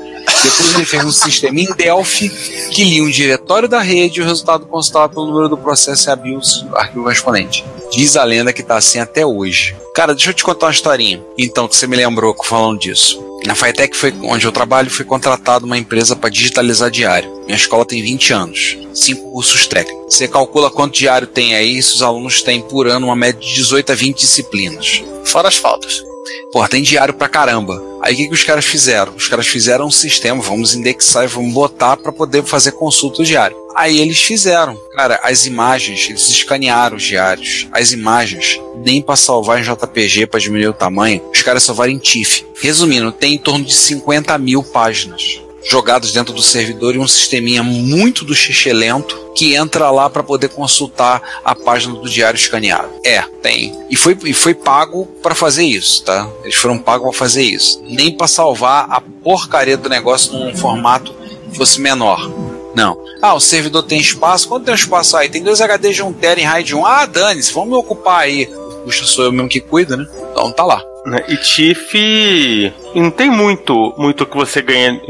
[0.42, 2.28] Depois ele fez um sistema em Delphi
[2.70, 6.10] que lia um diretório da rede e o resultado constava pelo número do processo e
[6.10, 7.64] abria o arquivo correspondente.
[7.92, 9.76] Diz a lenda que tá assim até hoje.
[9.94, 11.22] Cara, deixa eu te contar uma historinha.
[11.36, 13.22] Então, que você me lembrou falando disso.
[13.44, 17.42] Na Fitec, foi onde eu trabalho, fui contratado uma empresa para digitalizar diário.
[17.44, 20.14] Minha escola tem 20 anos, cinco cursos técnicos.
[20.14, 23.54] Você calcula quanto diário tem aí, se os alunos têm por ano uma média de
[23.54, 25.02] 18 a 20 disciplinas.
[25.24, 26.02] Fora as faltas.
[26.52, 27.82] Porra, tem diário pra caramba.
[28.02, 29.14] Aí o que, que os caras fizeram?
[29.14, 33.56] Os caras fizeram um sistema, vamos indexar e vamos botar para poder fazer consulta diário.
[33.74, 34.76] Aí eles fizeram.
[34.94, 37.66] Cara, as imagens, eles escanearam os diários.
[37.72, 41.98] As imagens, nem para salvar em JPG para diminuir o tamanho, os caras salvaram em
[41.98, 42.44] TIFF.
[42.60, 47.62] Resumindo, tem em torno de 50 mil páginas jogados dentro do servidor e um sisteminha
[47.62, 52.88] muito do xixi lento que entra lá para poder consultar a página do diário escaneado.
[53.04, 53.72] É, tem.
[53.88, 56.28] E foi, e foi pago para fazer isso, tá?
[56.42, 57.82] Eles foram pagos para fazer isso.
[57.86, 61.14] Nem para salvar a porcaria do negócio num formato
[61.50, 62.30] que fosse menor.
[62.74, 62.98] Não.
[63.20, 64.48] Ah, o servidor tem espaço.
[64.48, 65.28] Quanto tem espaço aí?
[65.28, 66.86] Tem dois HDs de 1 TB em RAID 1.
[66.86, 68.46] Ah, dane-se, vamos me ocupar aí.
[68.84, 70.06] Puxa, sou eu mesmo que cuido, né?
[70.30, 70.82] Então tá lá.
[71.06, 71.24] Né?
[71.28, 75.00] E TIFF não tem muito muito que você ganha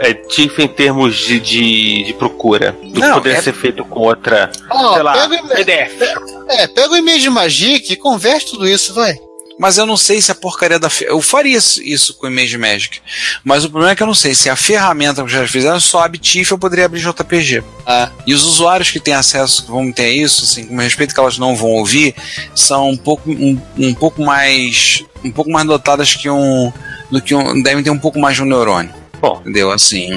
[0.00, 3.84] é, TIFF em termos de, de, de procura do que Não, poderia é- ser feito
[3.84, 6.02] com outra, Ó, sei lá, pega, o PDF.
[6.48, 9.16] é, pega o e-mail de Magic e converte tudo isso, vai.
[9.58, 10.90] Mas eu não sei se a porcaria da.
[11.00, 13.00] Eu faria isso- isso com o Image Magic.
[13.42, 16.00] Mas o problema é que eu não sei se a ferramenta que já fizeram só
[16.04, 17.64] abre TIFF eu poderia abrir JPG.
[17.86, 18.10] Ah.
[18.26, 21.38] E os usuários que têm acesso, que vão ter isso, assim, com respeito que elas
[21.38, 22.14] não vão ouvir,
[22.54, 25.02] são um pouco, um, um pouco mais.
[25.24, 26.70] um pouco mais dotadas que um.
[27.10, 27.62] do que um.
[27.62, 28.92] devem ter um pouco mais de um neurônio.
[29.20, 29.38] Bom.
[29.40, 29.70] Entendeu?
[29.70, 30.08] Assim,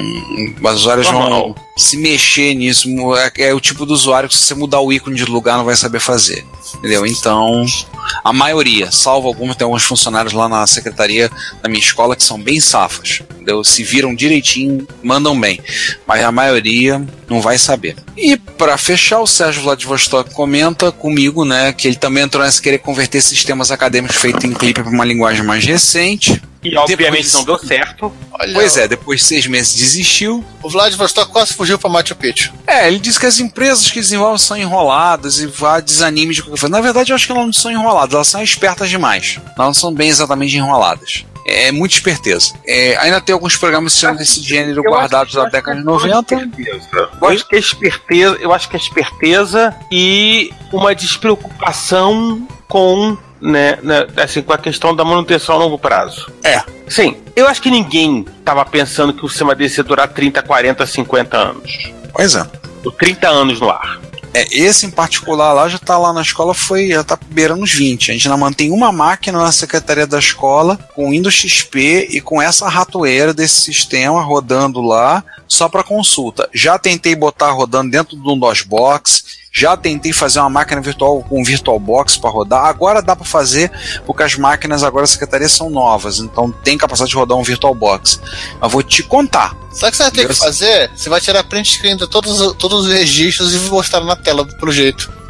[0.64, 1.54] as usuários Normal.
[1.54, 2.88] vão se mexer nisso.
[3.16, 5.64] É, é o tipo do usuário que se você mudar o ícone de lugar não
[5.64, 6.44] vai saber fazer.
[6.76, 7.06] Entendeu?
[7.06, 7.64] Então,
[8.22, 11.30] a maioria, salvo alguns, tem alguns funcionários lá na secretaria
[11.62, 13.22] da minha escola que são bem safas.
[13.32, 13.64] Entendeu?
[13.64, 15.60] Se viram direitinho, mandam bem.
[16.06, 17.96] Mas a maioria não vai saber.
[18.16, 22.78] E para fechar, o Sérgio Vladivostok comenta comigo, né, que ele também entrou nessa querer
[22.78, 26.42] converter sistemas acadêmicos feitos em clipe para uma linguagem mais recente.
[26.62, 28.12] E obviamente Depois- não deu certo.
[28.38, 30.44] Olha, Pois é, depois de seis meses desistiu.
[30.62, 32.52] O Vladivostok quase fugiu pra Machu Picchu.
[32.66, 36.60] É, ele diz que as empresas que desenvolvem são enroladas e vá desanime de qualquer
[36.60, 36.76] forma.
[36.76, 39.38] Na verdade, eu acho que elas não são enroladas, elas são espertas demais.
[39.56, 41.24] Elas não são bem exatamente enroladas.
[41.46, 42.52] É muita esperteza.
[42.66, 45.88] É, ainda tem alguns programas que são desse gênero Eu guardados da década de que
[45.88, 46.34] é uma 90.
[46.34, 46.88] esperteza.
[47.20, 53.78] Eu acho que é esperteza, eu acho que é esperteza e uma despreocupação com, né,
[53.82, 56.30] né, assim, com a questão da manutenção a longo prazo.
[56.42, 56.62] É.
[56.88, 60.86] Sim, eu acho que ninguém estava pensando que o sistema desse ia durar 30, 40,
[60.86, 61.92] 50 anos.
[62.12, 62.46] Pois é.
[62.84, 64.00] Ou 30 anos no ar.
[64.32, 67.72] É, esse em particular lá já tá lá na escola, foi, já tá beirando os
[67.72, 68.10] 20.
[68.10, 72.40] A gente ainda mantém uma máquina na secretaria da escola com Windows XP e com
[72.40, 76.48] essa ratoeira desse sistema rodando lá só para consulta.
[76.54, 82.16] Já tentei botar rodando dentro do DOSBox, já tentei fazer uma máquina virtual com VirtualBox
[82.16, 82.66] para rodar.
[82.66, 83.70] Agora dá para fazer
[84.06, 88.20] porque as máquinas agora da secretaria são novas, então tem capacidade de rodar um VirtualBox.
[88.60, 89.56] Mas vou te contar.
[89.72, 90.90] Sabe o que você vai ter que fazer?
[90.94, 94.46] Você vai tirar print screen de todos, os- todos os registros e mostrar na tela
[94.58, 95.10] pro jeito.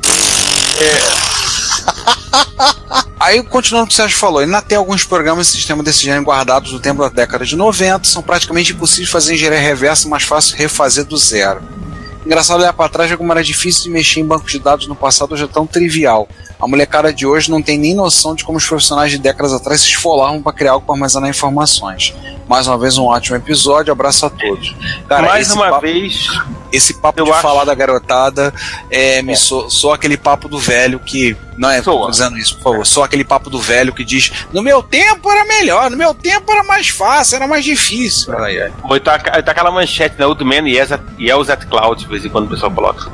[3.19, 6.25] Aí, continuando o que o Sérgio falou, ainda tem alguns programas e sistemas desse gênero
[6.25, 10.23] guardados do tempo da década de 90, são praticamente impossíveis de fazer engenharia reversa, mais
[10.23, 11.63] fácil refazer do zero.
[12.25, 14.95] Engraçado olhar para trás ver como era difícil de mexer em bancos de dados no
[14.95, 16.29] passado hoje é tão trivial.
[16.61, 19.81] A molecada de hoje não tem nem noção de como os profissionais de décadas atrás
[19.81, 22.15] se esfolavam para criar algo para armazenar informações.
[22.49, 24.74] Mais uma vez, um ótimo episódio, abraço a todos.
[25.09, 26.27] Cara, Mais uma papo- vez,
[26.73, 28.53] esse papo de acho- falar da garotada
[28.91, 31.37] é, me so, soa aquele papo do velho que.
[31.57, 32.07] Não é, Soa.
[32.07, 32.87] tô dizendo isso, por favor.
[32.87, 36.51] Soa aquele papo do velho que diz: No meu tempo era melhor, no meu tempo
[36.51, 38.37] era mais fácil, era mais difícil.
[38.37, 38.73] Ai, ai.
[38.82, 40.27] Ou tá, tá aquela manchete, né?
[40.27, 43.11] Old Man yells at, yells at Cloud, de vez em quando o pessoal coloca.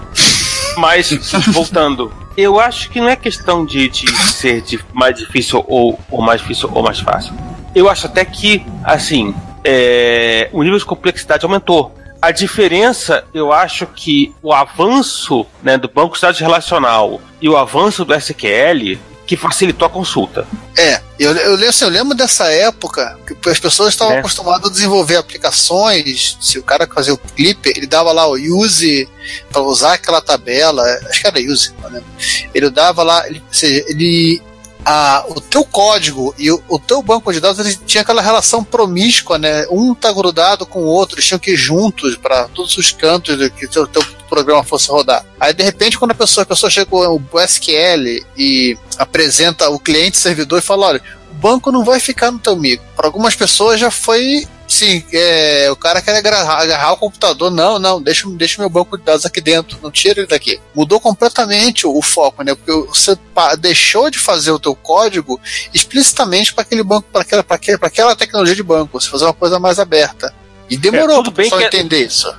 [0.76, 1.10] Mas,
[1.48, 6.22] voltando, eu acho que não é questão de, de ser de mais difícil ou, ou
[6.22, 7.34] mais difícil ou mais fácil.
[7.74, 9.34] Eu acho até que, assim,
[9.64, 11.94] é, o nível de complexidade aumentou.
[12.20, 17.56] A diferença, eu acho que o avanço né, do banco de dados relacional e o
[17.56, 20.46] avanço do SQL que facilitou a consulta.
[20.76, 24.18] É, eu, eu, lembro- assim, eu lembro dessa época que as pessoas estavam É.
[24.20, 26.36] acostumadas a desenvolver aplicações.
[26.40, 29.08] Se o cara fazia o clipper, ele dava lá o use
[29.50, 30.82] para usar aquela tabela.
[31.10, 32.06] Acho que era use, não lembro.
[32.54, 34.40] Ele dava lá, ele, ou seja, ele
[34.88, 38.62] a, o teu código e o, o teu banco de dados ele tinha aquela relação
[38.62, 39.66] promíscua, né?
[39.68, 43.36] Um tá grudado com o outro, eles tinham que ir juntos para todos os cantos
[43.36, 45.26] do que o teu, teu programa fosse rodar.
[45.40, 49.80] Aí de repente quando a pessoa, a pessoa chega com o SQL e apresenta o
[49.80, 51.02] cliente servidor e fala, olha,
[51.32, 52.84] o banco não vai ficar no teu mico.
[52.94, 57.50] Para algumas pessoas já foi Sim, é, o cara quer agarrar, agarrar o computador.
[57.50, 60.60] Não, não, deixa, deixa meu banco de dados aqui dentro, não tira ele daqui.
[60.74, 62.54] Mudou completamente o, o foco, né?
[62.54, 63.16] Porque você
[63.58, 65.40] deixou de fazer o teu código
[65.72, 69.00] explicitamente para aquele banco, para aquela, pra aquela, pra aquela tecnologia de banco.
[69.00, 70.34] Você fazer uma coisa mais aberta.
[70.68, 72.34] E demorou É, para bem pessoal que- entender isso.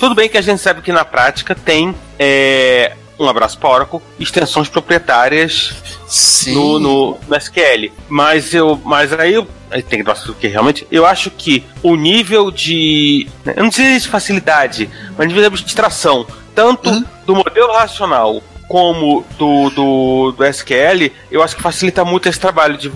[0.00, 4.00] Tudo bem que a gente sabe que na prática tem é, um abraço para Oracle,
[4.18, 5.74] extensões proprietárias
[6.06, 6.54] Sim.
[6.54, 7.90] no, no, no SQL.
[8.08, 8.80] Mas eu.
[8.84, 9.46] Mas aí eu.
[9.88, 10.86] Tem que nossa, que realmente.
[10.90, 13.28] Eu acho que o nível de.
[13.44, 17.04] Eu não sei de facilidade, mas nível de abstração, tanto Uhum.
[17.26, 22.76] do modelo racional como do, do, do SQL, eu acho que facilita muito esse trabalho
[22.76, 22.90] de.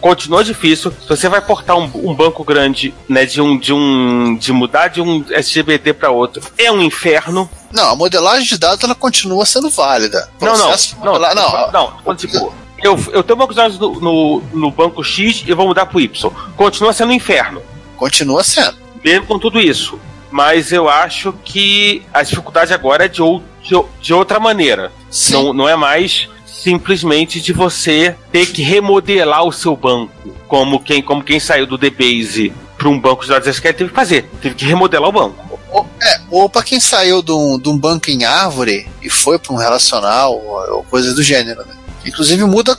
[0.00, 0.92] Continua difícil.
[0.92, 4.88] Se você vai portar um, um banco grande, né, de um, de um, de mudar
[4.88, 7.48] de um SGBT para outro, é um inferno.
[7.72, 10.28] Não, a modelagem de dados ela continua sendo válida.
[10.40, 12.52] Não, não, Processo de não, não, não, não, não, tipo,
[12.82, 16.00] eu, eu tenho banco de dados no, no, no banco X e vou mudar pro
[16.00, 16.30] Y.
[16.56, 17.62] Continua sendo um inferno,
[17.96, 18.76] continua sendo.
[19.04, 19.98] mesmo com tudo isso.
[20.30, 24.92] Mas eu acho que a dificuldade agora é de, ou, de, de outra maneira.
[25.10, 25.32] Sim.
[25.32, 26.28] Não, não é mais
[26.62, 30.12] simplesmente de você ter que remodelar o seu banco,
[30.46, 33.96] como quem, como quem saiu do DBase para um banco de dados SQL teve que
[33.96, 34.28] fazer.
[34.40, 35.58] Teve que remodelar o banco.
[35.70, 39.38] Ou, é, ou para quem saiu de um, de um banco em árvore e foi
[39.38, 41.74] para um relacional ou, ou coisa do gênero, né?
[42.06, 42.76] Inclusive muda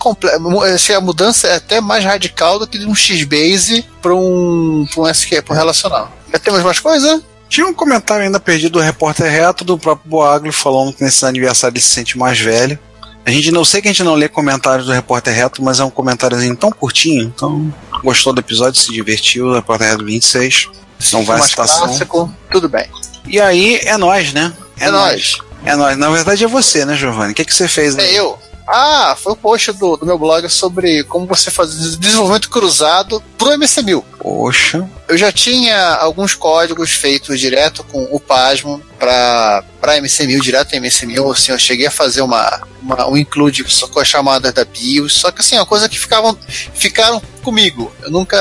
[0.73, 5.03] assim, a mudança é até mais radical do que de um Xbase para um, pra
[5.03, 6.11] um SQL, para um relacional.
[6.31, 7.21] Já temos mais coisa?
[7.47, 11.73] Tinha um comentário ainda perdido do repórter reto do próprio Boagli falando que nesse aniversário
[11.73, 12.79] ele se sente mais velho.
[13.25, 15.83] A gente não sei que a gente não lê comentários do repórter reto, mas é
[15.83, 17.71] um comentáriozinho tão curtinho, então
[18.03, 20.69] gostou do episódio, se divertiu, repórter reto 26.
[21.13, 21.87] Não vai citação.
[21.87, 22.85] clássico, tudo bem.
[23.27, 24.51] E aí é nós, né?
[24.79, 25.37] É, nóis.
[25.63, 25.97] É nós.
[25.97, 27.33] Na verdade é você, né, Giovanni?
[27.33, 28.38] O que, que você fez É eu.
[28.71, 33.49] Ah, foi o post do, do meu blog sobre como você fazer desenvolvimento cruzado pro
[33.49, 34.03] MC1000.
[34.19, 34.87] Poxa.
[35.07, 41.31] Eu já tinha alguns códigos feitos direto com o Pasmo para MC1000, direto em MC1000.
[41.33, 45.13] Assim, eu cheguei a fazer uma, uma- um include só com as chamadas da BIOS.
[45.13, 47.91] Só que assim, é uma coisa que ficavam, ficaram comigo.
[48.03, 48.37] Eu nunca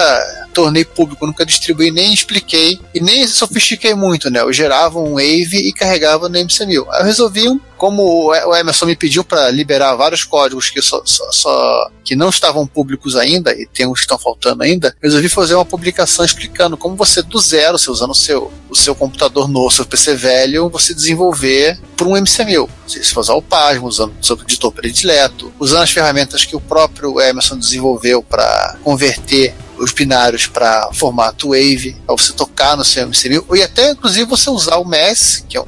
[0.53, 4.41] tornei público, nunca distribuí, nem expliquei e nem sofistiquei muito, né?
[4.41, 6.85] Eu gerava um Wave e carregava no MC1000.
[6.91, 11.01] Aí eu resolvi, um- como o Emerson me pediu para liberar vários códigos que, só,
[11.05, 15.29] só- só- que não estavam públicos ainda, e tem uns que estão faltando ainda, resolvi
[15.29, 19.49] fazer uma publicação explicando como você, do zero, você usando o seu, o seu computador
[19.49, 22.69] novo, seu PC velho, você desenvolver por um MC1000.
[22.87, 26.61] Se você usar o Pasmo, usando o seu editor predileto, usando as ferramentas que o
[26.61, 33.07] próprio Emerson desenvolveu para converter os binários para formato Wave, para você tocar no seu
[33.09, 35.67] MC1000, e até inclusive você usar o MES, que é, um,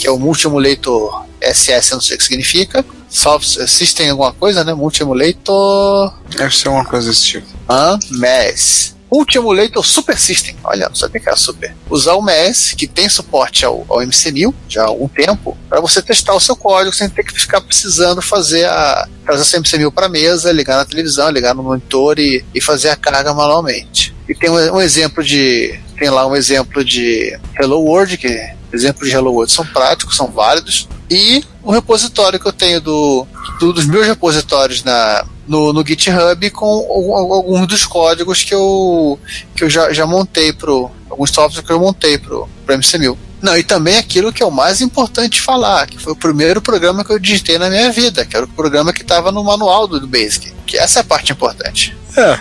[0.00, 4.64] que é o Multi-Emulator SS, eu não sei o que significa, Soft System alguma coisa,
[4.64, 4.74] né?
[4.74, 7.46] Multi-Emulator Deve ser uma coisa desse tipo.
[7.68, 8.95] ah, MES.
[9.16, 10.54] Multi-Emulator Super System.
[10.62, 11.74] Olha, não sabia que era super.
[11.88, 16.02] Usar o MES, que tem suporte ao, ao MC1000 já há algum tempo, para você
[16.02, 20.08] testar o seu código sem ter que ficar precisando fazer a trazer seu MC1000 para
[20.08, 24.14] mesa, ligar na televisão, ligar no monitor e, e fazer a carga manualmente.
[24.28, 28.28] E tem um, um exemplo de tem lá um exemplo de Hello World que
[28.70, 30.86] exemplos de Hello World são práticos, são válidos.
[31.10, 33.26] E o repositório que eu tenho do,
[33.60, 39.18] do- dos meus repositórios na, no, no GitHub com algum- alguns dos códigos que eu,
[39.54, 40.90] que eu já, já montei pro.
[41.10, 43.16] alguns softwares que eu montei pro, pro MC1000.
[43.42, 47.04] Não, e também aquilo que é o mais importante falar, que foi o primeiro programa
[47.04, 50.00] que eu digitei na minha vida, que era o programa que estava no manual do,
[50.00, 50.52] do Basic.
[50.66, 51.94] Que essa é a parte importante.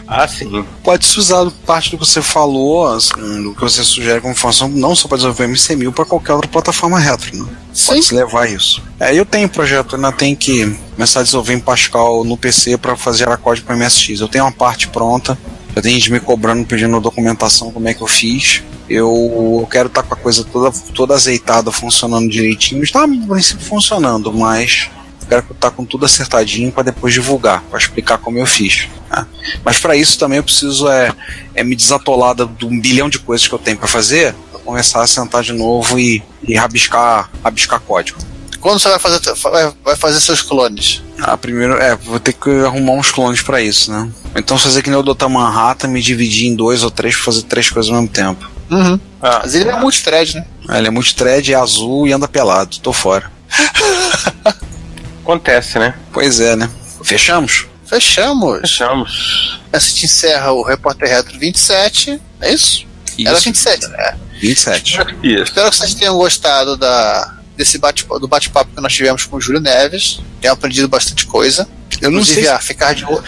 [0.07, 0.65] Ah, sim.
[0.81, 4.69] Pode se usar parte do que você falou, assim, do que você sugere como função,
[4.69, 7.45] não só para desenvolver MC1000, para qualquer outra plataforma retro, né?
[7.85, 8.81] Pode se levar isso.
[8.99, 10.65] É, eu tenho um projeto, ainda tenho que
[10.95, 14.21] começar a desenvolver em Pascal no PC para fazer a código para MSX.
[14.21, 15.37] Eu tenho uma parte pronta,
[15.75, 18.63] já tem gente me cobrando, pedindo documentação, como é que eu fiz.
[18.89, 22.81] Eu, eu quero estar com a coisa toda, toda azeitada, funcionando direitinho.
[22.83, 24.89] Está, no princípio, funcionando, mas
[25.21, 28.87] eu quero estar com tudo acertadinho para depois divulgar, para explicar como eu fiz.
[29.09, 29.25] né?
[29.65, 31.11] Mas para isso também eu preciso é,
[31.53, 34.35] é me desatolar do, um bilhão de coisas que eu tenho para fazer,
[34.65, 38.19] começar a sentar de novo e, e rabiscar, rabiscar código.
[38.59, 41.03] Quando você vai fazer, vai, vai fazer seus clones?
[41.21, 44.09] Ah, primeiro, é, vou ter que arrumar uns clones para isso, né?
[44.35, 45.27] Então fazer que nem o Dr.
[45.27, 48.49] Manhattan, me dividir em dois ou três pra fazer três coisas ao mesmo tempo.
[48.71, 48.99] Uhum.
[49.21, 50.45] Ah, Mas ele é multithread, né?
[50.67, 52.77] Ah, Ele é multithread, é azul e anda pelado.
[52.79, 53.31] Tô fora.
[55.21, 55.93] acontece, né?
[56.11, 56.69] Pois é, né?
[57.03, 57.67] Fechamos?
[57.85, 58.61] Fechamos.
[58.61, 59.59] Fechamos.
[59.71, 62.19] Assim encerra o Repórter Retro 27.
[62.41, 62.85] É isso?
[63.19, 64.17] Era 27, né?
[64.39, 64.99] 27.
[65.23, 65.43] Isso.
[65.43, 69.41] Espero que vocês tenham gostado da, desse bate, do bate-papo que nós tivemos com o
[69.41, 70.19] Júlio Neves.
[70.41, 71.67] Tenham aprendido bastante coisa.
[72.01, 72.49] Eu não Inclusive, sei.
[72.49, 73.23] a ficar de olho.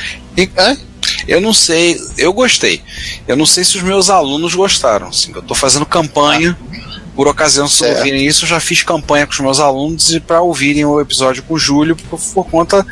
[0.58, 0.78] Hã?
[1.28, 2.82] Eu não sei, eu gostei.
[3.28, 5.08] Eu não sei se os meus alunos gostaram.
[5.08, 6.58] Assim, eu tô fazendo campanha.
[7.18, 7.98] Por ocasião, se Certo.
[7.98, 11.42] ouvirem isso, eu já fiz campanha com os meus alunos e para ouvirem o episódio
[11.42, 12.86] com o Júlio por, por conta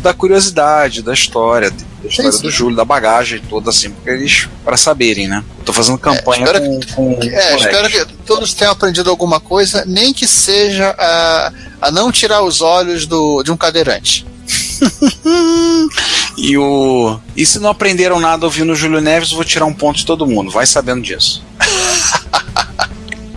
[0.00, 2.42] da curiosidade, da história, da história sim.
[2.42, 5.42] do Júlio, da bagagem toda, assim, porque eles, para saberem, né?
[5.60, 7.64] Eu tô fazendo campanha espero com, com É, moleques.
[7.64, 12.60] espero que todos tenham aprendido alguma coisa, nem que seja a, a não tirar os
[12.60, 14.26] olhos do, de um cadeirante.
[16.36, 17.18] E o.
[17.36, 20.06] E se não aprenderam nada ouvindo o Júlio Neves, eu vou tirar um ponto de
[20.06, 20.50] todo mundo.
[20.50, 21.42] Vai sabendo disso.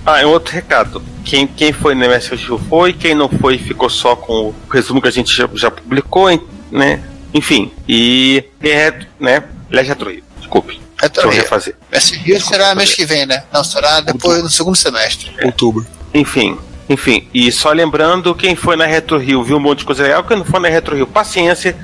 [0.06, 1.02] Ah, e um outro recado.
[1.24, 5.02] Quem, quem foi no MS Festival foi, quem não foi ficou só com o resumo
[5.02, 6.28] que a gente já, já publicou,
[6.72, 7.02] né?
[7.34, 7.72] Enfim.
[7.88, 8.44] E.
[8.62, 9.44] é, né?
[9.72, 10.24] Retro Rio.
[10.38, 10.80] Desculpe.
[11.02, 11.42] Retro Rio.
[11.42, 11.76] refazer.
[11.92, 13.44] Esse Rio será mês que vem, né?
[13.52, 15.32] Não, será depois no segundo semestre.
[15.44, 15.86] Outubro.
[16.14, 16.58] Enfim.
[16.90, 20.24] Enfim, e só lembrando, quem foi na Retro Rio viu um monte de coisa legal,
[20.26, 21.76] quem não foi na Retro Rio, paciência,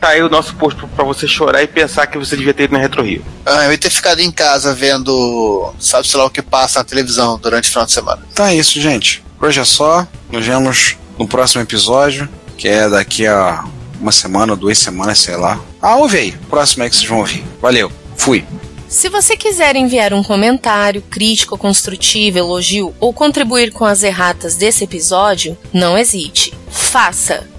[0.00, 2.72] tá aí o nosso post pra você chorar e pensar que você devia ter ido
[2.72, 3.24] na Retro Rio.
[3.44, 7.38] Ah, eu ia ter ficado em casa vendo, sabe-se lá o que passa na televisão
[7.38, 8.22] durante o final de semana.
[8.32, 9.22] Então é isso, gente.
[9.38, 10.06] Por hoje é só.
[10.30, 13.64] Nos vemos no próximo episódio, que é daqui a
[14.00, 15.60] uma semana, duas semanas, sei lá.
[15.82, 16.32] Ah, ouve aí.
[16.48, 17.44] Próximo é que vocês vão ouvir.
[17.60, 17.90] Valeu.
[18.16, 18.44] Fui.
[18.88, 24.84] Se você quiser enviar um comentário, crítico, construtivo, elogio ou contribuir com as erratas desse
[24.84, 26.54] episódio, não hesite.
[26.70, 27.57] Faça!